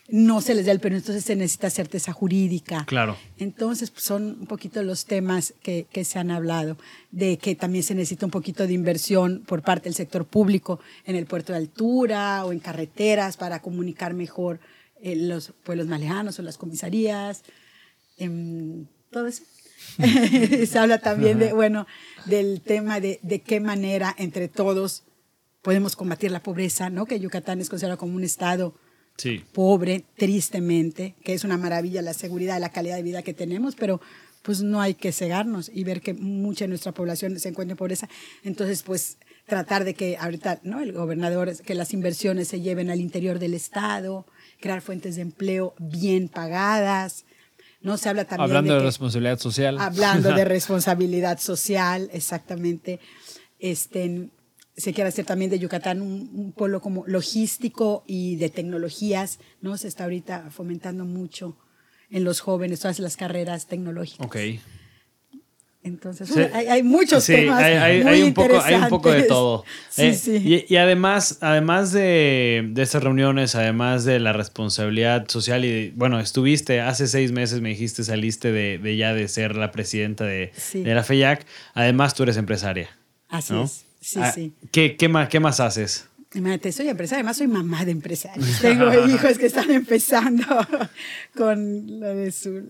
no 0.09 0.41
se 0.41 0.55
les 0.55 0.65
da 0.65 0.73
el 0.73 0.81
permiso, 0.81 1.03
entonces 1.03 1.25
se 1.25 1.37
necesita 1.37 1.69
certeza 1.69 2.13
jurídica. 2.13 2.87
Claro. 2.87 3.19
Entonces 3.39 3.91
pues, 3.91 4.05
son 4.05 4.39
un 4.41 4.47
poquito 4.47 4.83
los 4.83 5.05
temas 5.05 5.53
que, 5.63 5.87
que 5.93 6.05
se 6.05 6.19
han 6.19 6.31
hablado, 6.31 6.79
de 7.11 7.37
que 7.37 7.55
también 7.55 7.85
se 7.85 7.95
necesita 7.95 8.25
un 8.25 8.33
poquito 8.33 8.67
de 8.67 8.73
inversión 8.73 9.43
por 9.47 9.61
parte 9.61 9.85
del 9.85 9.95
sector 9.95 10.25
público 10.25 10.81
en 11.05 11.15
el 11.15 11.27
puerto 11.27 11.53
de 11.53 11.59
altura 11.59 12.47
o 12.47 12.53
en 12.53 12.61
carreteras 12.61 13.37
para 13.37 13.61
comunicar 13.61 14.15
mejor 14.15 14.59
eh, 15.03 15.17
los 15.17 15.53
pueblos 15.65 15.87
más 15.87 16.01
lejanos 16.01 16.39
o 16.39 16.43
las 16.43 16.57
comisarías, 16.57 17.43
em, 18.17 18.87
todo 19.11 19.27
eso. 19.27 19.43
se 20.66 20.78
habla 20.78 20.99
también 20.99 21.39
de, 21.39 21.53
bueno, 21.53 21.87
del 22.26 22.61
tema 22.61 23.01
de, 23.01 23.18
de 23.22 23.41
qué 23.41 23.61
manera 23.61 24.14
entre 24.18 24.49
todos 24.49 25.05
podemos 25.62 25.97
combatir 25.97 26.30
la 26.30 26.43
pobreza, 26.43 26.91
¿no? 26.91 27.07
Que 27.07 27.20
Yucatán 27.20 27.61
es 27.61 27.68
considerado 27.68 27.99
como 27.99 28.16
un 28.16 28.24
estado 28.24 28.74
Sí. 29.18 29.45
pobre, 29.53 30.05
tristemente, 30.16 31.14
que 31.22 31.35
es 31.35 31.45
una 31.45 31.59
maravilla 31.59 32.01
la 32.03 32.14
seguridad 32.14 32.57
y 32.57 32.61
la 32.61 32.70
calidad 32.72 32.97
de 32.97 33.03
vida 33.03 33.22
que 33.22 33.35
tenemos, 33.35 33.74
pero 33.76 34.01
pues 34.43 34.62
no 34.62 34.80
hay 34.80 34.95
que 34.95 35.12
cegarnos 35.12 35.70
y 35.72 35.85
ver 35.85 36.01
que 36.01 36.14
mucha 36.14 36.64
de 36.64 36.68
nuestra 36.70 36.93
población 36.93 37.39
se 37.39 37.51
encuentra 37.51 37.72
en 37.74 37.76
pobreza. 37.78 38.09
Entonces, 38.43 38.83
pues 38.83 39.18
tratar 39.47 39.85
de 39.85 39.95
que 39.95 40.16
ahorita, 40.16 40.61
¿no? 40.64 40.80
El 40.80 40.93
gobernador, 40.93 41.57
que 41.59 41.74
las 41.74 41.93
inversiones 41.93 42.49
se 42.49 42.61
lleven 42.61 42.91
al 42.91 43.01
interior 43.01 43.39
del 43.39 43.55
Estado, 43.55 44.26
crear 44.61 44.80
fuentes 44.80 45.16
de 45.16 45.22
empleo 45.22 45.74
bien 45.78 46.28
pagadas. 46.28 47.24
No 47.83 47.97
se 47.97 48.09
habla 48.09 48.24
también 48.24 48.45
Hablando 48.51 48.74
de, 48.74 48.80
que- 48.80 48.85
responsabilidad 48.87 49.39
social. 49.39 49.78
hablando 49.80 50.33
de 50.33 50.45
responsabilidad 50.57 51.39
social, 51.41 52.09
exactamente. 52.12 53.01
Este, 53.59 54.30
se 54.76 54.93
quiere 54.93 55.09
hacer 55.09 55.24
también 55.24 55.51
de 55.51 55.59
Yucatán 55.59 56.01
un, 56.01 56.30
un 56.33 56.53
polo 56.53 56.80
como 56.80 57.05
logístico 57.07 58.05
y 58.07 58.37
de 58.37 58.49
tecnologías, 58.51 59.39
¿no? 59.61 59.76
Se 59.76 59.89
está 59.89 60.05
ahorita 60.05 60.51
fomentando 60.51 61.05
mucho 61.05 61.57
en 62.11 62.24
los 62.24 62.41
jóvenes 62.41 62.80
todas 62.80 62.99
las 62.99 63.16
carreras 63.16 63.66
tecnológicas. 63.66 64.26
Ok. 64.26 64.37
Entonces, 65.85 66.28
Sí. 66.28 66.35
bueno, 66.35 66.51
hay, 66.55 66.66
hay 66.68 66.83
muchos 66.85 67.24
Sí, 67.24 67.33
temas 67.33 67.61
hay, 67.61 67.74
hay- 67.74 68.03
muy 68.05 68.12
hay 68.12 68.22
un 68.22 68.35
poco, 68.35 68.61
hay 68.62 68.74
un 68.76 68.89
poco 68.89 69.11
de 69.11 69.24
todo. 69.24 69.64
Sí, 69.91 70.03
Eh, 70.03 70.14
sí. 70.14 70.64
Y, 70.68 70.72
y 70.72 70.76
además, 70.76 71.39
además 71.41 71.91
de, 71.93 72.68
de 72.70 72.83
estas 72.83 73.03
reuniones, 73.03 73.57
además 73.57 74.05
de 74.05 74.20
la 74.20 74.33
responsabilidad 74.33 75.26
social, 75.28 75.64
y 75.64 75.70
de- 75.70 75.93
bueno, 75.97 76.20
estuviste 76.20 76.80
hace 76.80 77.09
seis 77.09 77.33
meses, 77.33 77.61
me 77.61 77.70
dijiste, 77.70 78.05
saliste 78.05 78.53
de, 78.53 78.78
de 78.78 78.97
ya 78.97 79.12
de 79.12 79.26
ser 79.26 79.57
la 79.57 79.72
presidenta 79.72 80.24
de, 80.24 80.53
Sí. 80.57 80.83
de 80.85 80.95
la 80.95 81.03
FEYAC. 81.03 81.45
Además, 81.74 82.14
tú 82.14 82.22
eres 82.22 82.37
empresaria. 82.37 82.89
Así 83.28 83.53
¿no? 83.53 83.64
es. 83.64 83.85
Sí, 84.01 84.20
Ah, 84.22 84.30
sí. 84.30 84.53
¿qué, 84.70 84.97
qué, 84.97 85.09
más, 85.09 85.28
¿Qué 85.28 85.41
más 85.41 85.59
haces? 85.59 86.07
Imagínate, 86.35 86.72
soy 86.72 86.89
empresaria, 86.89 87.20
además 87.20 87.37
soy 87.39 87.47
mamá 87.49 87.85
de 87.85 87.91
empresarios. 87.91 88.47
Tengo 88.62 88.93
hijos 89.09 89.37
que 89.37 89.47
están 89.47 89.70
empezando 89.70 90.45
con 91.37 92.01
lo 92.01 92.14
de 92.14 92.30
su, 92.33 92.62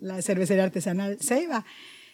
la 0.00 0.20
cervecería 0.22 0.64
artesanal 0.64 1.18
Ceiba. 1.20 1.64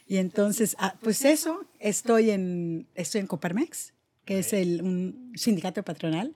Y 0.07 0.19
entonces, 0.19 0.77
ah, 0.79 0.97
pues 1.03 1.25
eso, 1.25 1.65
estoy 1.79 2.31
en, 2.31 2.87
estoy 2.95 3.23
en 3.23 3.27
Coparmex, 3.27 3.95
que 4.25 4.39
es 4.41 4.53
el, 4.53 4.83
un 4.83 5.33
sindicato 5.35 5.83
patronal, 5.83 6.35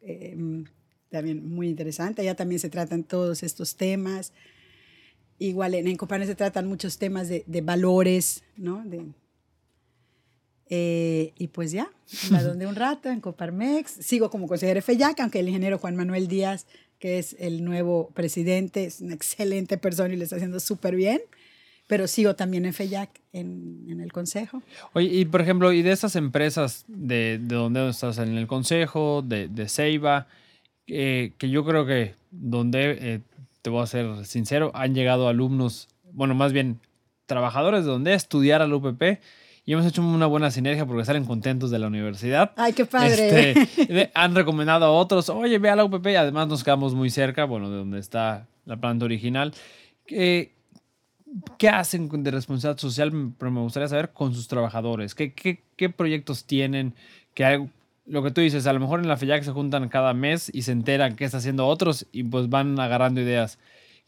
eh, 0.00 0.36
también 1.10 1.48
muy 1.48 1.68
interesante. 1.68 2.22
Allá 2.22 2.34
también 2.34 2.58
se 2.58 2.70
tratan 2.70 3.04
todos 3.04 3.42
estos 3.42 3.76
temas. 3.76 4.32
Igual 5.38 5.74
en, 5.74 5.86
en 5.86 5.96
Coparmex 5.96 6.28
se 6.28 6.34
tratan 6.34 6.66
muchos 6.66 6.98
temas 6.98 7.28
de, 7.28 7.44
de 7.46 7.60
valores, 7.60 8.42
¿no? 8.56 8.84
De, 8.84 9.04
eh, 10.70 11.32
y 11.36 11.48
pues 11.48 11.72
ya, 11.72 11.90
la 12.30 12.42
donde 12.42 12.66
un 12.66 12.74
rato 12.74 13.10
en 13.10 13.20
Coparmex. 13.20 13.92
Sigo 14.00 14.30
como 14.30 14.48
consejero 14.48 14.78
de 14.78 14.82
FEYAC, 14.82 15.20
aunque 15.20 15.40
el 15.40 15.48
ingeniero 15.48 15.78
Juan 15.78 15.96
Manuel 15.96 16.28
Díaz, 16.28 16.66
que 16.98 17.18
es 17.18 17.36
el 17.38 17.64
nuevo 17.64 18.10
presidente, 18.14 18.84
es 18.84 19.00
una 19.00 19.14
excelente 19.14 19.76
persona 19.76 20.14
y 20.14 20.16
le 20.16 20.24
está 20.24 20.36
haciendo 20.36 20.60
súper 20.60 20.96
bien. 20.96 21.20
Pero 21.86 22.06
sigo 22.06 22.34
también 22.34 22.64
en 22.64 22.72
FEYAC, 22.72 23.10
en, 23.32 23.84
en 23.88 24.00
el 24.00 24.12
consejo. 24.12 24.62
Oye, 24.94 25.08
y 25.08 25.24
por 25.26 25.42
ejemplo, 25.42 25.72
y 25.72 25.82
de 25.82 25.92
estas 25.92 26.16
empresas 26.16 26.84
de, 26.88 27.38
de 27.38 27.54
donde 27.54 27.88
estás 27.88 28.18
en 28.18 28.36
el 28.38 28.46
consejo, 28.46 29.22
de, 29.22 29.48
de 29.48 29.68
Ceiba, 29.68 30.26
eh, 30.86 31.32
que 31.36 31.50
yo 31.50 31.64
creo 31.64 31.84
que 31.84 32.14
donde, 32.30 32.96
eh, 33.00 33.20
te 33.62 33.70
voy 33.70 33.82
a 33.82 33.86
ser 33.86 34.24
sincero, 34.24 34.70
han 34.74 34.94
llegado 34.94 35.28
alumnos, 35.28 35.88
bueno, 36.12 36.34
más 36.34 36.52
bien 36.52 36.80
trabajadores 37.26 37.84
de 37.84 37.90
donde 37.90 38.12
a 38.12 38.16
estudiar 38.16 38.62
al 38.62 38.72
UPP 38.72 39.20
y 39.66 39.72
hemos 39.72 39.86
hecho 39.86 40.02
una 40.02 40.26
buena 40.26 40.50
sinergia 40.50 40.84
porque 40.84 41.04
salen 41.04 41.24
contentos 41.24 41.70
de 41.70 41.78
la 41.78 41.86
universidad. 41.86 42.52
¡Ay, 42.56 42.74
qué 42.74 42.84
padre! 42.84 43.52
Este, 43.52 44.10
han 44.14 44.34
recomendado 44.34 44.84
a 44.84 44.90
otros, 44.90 45.30
oye, 45.30 45.58
ve 45.58 45.70
a 45.70 45.76
la 45.76 45.84
UPP 45.84 46.06
y 46.08 46.16
además 46.16 46.48
nos 46.48 46.62
quedamos 46.62 46.94
muy 46.94 47.08
cerca, 47.08 47.44
bueno, 47.44 47.70
de 47.70 47.78
donde 47.78 47.98
está 47.98 48.46
la 48.66 48.76
planta 48.76 49.06
original. 49.06 49.54
Eh, 50.08 50.52
¿Qué 51.58 51.68
hacen 51.68 52.08
de 52.22 52.30
responsabilidad 52.30 52.78
social? 52.78 53.12
Pero 53.38 53.50
me 53.50 53.60
gustaría 53.60 53.88
saber 53.88 54.12
con 54.12 54.34
sus 54.34 54.46
trabajadores. 54.48 55.14
¿Qué, 55.14 55.32
qué, 55.34 55.64
qué 55.76 55.88
proyectos 55.90 56.44
tienen? 56.44 56.94
Que 57.34 57.44
hay- 57.44 57.70
lo 58.06 58.22
que 58.22 58.30
tú 58.30 58.40
dices, 58.40 58.66
a 58.66 58.72
lo 58.72 58.80
mejor 58.80 59.00
en 59.00 59.08
la 59.08 59.16
FEYAC 59.16 59.42
se 59.42 59.50
juntan 59.52 59.88
cada 59.88 60.12
mes 60.14 60.50
y 60.54 60.62
se 60.62 60.72
enteran 60.72 61.16
qué 61.16 61.24
está 61.24 61.38
haciendo 61.38 61.66
otros 61.66 62.06
y 62.12 62.22
pues 62.24 62.48
van 62.50 62.78
agarrando 62.78 63.20
ideas. 63.20 63.58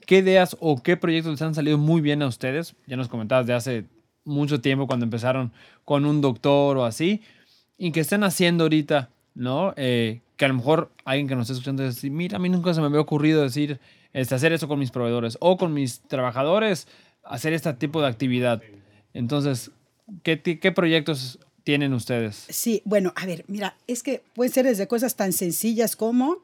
¿Qué 0.06 0.18
ideas 0.18 0.56
o 0.60 0.82
qué 0.82 0.96
proyectos 0.96 1.32
les 1.32 1.42
han 1.42 1.54
salido 1.54 1.78
muy 1.78 2.00
bien 2.00 2.22
a 2.22 2.26
ustedes? 2.28 2.76
Ya 2.86 2.96
nos 2.96 3.08
comentabas 3.08 3.46
de 3.46 3.54
hace 3.54 3.84
mucho 4.24 4.60
tiempo 4.60 4.86
cuando 4.86 5.04
empezaron 5.04 5.52
con 5.84 6.04
un 6.04 6.20
doctor 6.20 6.76
o 6.76 6.84
así. 6.84 7.22
Y 7.78 7.92
que 7.92 8.00
estén 8.00 8.24
haciendo 8.24 8.64
ahorita, 8.64 9.10
¿no? 9.34 9.74
Eh, 9.76 10.20
que 10.36 10.44
a 10.44 10.48
lo 10.48 10.54
mejor 10.54 10.90
alguien 11.04 11.28
que 11.28 11.34
nos 11.34 11.44
esté 11.44 11.54
escuchando 11.54 11.82
decir, 11.82 12.10
mira, 12.10 12.36
a 12.36 12.38
mí 12.40 12.48
nunca 12.48 12.72
se 12.74 12.80
me 12.80 12.86
había 12.86 13.00
ocurrido 13.00 13.42
decir, 13.42 13.80
este, 14.12 14.34
hacer 14.34 14.52
eso 14.52 14.68
con 14.68 14.78
mis 14.78 14.90
proveedores 14.90 15.36
o 15.40 15.56
con 15.56 15.72
mis 15.74 16.00
trabajadores, 16.02 16.88
hacer 17.28 17.52
este 17.52 17.72
tipo 17.74 18.00
de 18.00 18.08
actividad. 18.08 18.62
Entonces, 19.14 19.70
¿qué, 20.22 20.40
qué 20.40 20.72
proyectos 20.72 21.38
tienen 21.64 21.92
ustedes? 21.92 22.44
Sí, 22.48 22.82
bueno, 22.84 23.12
a 23.16 23.26
ver, 23.26 23.44
mira, 23.48 23.76
es 23.86 24.02
que 24.02 24.22
pueden 24.34 24.52
ser 24.52 24.66
desde 24.66 24.86
cosas 24.86 25.16
tan 25.16 25.32
sencillas 25.32 25.96
como 25.96 26.38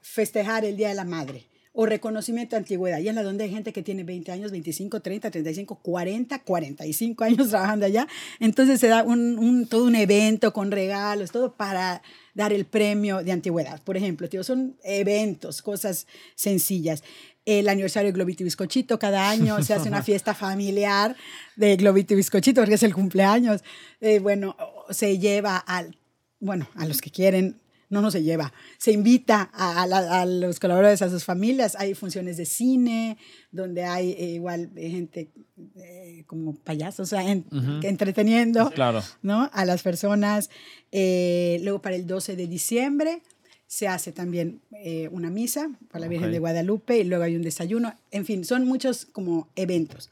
festejar 0.00 0.64
el 0.64 0.76
Día 0.76 0.88
de 0.88 0.94
la 0.94 1.04
Madre 1.04 1.44
o 1.78 1.84
reconocimiento 1.84 2.56
de 2.56 2.58
antigüedad. 2.60 3.00
Y 3.00 3.08
en 3.08 3.16
la 3.16 3.22
donde 3.22 3.44
hay 3.44 3.50
gente 3.50 3.70
que 3.72 3.82
tiene 3.82 4.02
20 4.02 4.32
años, 4.32 4.50
25, 4.50 5.00
30, 5.00 5.30
35, 5.30 5.74
40, 5.82 6.38
45 6.42 7.24
años 7.24 7.48
trabajando 7.50 7.84
allá. 7.84 8.08
Entonces 8.40 8.80
se 8.80 8.88
da 8.88 9.02
un, 9.02 9.38
un- 9.38 9.66
todo 9.66 9.84
un 9.84 9.94
evento 9.94 10.52
con 10.54 10.70
regalos, 10.70 11.32
todo 11.32 11.52
para 11.54 12.00
dar 12.34 12.52
el 12.54 12.64
premio 12.64 13.22
de 13.22 13.32
antigüedad. 13.32 13.82
Por 13.82 13.96
ejemplo, 13.98 14.26
tío, 14.28 14.42
son 14.42 14.76
eventos, 14.84 15.60
cosas 15.60 16.06
sencillas. 16.34 17.02
El 17.46 17.68
aniversario 17.70 18.08
de 18.08 18.12
Globito 18.16 18.42
y 18.42 18.44
Bizcochito, 18.44 18.98
cada 18.98 19.30
año 19.30 19.62
se 19.62 19.72
hace 19.72 19.88
una 19.88 20.02
fiesta 20.10 20.34
familiar 20.34 21.16
de 21.56 21.76
Globito 21.76 22.12
y 22.12 22.16
Bizcochito 22.18 22.60
porque 22.60 22.74
es 22.74 22.82
el 22.82 22.92
cumpleaños. 22.92 23.62
Eh, 24.00 24.18
bueno, 24.18 24.54
se 24.90 25.18
lleva 25.18 25.56
al, 25.56 25.96
bueno, 26.40 26.68
a 26.74 26.86
los 26.86 27.00
que 27.00 27.10
quieren, 27.10 27.60
no, 27.88 28.02
no 28.02 28.10
se 28.10 28.24
lleva, 28.24 28.52
se 28.78 28.90
invita 28.90 29.48
a, 29.54 29.82
a 29.82 29.86
la- 29.86 30.20
a 30.22 30.26
los 30.26 30.58
colaboradores, 30.58 31.02
a 31.02 31.08
sus 31.08 31.22
familias, 31.24 31.76
hay 31.78 31.94
funciones 31.94 32.36
de 32.36 32.44
cine, 32.44 33.16
donde 33.52 33.84
hay 33.84 34.10
eh, 34.18 34.24
igual 34.34 34.72
gente 34.76 35.30
eh, 35.76 36.24
como 36.26 36.56
payasos, 36.56 37.00
o 37.06 37.16
sea, 37.16 37.30
en- 37.30 37.46
entreteniendo 37.84 38.70
Claro. 38.72 39.02
¿no? 39.22 39.48
a 39.52 39.64
las 39.64 39.82
personas. 39.84 40.50
Eh, 40.90 41.60
luego 41.62 41.80
para 41.80 41.94
el 41.94 42.06
12 42.08 42.34
de 42.34 42.46
diciembre 42.48 43.22
se 43.66 43.88
hace 43.88 44.12
también 44.12 44.60
eh, 44.72 45.08
una 45.10 45.30
misa 45.30 45.70
para 45.90 46.00
la 46.00 46.08
Virgen 46.08 46.30
de 46.30 46.38
Guadalupe 46.38 46.98
y 46.98 47.04
luego 47.04 47.24
hay 47.24 47.36
un 47.36 47.42
desayuno. 47.42 47.94
En 48.10 48.24
fin, 48.24 48.44
son 48.44 48.64
muchos 48.64 49.06
como 49.06 49.48
eventos. 49.56 50.08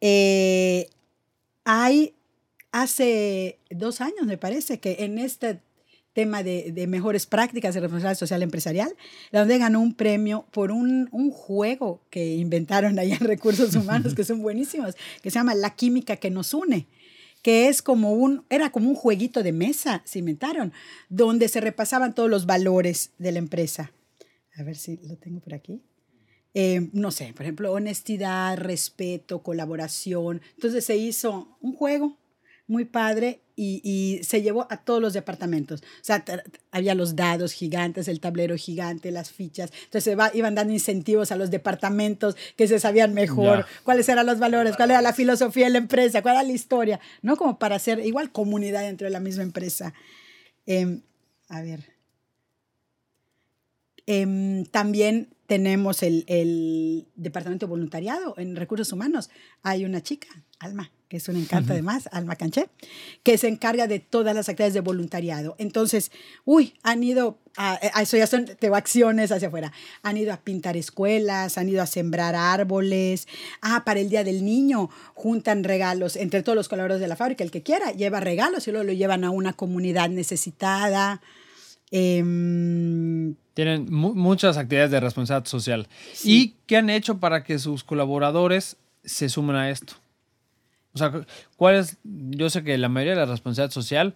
Eh, 0.00 0.88
hay 1.64 2.14
hace 2.70 3.58
dos 3.70 4.00
años, 4.00 4.26
me 4.26 4.36
parece, 4.36 4.80
que 4.80 4.96
en 5.00 5.18
este 5.18 5.60
tema 6.12 6.42
de, 6.42 6.72
de 6.72 6.86
mejores 6.86 7.26
prácticas 7.26 7.74
de 7.74 7.80
responsabilidad 7.80 8.18
social 8.18 8.42
empresarial, 8.42 8.94
la 9.30 9.40
donde 9.40 9.58
ganó 9.58 9.80
un 9.80 9.94
premio 9.94 10.46
por 10.50 10.72
un, 10.72 11.08
un 11.12 11.30
juego 11.30 12.00
que 12.10 12.34
inventaron 12.34 12.98
allá 12.98 13.16
en 13.16 13.20
Recursos 13.26 13.74
Humanos, 13.74 14.14
que 14.14 14.24
son 14.24 14.42
buenísimos, 14.42 14.96
que 15.22 15.30
se 15.30 15.38
llama 15.38 15.54
La 15.54 15.74
Química 15.74 16.16
que 16.16 16.30
nos 16.30 16.54
une 16.54 16.86
que 17.42 17.68
es 17.68 17.82
como 17.82 18.12
un, 18.12 18.44
era 18.50 18.70
como 18.70 18.88
un 18.88 18.94
jueguito 18.94 19.42
de 19.42 19.52
mesa, 19.52 20.02
se 20.04 20.18
inventaron, 20.18 20.72
donde 21.08 21.48
se 21.48 21.60
repasaban 21.60 22.14
todos 22.14 22.28
los 22.30 22.46
valores 22.46 23.12
de 23.18 23.32
la 23.32 23.38
empresa. 23.38 23.92
A 24.56 24.62
ver 24.62 24.76
si 24.76 24.96
lo 25.06 25.16
tengo 25.16 25.40
por 25.40 25.54
aquí. 25.54 25.82
eh, 26.54 26.88
no 26.92 27.10
sé, 27.10 27.32
por 27.34 27.42
ejemplo, 27.42 27.72
honestidad, 27.72 28.56
respeto, 28.56 29.42
colaboración. 29.42 30.40
Entonces 30.54 30.84
se 30.84 30.96
hizo 30.96 31.56
un 31.60 31.74
juego 31.74 32.18
muy 32.66 32.84
padre 32.84 33.40
y, 33.60 34.20
se 34.22 34.40
llevó 34.40 34.66
a 34.70 34.76
todos 34.76 35.02
los 35.02 35.12
departamentos. 35.12 35.80
O 35.80 36.04
sea, 36.04 36.24
había 36.70 36.94
los 36.94 37.16
dados 37.16 37.52
gigantes, 37.52 38.06
el 38.06 38.20
tablero 38.20 38.56
gigante, 38.56 39.10
las 39.10 39.30
fichas. 39.30 39.72
Entonces 39.84 40.16
va, 40.16 40.30
iban 40.32 40.54
dando 40.54 40.72
incentivos 40.72 41.32
a 41.32 41.36
los 41.36 41.50
departamentos 41.50 42.36
que 42.56 42.68
se 42.68 42.78
sabían 42.78 43.14
mejor, 43.14 43.66
cuáles 43.82 44.08
eran 44.08 44.26
los 44.26 44.38
valores, 44.38 44.76
cuál 44.76 44.92
era 44.92 45.02
la 45.02 45.12
filosofía 45.12 45.64
de 45.66 45.72
la 45.72 45.78
empresa, 45.78 46.22
cuál 46.22 46.36
era 46.36 46.44
la 46.44 46.52
historia, 46.52 47.00
¿no? 47.22 47.36
Como 47.36 47.58
para 47.58 47.76
hacer 47.76 47.98
igual 48.00 48.30
comunidad 48.30 48.82
dentro 48.82 49.06
de 49.06 49.10
la 49.10 49.20
misma 49.20 49.42
empresa. 49.42 49.92
Em, 50.66 51.00
a 51.48 51.62
ver. 51.62 51.92
Em, 54.06 54.64
también 54.66 55.28
tenemos 55.46 56.02
el, 56.02 56.24
el, 56.28 57.06
departamento 57.16 57.66
de 57.66 57.70
voluntariado 57.70 58.34
en 58.38 58.54
recursos 58.54 58.92
humanos. 58.92 59.30
Hay 59.62 59.84
una 59.84 60.02
chica, 60.02 60.28
Alma, 60.60 60.92
que 61.08 61.16
es 61.16 61.28
un 61.28 61.36
encanto 61.36 61.72
además, 61.72 62.08
Alma 62.12 62.36
Canché, 62.36 62.68
que 63.22 63.38
se 63.38 63.48
encarga 63.48 63.86
de 63.86 63.98
todas 63.98 64.34
las 64.34 64.48
actividades 64.48 64.74
de 64.74 64.80
voluntariado. 64.80 65.56
Entonces, 65.58 66.12
uy, 66.44 66.74
han 66.82 67.02
ido 67.02 67.38
a, 67.56 67.76
eso 68.02 68.16
ya 68.16 68.26
son 68.26 68.44
tengo 68.44 68.76
acciones 68.76 69.32
hacia 69.32 69.48
afuera. 69.48 69.72
Han 70.02 70.18
ido 70.18 70.32
a 70.32 70.36
pintar 70.36 70.76
escuelas, 70.76 71.56
han 71.56 71.68
ido 71.68 71.82
a 71.82 71.86
sembrar 71.86 72.34
árboles. 72.34 73.26
Ah, 73.62 73.84
para 73.84 74.00
el 74.00 74.10
Día 74.10 74.22
del 74.22 74.44
Niño 74.44 74.90
juntan 75.14 75.64
regalos 75.64 76.16
entre 76.16 76.42
todos 76.42 76.56
los 76.56 76.68
colaboradores 76.68 77.00
de 77.00 77.08
la 77.08 77.16
fábrica. 77.16 77.42
El 77.42 77.50
que 77.50 77.62
quiera 77.62 77.90
lleva 77.92 78.20
regalos 78.20 78.68
y 78.68 78.70
luego 78.70 78.84
lo 78.84 78.92
llevan 78.92 79.24
a 79.24 79.30
una 79.30 79.54
comunidad 79.54 80.10
necesitada. 80.10 81.22
Em, 81.90 83.34
Tienen 83.54 83.86
muchas 83.90 84.58
actividades 84.58 84.90
de 84.90 85.00
responsabilidad 85.00 85.48
social. 85.48 85.88
¿Y 86.22 86.54
qué 86.66 86.76
han 86.76 86.90
hecho 86.90 87.18
para 87.18 87.44
que 87.44 87.58
sus 87.58 87.82
colaboradores 87.82 88.76
se 89.04 89.30
sumen 89.30 89.56
a 89.56 89.70
esto? 89.70 89.94
O 91.00 91.10
sea, 91.10 91.26
¿cuál 91.56 91.76
es? 91.76 91.98
Yo 92.04 92.50
sé 92.50 92.64
que 92.64 92.76
la 92.78 92.88
mayoría 92.88 93.14
de 93.14 93.20
la 93.20 93.26
responsabilidad 93.26 93.72
social 93.72 94.14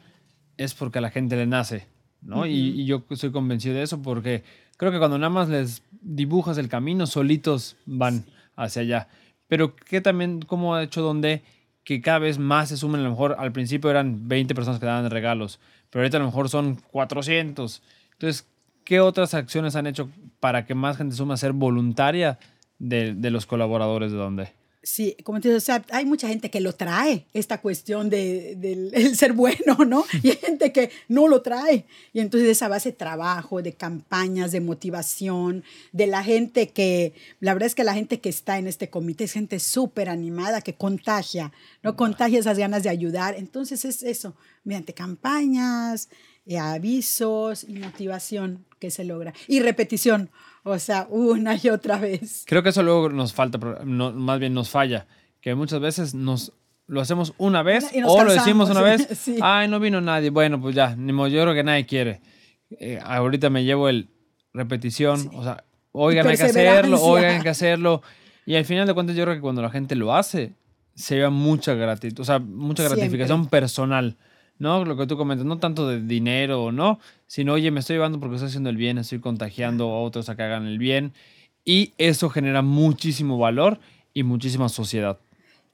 es 0.57 0.75
porque 0.75 0.99
a 0.99 1.03
la 1.03 1.11
gente 1.11 1.37
le 1.37 1.47
nace, 1.47 1.87
¿no? 2.21 2.47
y, 2.47 2.85
yo 2.85 3.05
estoy 3.11 3.31
convencido 3.31 3.75
de 3.75 3.83
eso 3.83 4.03
porque 4.03 4.43
creo 4.77 4.91
que 4.91 4.99
cuando 4.99 5.19
nada 5.19 5.31
más 5.31 5.49
les 5.49 5.83
dibujas 6.01 6.59
el 6.59 6.69
camino, 6.69 7.07
solitos 7.07 7.77
van 7.87 8.25
hacia 8.57 8.83
allá. 8.83 9.09
Pero 9.49 9.77
¿qué 9.77 10.01
también, 10.01 10.41
cómo 10.41 10.75
ha 10.75 10.83
hecho 10.83 11.03
donde 11.03 11.43
que 11.85 12.01
cada 12.01 12.19
vez 12.19 12.39
más 12.39 12.69
se 12.69 12.77
sumen? 12.77 13.01
A 13.01 13.05
lo 13.05 13.11
mejor 13.11 13.37
al 13.39 13.53
principio 13.53 13.91
eran 13.91 14.29
20 14.29 14.55
personas 14.55 14.81
que 14.81 14.87
daban 14.87 15.11
regalos, 15.11 15.61
pero 15.91 16.03
ahorita 16.03 16.17
a 16.17 16.21
lo 16.21 16.27
mejor 16.27 16.49
son 16.49 16.77
400. 16.91 17.83
Entonces, 18.13 18.49
¿qué 18.85 19.01
otras 19.01 19.35
acciones 19.35 19.77
han 19.77 19.87
hecho 19.87 20.09
para 20.41 20.65
que 20.67 20.75
más 20.75 20.97
gente 20.97 21.15
sume 21.15 21.35
a 21.35 21.37
ser 21.37 21.53
voluntaria 21.53 22.39
de, 22.79 23.15
de 23.15 23.31
los 23.31 23.47
colaboradores 23.47 24.11
de 24.11 24.19
donde? 24.19 24.62
Sí, 24.85 25.17
como 25.23 25.41
te 25.41 25.47
digo, 25.47 25.59
o 25.59 25.61
sea, 25.61 25.85
hay 25.91 26.05
mucha 26.05 26.27
gente 26.27 26.51
que 26.51 26.61
lo 26.61 26.75
trae, 26.75 27.25
esta 27.35 27.61
cuestión 27.61 28.11
del 28.11 28.61
de, 28.91 29.15
ser 29.15 29.33
bueno, 29.33 29.77
¿no? 29.87 30.05
Y 30.25 30.31
hay 30.31 30.37
gente 30.37 30.73
que 30.73 30.91
no 31.07 31.29
lo 31.29 31.41
trae. 31.41 31.85
Y 32.13 32.19
entonces 32.19 32.49
esa 32.49 32.67
base 32.67 32.91
de 32.91 32.97
trabajo, 32.97 33.63
de 33.63 33.75
campañas, 33.75 34.51
de 34.51 34.61
motivación, 34.61 35.63
de 35.93 36.09
la 36.09 36.25
gente 36.25 36.71
que, 36.71 37.15
la 37.39 37.55
verdad 37.55 37.69
es 37.69 37.77
que 37.77 37.85
la 37.85 37.95
gente 37.95 38.19
que 38.19 38.29
está 38.29 38.59
en 38.59 38.67
este 38.67 38.91
comité 38.91 39.25
es 39.25 39.33
gente 39.33 39.61
súper 39.61 40.09
animada, 40.09 40.63
que 40.63 40.75
contagia, 40.75 41.53
¿no? 41.85 41.97
Contagia 41.97 42.41
esas 42.41 42.59
ganas 42.59 42.83
de 42.83 42.89
ayudar. 42.89 43.37
Entonces 43.37 43.85
es 43.85 44.03
eso, 44.03 44.35
mediante 44.65 44.95
campañas, 44.95 46.09
eh, 46.45 46.59
avisos 46.59 47.63
y 47.63 47.75
motivación 47.75 48.65
que 48.81 48.91
se 48.91 49.05
logra. 49.05 49.33
Y 49.47 49.61
repetición. 49.61 50.29
O 50.65 50.79
sea, 50.79 51.07
una 51.11 51.57
y 51.61 51.69
otra 51.69 51.99
vez. 51.99 52.45
Creo 52.47 52.63
que 52.63 52.69
eso 52.69 52.83
luego 52.83 53.09
nos 53.09 53.33
falta, 53.33 53.59
más 53.85 54.39
bien 54.39 54.55
nos 54.55 54.71
falla, 54.71 55.07
que 55.41 55.55
muchas 55.55 55.81
veces 55.81 56.15
nos 56.15 56.53
lo 56.87 57.01
hacemos 57.01 57.35
una 57.39 57.63
vez 57.63 57.91
o 58.05 58.23
lo 58.23 58.33
decimos 58.33 58.71
una 58.71 58.83
vez, 58.83 59.09
ay, 59.43 59.69
no 59.69 59.81
vino 59.81 60.01
nadie, 60.01 60.31
bueno, 60.31 60.61
pues 60.61 60.75
ya, 60.75 60.95
ni 60.95 61.13
modo, 61.13 61.29
yo 61.29 61.43
creo 61.43 61.55
que 61.55 61.65
nadie 61.65 61.87
quiere. 61.87 62.21
Eh, 62.79 63.01
ahorita 63.03 63.51
me 63.51 63.65
llevo 63.65 63.89
el 63.89 64.09
repetición, 64.53 65.31
o 65.35 65.43
sea, 65.43 65.65
oigan, 65.93 66.27
hay 66.27 66.37
que 66.37 66.45
hacerlo, 66.45 67.03
oigan, 67.03 67.37
hay 67.37 67.43
que 67.43 67.49
hacerlo. 67.49 68.03
Y 68.45 68.55
al 68.57 68.65
final 68.65 68.87
de 68.87 68.95
cuentas 68.95 69.17
yo 69.17 69.25
creo 69.25 69.35
que 69.35 69.41
cuando 69.41 69.63
la 69.63 69.71
gente 69.71 69.95
lo 69.95 70.15
hace, 70.15 70.55
se 70.95 71.17
lleva 71.17 71.31
mucha 71.31 71.75
gratitud, 71.75 72.21
o 72.21 72.25
sea, 72.25 72.39
mucha 72.39 72.83
gratificación 72.83 73.47
personal. 73.49 74.17
¿no? 74.59 74.85
Lo 74.85 74.97
que 74.97 75.07
tú 75.07 75.17
comentas, 75.17 75.45
no 75.45 75.59
tanto 75.59 75.89
de 75.89 76.01
dinero 76.01 76.65
o 76.65 76.73
no, 76.73 77.01
sino, 77.33 77.55
oye, 77.55 77.71
me 77.71 77.81
estoy 77.81 77.97
llevando 77.97 78.21
porque 78.21 78.35
estoy 78.35 78.49
haciendo 78.49 78.69
el 78.69 78.77
bien, 78.77 78.99
estoy 78.99 79.19
contagiando 79.19 79.89
a 79.89 80.03
otros 80.03 80.29
a 80.29 80.37
que 80.37 80.43
hagan 80.43 80.67
el 80.67 80.77
bien. 80.77 81.15
Y 81.65 81.95
eso 81.97 82.29
genera 82.29 82.61
muchísimo 82.61 83.39
valor 83.39 83.81
y 84.13 84.23
muchísima 84.23 84.69
sociedad. 84.69 85.19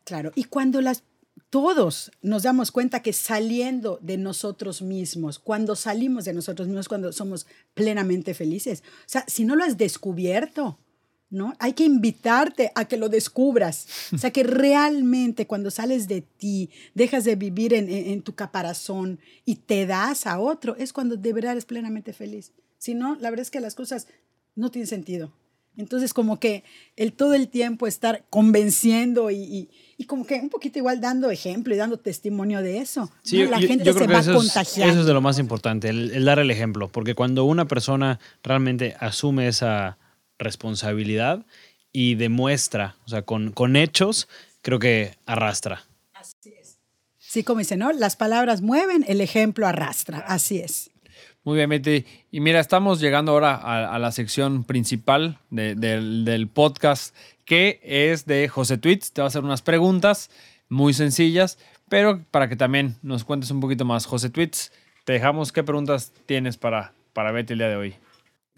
Claro, 0.04 0.30
y 0.36 0.44
cuando 0.44 0.80
las 0.80 1.02
todos 1.50 2.12
nos 2.22 2.44
damos 2.44 2.70
cuenta 2.70 3.02
que 3.02 3.12
saliendo 3.12 3.98
de 4.00 4.18
nosotros 4.18 4.82
mismos, 4.82 5.40
cuando 5.40 5.74
salimos 5.74 6.26
de 6.26 6.32
nosotros 6.32 6.68
mismos, 6.68 6.86
cuando 6.86 7.12
somos 7.12 7.48
plenamente 7.74 8.34
felices. 8.34 8.84
O 9.00 9.02
sea, 9.06 9.24
si 9.26 9.44
no 9.44 9.56
lo 9.56 9.64
has 9.64 9.76
descubierto, 9.76 10.78
¿no? 11.30 11.54
Hay 11.58 11.74
que 11.74 11.84
invitarte 11.84 12.72
a 12.74 12.86
que 12.86 12.96
lo 12.96 13.08
descubras. 13.08 13.86
O 14.12 14.18
sea, 14.18 14.30
que 14.30 14.42
realmente 14.42 15.46
cuando 15.46 15.70
sales 15.70 16.08
de 16.08 16.22
ti, 16.22 16.70
dejas 16.94 17.24
de 17.24 17.36
vivir 17.36 17.74
en, 17.74 18.22
tu 18.22 18.34
caparazón 18.34 19.18
y 19.44 19.56
te 19.56 19.86
das 19.86 20.26
a 20.26 20.38
otro, 20.38 20.76
es 20.76 20.92
cuando 20.92 21.16
de 21.16 21.32
verdad 21.32 21.52
eres 21.52 21.64
plenamente 21.64 22.12
feliz. 22.12 22.52
Si 22.78 22.94
no, 22.94 23.16
la 23.16 23.30
verdad 23.30 23.42
es 23.42 23.50
que 23.50 23.60
las 23.60 23.74
cosas 23.74 24.06
no 24.54 24.70
tienen 24.70 24.86
sentido. 24.86 25.32
Entonces, 25.76 26.12
como 26.12 26.40
que 26.40 26.64
el 26.96 27.12
todo 27.12 27.34
el 27.34 27.48
tiempo 27.48 27.86
estar 27.86 28.24
convenciendo 28.30 29.30
y, 29.30 29.68
como 30.08 30.26
que 30.26 30.34
un 30.40 30.48
poquito 30.48 30.78
igual 30.78 31.00
dando 31.00 31.30
ejemplo 31.30 31.72
y 31.72 31.76
dando 31.76 31.98
testimonio 31.98 32.62
de 32.62 32.78
eso. 32.78 33.12
Sí, 33.22 33.44
la 33.46 33.60
gente 33.60 33.92
se 33.92 34.06
va 34.08 34.18
eso 34.18 34.34
contagiando. 34.34 34.92
eso 34.92 35.00
es 35.02 35.06
de 35.06 35.12
lo 35.12 35.20
más 35.20 35.38
importante, 35.38 35.88
el 35.88 36.24
dar 36.24 36.40
el 36.40 36.50
ejemplo. 36.50 36.88
Porque 36.88 37.14
cuando 37.14 37.44
una 37.44 37.68
persona 37.68 38.18
realmente 38.42 38.96
asume 38.98 39.46
esa 39.46 39.98
responsabilidad 40.38 41.44
y 41.92 42.14
demuestra, 42.14 42.96
o 43.06 43.08
sea, 43.08 43.22
con, 43.22 43.52
con 43.52 43.76
hechos, 43.76 44.28
creo 44.62 44.78
que 44.78 45.16
arrastra. 45.26 45.84
Así 46.14 46.54
es. 46.60 46.78
Sí, 47.18 47.42
como 47.42 47.58
dice, 47.58 47.76
¿no? 47.76 47.92
Las 47.92 48.16
palabras 48.16 48.62
mueven, 48.62 49.04
el 49.08 49.20
ejemplo 49.20 49.66
arrastra. 49.66 50.18
Así 50.18 50.58
es. 50.58 50.90
Muy 51.44 51.56
bien, 51.56 51.70
Betty. 51.70 52.04
Y 52.30 52.40
mira, 52.40 52.60
estamos 52.60 53.00
llegando 53.00 53.32
ahora 53.32 53.54
a, 53.54 53.98
la 53.98 54.12
sección 54.12 54.64
principal 54.64 55.38
del, 55.50 56.24
del, 56.24 56.48
podcast, 56.48 57.14
que 57.44 57.80
es 57.82 58.26
de 58.26 58.48
José 58.48 58.76
Tweets. 58.76 59.12
Te 59.12 59.22
va 59.22 59.26
a 59.26 59.28
hacer 59.28 59.44
unas 59.44 59.62
preguntas 59.62 60.30
muy 60.68 60.92
sencillas, 60.92 61.58
pero 61.88 62.22
para 62.30 62.48
que 62.48 62.56
también 62.56 62.96
nos 63.02 63.24
cuentes 63.24 63.50
un 63.50 63.60
poquito 63.60 63.84
más. 63.84 64.04
José 64.04 64.28
Tweets, 64.28 64.72
te 65.04 65.14
dejamos 65.14 65.52
qué 65.52 65.62
preguntas 65.62 66.12
tienes 66.26 66.58
para, 66.58 66.92
para 67.14 67.32
Betty 67.32 67.54
el 67.54 67.60
día 67.60 67.68
de 67.68 67.76
hoy. 67.76 67.94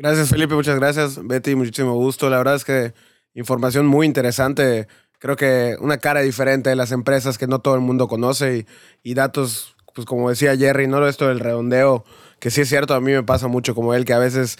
Gracias, 0.02 0.30
Felipe. 0.30 0.54
Muchas 0.54 0.78
gracias. 0.78 1.26
Betty, 1.26 1.54
muchísimo 1.54 1.92
gusto. 1.92 2.30
La 2.30 2.38
verdad 2.38 2.54
es 2.54 2.64
que 2.64 2.94
información 3.34 3.86
muy 3.86 4.06
interesante. 4.06 4.88
Creo 5.18 5.36
que 5.36 5.76
una 5.78 5.98
cara 5.98 6.22
diferente 6.22 6.70
de 6.70 6.76
las 6.76 6.90
empresas 6.90 7.36
que 7.36 7.46
no 7.46 7.58
todo 7.58 7.74
el 7.74 7.82
mundo 7.82 8.08
conoce 8.08 8.64
y, 9.02 9.12
datos, 9.12 9.76
pues 9.94 10.06
como 10.06 10.30
decía 10.30 10.56
Jerry, 10.56 10.86
no 10.86 11.06
esto 11.06 11.28
del 11.28 11.38
redondeo, 11.38 12.06
que 12.38 12.50
sí 12.50 12.62
es 12.62 12.70
cierto, 12.70 12.94
a 12.94 13.02
mí 13.02 13.12
me 13.12 13.22
pasa 13.24 13.46
mucho 13.48 13.74
como 13.74 13.92
él, 13.92 14.06
que 14.06 14.14
a 14.14 14.18
veces 14.18 14.56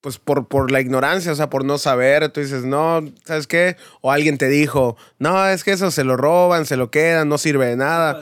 pues 0.00 0.18
por, 0.18 0.48
por 0.48 0.72
la 0.72 0.80
ignorancia, 0.80 1.30
o 1.30 1.36
sea, 1.36 1.48
por 1.48 1.64
no 1.64 1.78
saber, 1.78 2.28
tú 2.30 2.40
dices, 2.40 2.64
no, 2.64 3.04
¿sabes 3.24 3.46
qué? 3.46 3.76
O 4.00 4.10
alguien 4.10 4.36
te 4.36 4.48
dijo, 4.48 4.96
no, 5.20 5.46
es 5.46 5.62
que 5.62 5.70
eso 5.70 5.92
se 5.92 6.02
lo 6.02 6.16
roban, 6.16 6.66
se 6.66 6.76
lo 6.76 6.90
quedan, 6.90 7.28
no 7.28 7.38
sirve 7.38 7.66
de 7.66 7.76
nada. 7.76 8.20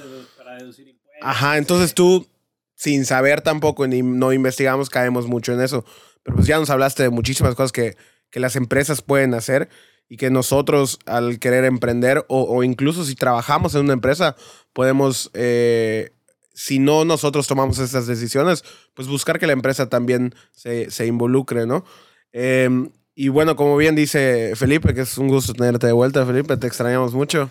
Ajá, 1.22 1.56
entonces 1.56 1.94
tú, 1.94 2.26
sin 2.74 3.06
saber 3.06 3.40
tampoco, 3.40 3.86
ni 3.86 4.02
no 4.02 4.34
investigamos, 4.34 4.90
caemos 4.90 5.26
mucho 5.26 5.54
en 5.54 5.62
eso. 5.62 5.86
Pero 6.28 6.36
pues 6.36 6.46
ya 6.46 6.58
nos 6.58 6.68
hablaste 6.68 7.04
de 7.04 7.08
muchísimas 7.08 7.54
cosas 7.54 7.72
que, 7.72 7.96
que 8.30 8.38
las 8.38 8.54
empresas 8.54 9.00
pueden 9.00 9.32
hacer 9.32 9.70
y 10.10 10.18
que 10.18 10.28
nosotros 10.28 10.98
al 11.06 11.38
querer 11.38 11.64
emprender 11.64 12.26
o, 12.28 12.62
incluso 12.62 13.06
si 13.06 13.14
trabajamos 13.14 13.74
en 13.74 13.80
una 13.80 13.94
empresa 13.94 14.36
podemos, 14.74 15.30
eh, 15.32 16.10
si 16.52 16.80
no 16.80 17.06
nosotros 17.06 17.46
tomamos 17.46 17.78
esas 17.78 18.06
decisiones, 18.06 18.62
pues 18.92 19.08
buscar 19.08 19.38
que 19.38 19.46
la 19.46 19.54
empresa 19.54 19.88
también 19.88 20.34
se, 20.52 20.90
se 20.90 21.06
involucre, 21.06 21.66
¿no? 21.66 21.86
Em, 22.32 22.90
y 23.14 23.28
bueno, 23.28 23.56
como 23.56 23.78
bien 23.78 23.94
dice 23.94 24.52
Felipe, 24.54 24.92
que 24.92 25.00
es 25.00 25.16
un 25.16 25.28
gusto 25.28 25.54
tenerte 25.54 25.86
de 25.86 25.94
vuelta, 25.94 26.26
Felipe, 26.26 26.58
te 26.58 26.66
extrañamos 26.66 27.14
mucho. 27.14 27.50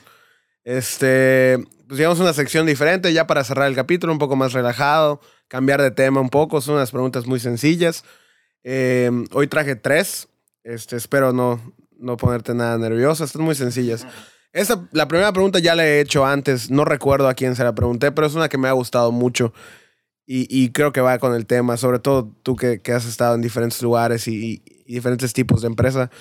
Este, 0.64 1.58
pues 1.88 1.98
llegamos 1.98 2.20
a 2.20 2.24
una 2.24 2.34
sección 2.34 2.68
diferente 2.68 3.12
ya 3.12 3.26
para 3.26 3.44
cerrar 3.44 3.70
el 3.70 3.76
capítulo, 3.76 4.14
un 4.14 4.20
poco 4.20 4.36
más 4.36 4.54
relajado, 4.54 5.20
cambiar 5.48 5.82
de 5.82 5.90
tema 5.90 6.22
un 6.22 6.30
poco, 6.30 6.62
son 6.62 6.76
unas 6.76 6.92
preguntas 6.92 7.26
muy 7.26 7.40
sencillas. 7.40 8.04
Eh, 8.64 9.12
hoy 9.34 9.48
traje 9.48 9.76
tres. 9.76 10.28
Este, 10.64 10.98
espero 10.98 11.32
no, 11.32 11.62
no 12.00 12.18
ponerte 12.18 12.54
nada 12.54 12.78
nervioso. 12.78 13.24
Están 13.24 13.44
muy 13.44 13.56
sencillas. 13.56 14.06
Esta, 14.54 14.88
la 14.92 15.08
primera 15.08 15.32
pregunta 15.34 15.60
ya 15.60 15.76
la 15.76 15.86
he 15.86 16.00
hecho 16.02 16.26
antes. 16.26 16.72
No 16.72 16.86
recuerdo 16.86 17.28
a 17.28 17.34
quién 17.34 17.56
se 17.56 17.64
la 17.64 17.76
pregunté, 17.76 18.12
pero 18.12 18.28
es 18.28 18.36
una 18.36 18.50
que 18.50 18.58
me 18.58 18.68
ha 18.68 18.74
gustado 18.74 19.12
mucho. 19.12 19.54
Y, 20.30 20.72
creo 20.72 20.92
que 20.92 21.00
va 21.00 21.20
con 21.20 21.34
el 21.34 21.46
tema. 21.46 21.78
Sobre 21.78 22.00
todo 22.00 22.30
tú 22.44 22.58
que, 22.58 22.82
has 22.94 23.06
estado 23.06 23.36
en 23.36 23.42
diferentes 23.42 23.82
lugares 23.82 24.28
y, 24.28 24.62
diferentes 24.86 25.32
tipos 25.32 25.62
de 25.62 25.68
empresa. 25.68 26.12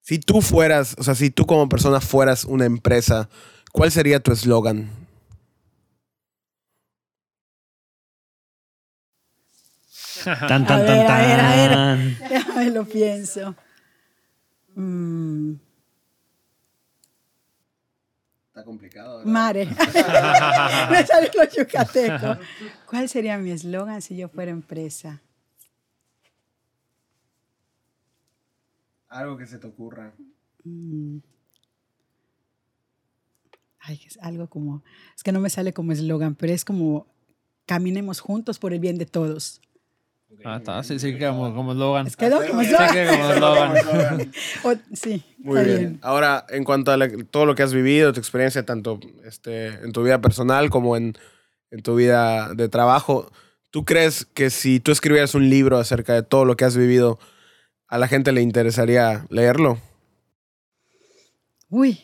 Si 0.00 0.18
tú 0.18 0.40
fueras, 0.42 0.96
o 0.98 1.04
sea, 1.04 1.14
si 1.14 1.30
tú 1.30 1.46
como 1.46 1.68
persona 1.68 2.00
fueras 2.00 2.44
una 2.44 2.64
empresa, 2.64 3.28
¿cuál 3.72 3.92
sería 3.92 4.18
tu 4.18 4.32
eslogan? 4.32 5.05
Tan, 10.48 10.48
tan, 10.48 10.62
A 10.64 10.66
tan, 10.66 10.86
ver, 10.86 11.06
a 11.10 11.18
ver, 11.20 11.40
a 11.40 11.56
ver. 11.56 11.70
tan. 11.70 12.18
Déjame 12.28 12.70
lo 12.70 12.84
pienso. 12.84 13.54
Mm, 14.74 15.54
Está 18.48 18.64
complicado. 18.64 19.22
mare. 19.24 19.66
Me 20.90 21.06
sale 21.06 21.30
lo 21.34 21.44
yucateco. 21.48 22.38
¿Cuál 22.88 23.08
sería 23.08 23.36
mi 23.38 23.50
eslogan 23.50 24.00
si 24.02 24.16
yo 24.16 24.28
fuera 24.28 24.50
empresa? 24.50 25.20
Algo 29.08 29.36
que 29.36 29.46
se 29.46 29.58
te 29.58 29.66
ocurra. 29.66 30.12
Ay, 33.80 34.00
es 34.06 34.18
algo 34.20 34.48
como, 34.48 34.82
es 35.16 35.22
que 35.22 35.32
no 35.32 35.40
me 35.40 35.48
sale 35.50 35.72
como 35.72 35.92
eslogan, 35.92 36.34
pero 36.34 36.52
es 36.52 36.64
como 36.64 37.06
caminemos 37.66 38.20
juntos 38.20 38.58
por 38.58 38.72
el 38.72 38.80
bien 38.80 38.98
de 38.98 39.06
todos. 39.06 39.60
Ah, 40.44 40.56
está, 40.58 40.82
sí, 40.82 40.98
sí, 40.98 41.18
como, 41.18 41.54
como 41.54 41.72
Logan. 41.74 42.06
Es 42.06 42.16
quedó 42.16 42.44
como 42.46 42.60
Sí, 42.62 42.66
eslogan. 42.66 42.92
que 42.92 43.06
como 43.08 43.32
Logan. 43.34 44.32
O- 44.64 44.74
sí, 44.94 45.24
Muy 45.38 45.60
está 45.60 45.72
bien. 45.72 45.98
Ahora, 46.02 46.44
en 46.50 46.64
cuanto 46.64 46.90
a 46.92 46.96
la- 46.96 47.08
todo 47.30 47.46
lo 47.46 47.54
que 47.54 47.62
has 47.62 47.72
vivido, 47.72 48.12
tu 48.12 48.20
experiencia 48.20 48.64
tanto 48.64 49.00
este, 49.24 49.66
en 49.68 49.92
tu 49.92 50.02
vida 50.02 50.20
personal 50.20 50.68
como 50.70 50.96
en, 50.96 51.16
en 51.70 51.82
tu 51.82 51.94
vida 51.96 52.52
de 52.54 52.68
trabajo, 52.68 53.30
¿tú 53.70 53.84
crees 53.84 54.24
que 54.24 54.50
si 54.50 54.78
tú 54.80 54.92
escribieras 54.92 55.34
un 55.34 55.48
libro 55.48 55.78
acerca 55.78 56.12
de 56.14 56.22
todo 56.22 56.44
lo 56.44 56.56
que 56.56 56.64
has 56.64 56.76
vivido, 56.76 57.18
a 57.88 57.98
la 57.98 58.08
gente 58.08 58.32
le 58.32 58.42
interesaría 58.42 59.26
leerlo? 59.30 59.78
Uy, 61.68 61.98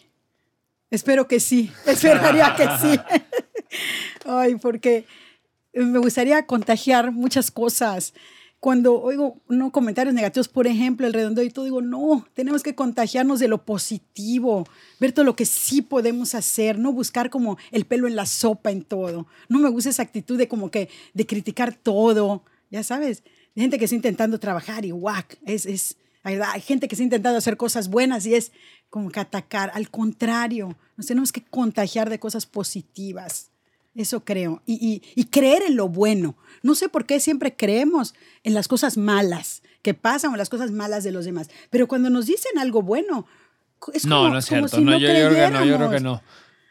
espero 0.91 1.29
que 1.29 1.39
sí, 1.41 1.73
esperaría 1.87 2.55
que 2.57 2.66
sí. 2.81 3.01
Ay, 4.27 4.57
porque 4.57 5.07
me 5.75 5.99
gustaría 5.99 6.47
contagiar 6.47 7.12
muchas 7.12 7.51
cosas. 7.51 8.14
Cuando 8.61 9.01
oigo 9.01 9.41
no 9.49 9.73
comentarios 9.73 10.14
negativos, 10.14 10.47
por 10.49 10.68
ejemplo, 10.68 11.07
el 11.07 11.12
redondo 11.12 11.43
y 11.43 11.51
todo, 11.51 11.64
digo, 11.64 11.83
no, 11.83 12.25
tenemos 12.33 12.62
que 12.62 12.77
contagiarnos 12.77 13.41
de 13.41 13.49
lo 13.49 13.64
positivo, 13.64 14.64
ver 15.01 15.11
todo 15.11 15.25
lo 15.25 15.35
que 15.35 15.47
sí 15.47 15.83
podemos 15.83 16.37
hacer, 16.37 16.79
no 16.79 16.93
buscar 16.93 17.29
como 17.29 17.59
el 17.73 17.87
pelo 17.87 18.07
en 18.07 18.14
la 18.14 18.25
sopa 18.25 18.70
en 18.70 18.85
todo. 18.85 19.27
No 19.49 19.59
me 19.59 19.68
gusta 19.68 19.91
esa 19.91 20.03
actitud 20.03 20.39
de 20.39 20.47
como 20.47 20.70
que 20.70 20.89
de 21.12 21.27
criticar 21.27 21.75
todo, 21.75 22.45
ya 22.70 22.85
sabes, 22.85 23.25
gente 23.57 23.79
que 23.79 23.87
está 23.87 23.97
intentando 23.97 24.39
trabajar 24.39 24.85
y 24.85 24.93
guac, 24.93 25.39
es, 25.45 25.66
es, 25.66 25.97
hay 26.23 26.61
gente 26.61 26.87
que 26.87 26.95
está 26.95 27.03
intentando 27.03 27.39
hacer 27.39 27.57
cosas 27.57 27.89
buenas 27.89 28.27
y 28.27 28.35
es 28.35 28.53
como 28.91 29.11
que 29.11 29.20
atacar. 29.20 29.73
Al 29.75 29.91
contrario, 29.91 30.77
nos 30.97 31.07
tenemos 31.07 31.33
que 31.33 31.43
contagiar 31.43 32.11
de 32.11 32.20
cosas 32.20 32.47
positivas. 32.47 33.52
Eso 33.95 34.24
creo. 34.24 34.62
Y, 34.66 34.74
y- 34.74 35.03
y 35.20 35.24
creer 35.26 35.62
en 35.66 35.76
lo 35.76 35.88
bueno. 35.88 36.36
No 36.62 36.74
sé 36.74 36.88
por 36.88 37.05
qué 37.07 37.20
siempre 37.20 37.55
creemos 37.57 38.14
en 38.45 38.55
las 38.55 38.68
cosas 38.68 38.97
malas 38.97 39.62
que 39.82 39.95
pasan 39.95 40.30
o 40.30 40.34
en 40.34 40.38
las 40.38 40.49
cosas 40.49 40.70
malas 40.70 41.05
de 41.05 41.12
los 41.12 41.24
demás. 41.24 41.51
Pero 41.70 41.86
cuando 41.88 42.09
nos 42.09 42.26
dicen 42.26 42.57
algo 42.59 42.82
bueno, 42.82 43.26
es 43.93 44.07
No, 44.07 44.16
como, 44.18 44.28
no 44.30 44.38
es 44.38 44.47
como 44.47 44.68
cierto. 44.68 44.76
si 44.76 44.84
no, 44.84 44.90
no, 44.93 44.99
yo, 44.99 45.09
yo 45.09 45.12
creo 45.14 45.30
que 45.30 45.51
no, 45.51 45.64
yo 45.64 45.76
creo 45.76 45.90
que 45.90 45.97
creyéramos. 45.97 46.03
no. 46.03 46.22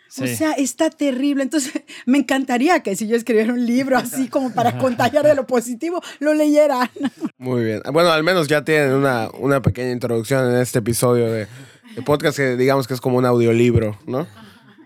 Sí. 0.08 0.24
O 0.24 0.28
sea, 0.36 0.52
está 0.54 0.90
terrible. 0.90 1.42
Entonces, 1.44 1.72
me 2.06 2.18
encantaría 2.18 2.82
que 2.84 2.96
si 2.98 3.08
yo 3.08 3.16
escribiera 3.16 3.54
un 3.54 3.66
libro 3.66 3.98
así 3.98 4.28
como 4.28 4.52
para 4.54 4.78
contagiar 4.78 5.26
de 5.26 5.36
lo 5.36 5.46
positivo, 5.48 6.02
lo 6.20 6.34
leyeran. 6.34 6.90
Muy 7.38 7.64
bien. 7.64 7.82
Bueno, 7.94 8.12
al 8.12 8.24
menos 8.24 8.48
ya 8.48 8.66
tienen 8.66 8.92
una, 8.94 9.30
una 9.40 9.62
pequeña 9.62 9.92
introducción 9.92 10.52
en 10.54 10.60
este 10.60 10.80
episodio 10.80 11.32
de, 11.32 11.48
de 11.96 12.02
podcast 12.02 12.36
que 12.38 12.58
digamos 12.58 12.88
que 12.88 12.94
es 12.94 13.00
como 13.02 13.18
un 13.18 13.26
audiolibro, 13.26 13.98
¿no? 14.06 14.28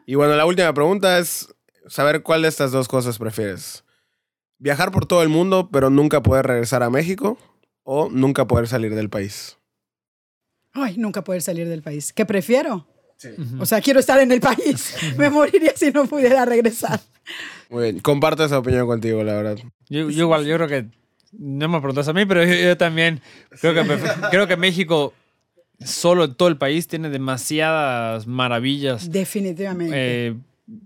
Y 0.05 0.13
bueno, 0.13 0.35
la 0.35 0.45
última 0.45 0.71
pregunta 0.75 1.17
es 1.17 1.47
saber 1.87 2.23
cuál 2.23 2.41
de 2.43 2.47
estas 2.47 2.71
dos 2.71 2.87
cosas 2.87 3.17
prefieres. 3.17 3.83
Viajar 4.57 4.91
por 4.91 5.05
todo 5.05 5.21
el 5.23 5.29
mundo, 5.29 5.69
pero 5.71 5.89
nunca 5.89 6.23
poder 6.23 6.47
regresar 6.47 6.83
a 6.83 6.89
México 6.89 7.37
o 7.83 8.09
nunca 8.09 8.45
poder 8.45 8.67
salir 8.67 8.95
del 8.95 9.09
país. 9.09 9.57
Ay, 10.73 10.97
nunca 10.97 11.23
poder 11.23 11.41
salir 11.41 11.67
del 11.67 11.81
país. 11.81 12.11
¿Qué 12.13 12.25
prefiero? 12.25 12.87
Ujú. 13.23 13.61
O 13.61 13.65
sea, 13.65 13.81
quiero 13.81 13.99
estar 13.99 14.19
en 14.19 14.31
el 14.31 14.41
país. 14.41 14.95
Me 15.17 15.29
moriría 15.29 15.73
si 15.75 15.91
no 15.91 16.05
pudiera 16.05 16.45
regresar. 16.45 16.99
Muy 17.69 17.83
bien. 17.83 17.99
Comparto 17.99 18.43
esa 18.43 18.59
opinión 18.59 18.87
contigo, 18.87 19.23
la 19.23 19.33
verdad. 19.33 19.57
Yo, 19.89 20.09
yo 20.09 20.23
igual, 20.23 20.45
yo 20.45 20.55
creo 20.55 20.67
que 20.67 20.85
no 21.31 21.67
me 21.67 21.79
preguntas 21.79 22.07
a 22.07 22.13
mí, 22.13 22.25
pero 22.25 22.43
yo, 22.43 22.53
yo 22.53 22.77
también 22.77 23.21
creo 23.59 23.73
que, 23.73 23.99
creo 24.29 24.47
que 24.47 24.55
México, 24.57 25.13
solo 25.83 26.33
todo 26.33 26.47
el 26.49 26.57
país, 26.57 26.87
tiene 26.87 27.09
demasiadas 27.09 28.27
maravillas. 28.27 29.11
Definitivamente. 29.11 30.27
eh, 30.27 30.35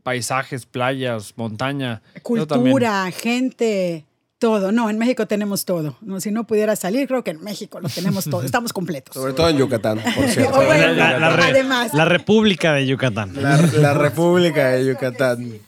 paisajes, 0.03 0.65
playas, 0.65 1.33
montaña. 1.35 2.01
Cultura, 2.23 3.09
gente, 3.11 4.05
todo. 4.37 4.71
No, 4.71 4.89
en 4.89 4.97
México 4.97 5.25
tenemos 5.27 5.65
todo. 5.65 5.97
No, 6.01 6.19
si 6.19 6.31
no 6.31 6.45
pudiera 6.45 6.75
salir, 6.75 7.07
creo 7.07 7.23
que 7.23 7.31
en 7.31 7.41
México 7.43 7.79
lo 7.79 7.89
tenemos 7.89 8.25
todo. 8.25 8.43
Estamos 8.43 8.73
completos. 8.73 9.13
Sobre 9.15 9.33
todo 9.33 9.49
en 9.49 9.57
Yucatán, 9.57 9.99
por 10.15 10.27
cierto. 10.27 10.59
O 10.59 10.65
bueno, 10.65 10.93
La, 10.93 11.19
la 11.19 11.29
re- 11.35 11.43
además. 11.43 11.93
la 11.93 12.05
República 12.05 12.73
de 12.73 12.87
Yucatán. 12.87 13.33
La, 13.41 13.57
la 13.57 13.93
República 13.93 14.69
de 14.71 14.85
Yucatán. 14.85 15.59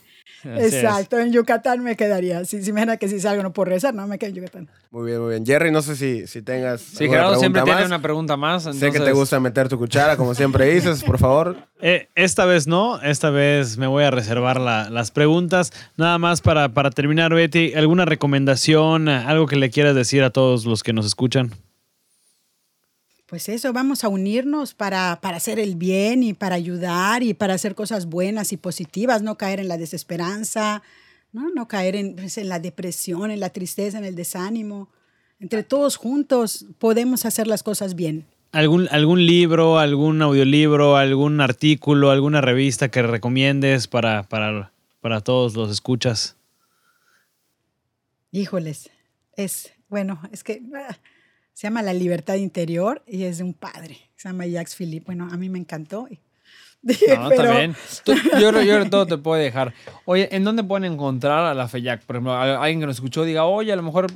Así 0.44 0.64
es. 0.64 0.74
Exacto, 0.74 1.18
en 1.18 1.32
Yucatán 1.32 1.82
me 1.82 1.96
quedaría. 1.96 2.44
Si, 2.44 2.62
si 2.62 2.72
me 2.72 2.80
dijera 2.80 2.96
que 2.96 3.08
si 3.08 3.20
salgo 3.20 3.42
no 3.42 3.52
puedo 3.52 3.66
regresar, 3.66 3.94
no 3.94 4.06
me 4.06 4.18
quedo 4.18 4.30
en 4.30 4.36
Yucatán. 4.36 4.68
Muy 4.90 5.06
bien, 5.06 5.20
muy 5.20 5.30
bien. 5.30 5.46
Jerry, 5.46 5.70
no 5.70 5.80
sé 5.82 5.96
si, 5.96 6.26
si 6.26 6.42
tengas. 6.42 6.80
Sí, 6.80 7.08
Gerardo 7.08 7.36
siempre 7.38 7.62
tiene 7.62 7.86
una 7.86 8.02
pregunta 8.02 8.36
más. 8.36 8.64
Sé 8.64 8.90
que 8.90 9.00
te 9.00 9.12
gusta 9.12 9.40
meter 9.40 9.68
tu 9.68 9.78
cuchara, 9.78 10.16
como 10.16 10.34
siempre 10.34 10.66
dices, 10.74 11.02
por 11.04 11.18
favor. 11.18 11.56
Eh, 11.84 12.08
esta 12.14 12.44
vez 12.44 12.68
no, 12.68 13.02
esta 13.02 13.30
vez 13.30 13.76
me 13.76 13.88
voy 13.88 14.04
a 14.04 14.12
reservar 14.12 14.60
la- 14.60 14.88
las 14.88 15.10
preguntas. 15.10 15.72
Nada 15.96 16.16
más 16.16 16.40
para, 16.40 16.68
para 16.68 16.90
terminar, 16.90 17.34
Betty, 17.34 17.74
¿alguna 17.74 18.04
recomendación, 18.04 19.08
algo 19.08 19.48
que 19.48 19.56
le 19.56 19.68
quieras 19.70 19.96
decir 19.96 20.22
a 20.22 20.30
todos 20.30 20.64
los 20.64 20.84
que 20.84 20.92
nos 20.92 21.06
escuchan? 21.06 21.50
Pues 23.32 23.48
eso, 23.48 23.72
vamos 23.72 24.04
a 24.04 24.08
unirnos 24.08 24.74
para, 24.74 25.18
para 25.22 25.38
hacer 25.38 25.58
el 25.58 25.74
bien 25.74 26.22
y 26.22 26.34
para 26.34 26.54
ayudar 26.54 27.22
y 27.22 27.32
para 27.32 27.54
hacer 27.54 27.74
cosas 27.74 28.04
buenas 28.04 28.52
y 28.52 28.58
positivas, 28.58 29.22
no 29.22 29.38
caer 29.38 29.58
en 29.58 29.68
la 29.68 29.78
desesperanza, 29.78 30.82
no, 31.32 31.48
no 31.48 31.66
caer 31.66 31.96
en, 31.96 32.14
pues, 32.14 32.36
en 32.36 32.50
la 32.50 32.58
depresión, 32.58 33.30
en 33.30 33.40
la 33.40 33.48
tristeza, 33.48 33.96
en 33.96 34.04
el 34.04 34.16
desánimo. 34.16 34.90
Entre 35.40 35.62
todos 35.62 35.96
juntos 35.96 36.66
podemos 36.78 37.24
hacer 37.24 37.46
las 37.46 37.62
cosas 37.62 37.94
bien. 37.94 38.26
¿Algún, 38.52 38.86
¿Algún 38.90 39.24
libro, 39.24 39.78
algún 39.78 40.20
audiolibro, 40.20 40.98
algún 40.98 41.40
artículo, 41.40 42.10
alguna 42.10 42.42
revista 42.42 42.90
que 42.90 43.00
recomiendes 43.00 43.88
para, 43.88 44.24
para, 44.24 44.72
para 45.00 45.22
todos 45.22 45.54
los 45.54 45.70
escuchas? 45.70 46.36
Híjoles, 48.30 48.90
es, 49.36 49.72
bueno, 49.88 50.20
es 50.32 50.44
que 50.44 50.60
ah, 50.76 50.98
se 51.52 51.66
llama 51.66 51.82
La 51.82 51.92
Libertad 51.94 52.34
Interior 52.34 53.02
y 53.06 53.24
es 53.24 53.38
de 53.38 53.44
un 53.44 53.54
padre, 53.54 53.98
se 54.16 54.28
llama 54.28 54.46
Jacques 54.46 54.74
Philippe. 54.76 55.06
Bueno, 55.06 55.28
a 55.30 55.36
mí 55.36 55.48
me 55.48 55.58
encantó. 55.58 56.06
y- 56.10 56.18
No, 56.82 57.28
pero- 57.28 57.42
está 57.44 57.58
bien. 57.58 57.76
Tú- 58.04 58.14
yo, 58.40 58.60
yo 58.62 58.90
todo 58.90 59.06
te 59.06 59.16
puede 59.18 59.44
dejar. 59.44 59.72
Oye, 60.04 60.28
¿en 60.34 60.42
dónde 60.44 60.64
pueden 60.64 60.92
encontrar 60.92 61.44
a 61.44 61.54
la 61.54 61.68
FEYAC? 61.68 62.02
Por 62.04 62.16
ejemplo, 62.16 62.34
alguien 62.34 62.80
que 62.80 62.86
nos 62.86 62.96
escuchó 62.96 63.24
diga, 63.24 63.44
oye, 63.44 63.72
a 63.72 63.76
lo 63.76 63.82
mejor 63.84 64.08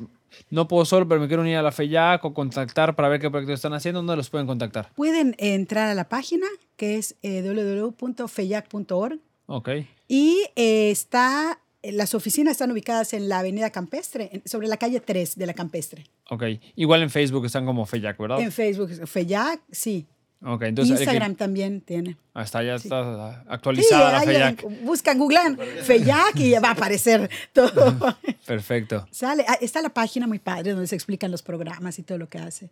no 0.51 0.67
puedo 0.67 0.85
solo, 0.85 1.07
pero 1.07 1.21
me 1.21 1.29
quiero 1.29 1.43
unir 1.43 1.57
a 1.57 1.63
la 1.63 1.71
FEYAC 1.73 2.25
o 2.25 2.35
contactar 2.35 2.97
para 2.97 3.09
ver 3.09 3.21
qué 3.21 3.31
proyectos 3.31 3.55
están 3.55 3.73
haciendo. 3.75 4.01
¿Dónde 4.01 4.17
los 4.17 4.29
pueden 4.31 4.47
contactar? 4.49 4.91
Pueden 4.97 5.37
entrar 5.39 5.89
a 5.89 5.95
la 5.95 6.09
página 6.09 6.47
que 6.77 6.97
es 6.97 7.15
eh, 7.23 7.41
www.feyac.org 7.43 9.19
Ok. 9.47 9.69
y 10.09 10.45
eh, 10.57 10.91
está, 10.91 11.61
las 11.93 12.15
oficinas 12.15 12.53
están 12.53 12.71
ubicadas 12.71 13.13
en 13.15 13.29
la 13.29 13.39
avenida 13.41 13.71
Campestre, 13.71 14.43
sobre 14.45 14.69
la 14.69 14.77
calle 14.77 15.01
3 15.01 15.37
de 15.37 15.47
la 15.47 15.55
Campestre. 15.55 16.05
Ok. 16.31 16.45
Igual 16.77 17.03
en 17.03 17.11
Facebook 17.11 17.47
están 17.47 17.67
como 17.67 17.87
FEYAC, 17.87 18.19
¿verdad? 18.19 18.41
En 18.41 18.53
Facebook, 18.53 18.91
Feyac, 19.07 19.61
sí. 19.71 20.07
Ok, 20.45 20.63
entonces. 20.65 20.93
el 20.93 20.99
que- 20.99 21.05
Instagram 21.05 21.35
también 21.35 21.81
tiene. 21.81 22.17
Ah, 22.35 22.43
está, 22.43 22.63
ya 22.63 22.79
Sí. 22.79 22.89
está 22.89 23.43
Sí, 23.43 23.47
actualizada 23.49 24.13
la 24.13 24.19
ahí 24.21 24.27
FEYAC. 24.27 24.63
en- 24.65 24.85
buscan, 24.85 25.19
googlean 25.19 25.59
Feyac 25.83 26.37
y 26.37 26.51
ya 26.51 26.61
va 26.61 26.69
a 26.69 26.73
aparecer 26.73 27.31
todo. 27.55 27.63
Perfecto. 28.47 29.07
Sale, 29.11 29.45
ah, 29.49 29.57
está 29.61 29.81
la 29.81 29.89
página 29.89 30.27
muy 30.27 30.39
padre 30.39 30.73
donde 30.73 30.87
se 30.87 30.95
explican 30.95 31.31
los 31.31 31.43
programas 31.43 31.99
y 31.99 32.03
todo 32.03 32.19
lo 32.19 32.29
que 32.29 32.39
hace. 32.39 32.69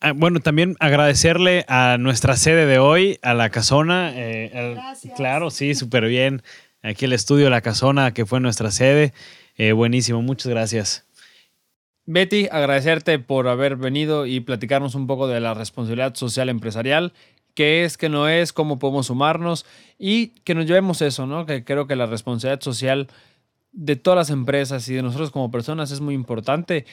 Ah, 0.00 0.12
bueno, 0.12 0.40
también 0.40 0.76
agradecerle 0.80 1.64
a 1.66 1.96
nuestra 1.98 2.36
sede 2.36 2.66
de 2.66 2.78
hoy, 2.78 3.18
a 3.22 3.32
la 3.32 3.48
Casona. 3.50 4.12
eh, 4.14 4.50
el- 4.52 4.74
Gracias. 4.74 5.14
claro, 5.16 5.50
sí, 5.50 5.74
súper 5.74 6.06
bien. 6.08 6.42
Aquí 6.84 7.06
el 7.06 7.14
estudio 7.14 7.48
La 7.48 7.62
Casona, 7.62 8.12
que 8.12 8.26
fue 8.26 8.40
nuestra 8.40 8.70
sede. 8.70 9.14
Eh, 9.56 9.72
buenísimo, 9.72 10.20
muchas 10.20 10.48
gracias. 10.48 11.06
Betty, 12.04 12.46
agradecerte 12.52 13.18
por 13.18 13.48
haber 13.48 13.76
venido 13.76 14.26
y 14.26 14.40
platicarnos 14.40 14.94
un 14.94 15.06
poco 15.06 15.26
de 15.26 15.40
la 15.40 15.54
responsabilidad 15.54 16.14
social 16.14 16.50
empresarial, 16.50 17.14
qué 17.54 17.84
es, 17.84 17.96
qué 17.96 18.10
no 18.10 18.28
es, 18.28 18.52
cómo 18.52 18.78
podemos 18.78 19.06
sumarnos 19.06 19.64
y 19.98 20.28
que 20.44 20.54
nos 20.54 20.66
llevemos 20.66 21.00
eso, 21.00 21.26
¿no? 21.26 21.46
Que 21.46 21.64
creo 21.64 21.86
que 21.86 21.96
la 21.96 22.04
responsabilidad 22.04 22.60
social 22.60 23.08
de 23.72 23.96
todas 23.96 24.18
las 24.18 24.28
empresas 24.28 24.86
y 24.90 24.92
de 24.92 25.02
nosotros 25.02 25.30
como 25.30 25.50
personas 25.50 25.90
es 25.90 26.02
muy 26.02 26.14
importante 26.14 26.84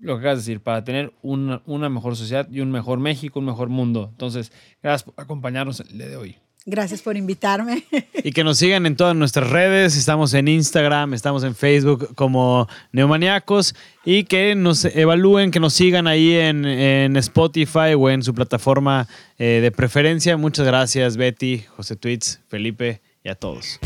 lo 0.00 0.14
que 0.14 0.22
acabas 0.22 0.44
de 0.44 0.50
decir, 0.50 0.64
para 0.64 0.82
tener 0.82 1.12
una, 1.22 1.62
una 1.64 1.88
mejor 1.88 2.16
sociedad 2.16 2.48
y 2.50 2.58
un 2.58 2.72
mejor 2.72 2.98
México, 2.98 3.38
un 3.38 3.46
mejor 3.46 3.68
mundo. 3.68 4.08
Entonces, 4.10 4.50
gracias 4.82 5.04
por 5.04 5.14
acompañarnos 5.16 5.78
el 5.78 5.96
día 5.96 6.08
de 6.08 6.16
hoy. 6.16 6.36
Gracias 6.68 7.00
por 7.00 7.16
invitarme. 7.16 7.84
Y 8.24 8.32
que 8.32 8.42
nos 8.42 8.58
sigan 8.58 8.86
en 8.86 8.96
todas 8.96 9.14
nuestras 9.14 9.48
redes. 9.50 9.96
Estamos 9.96 10.34
en 10.34 10.48
Instagram, 10.48 11.14
estamos 11.14 11.44
en 11.44 11.54
Facebook 11.54 12.12
como 12.16 12.68
Neomaniacos. 12.90 13.76
Y 14.04 14.24
que 14.24 14.56
nos 14.56 14.84
evalúen, 14.84 15.52
que 15.52 15.60
nos 15.60 15.74
sigan 15.74 16.08
ahí 16.08 16.34
en, 16.34 16.64
en 16.64 17.16
Spotify 17.16 17.94
o 17.96 18.10
en 18.10 18.24
su 18.24 18.34
plataforma 18.34 19.06
eh, 19.38 19.60
de 19.62 19.70
preferencia. 19.70 20.36
Muchas 20.36 20.66
gracias, 20.66 21.16
Betty, 21.16 21.62
José 21.76 21.94
Tweets, 21.94 22.40
Felipe 22.48 23.00
y 23.22 23.28
a 23.28 23.36
todos. 23.36 23.78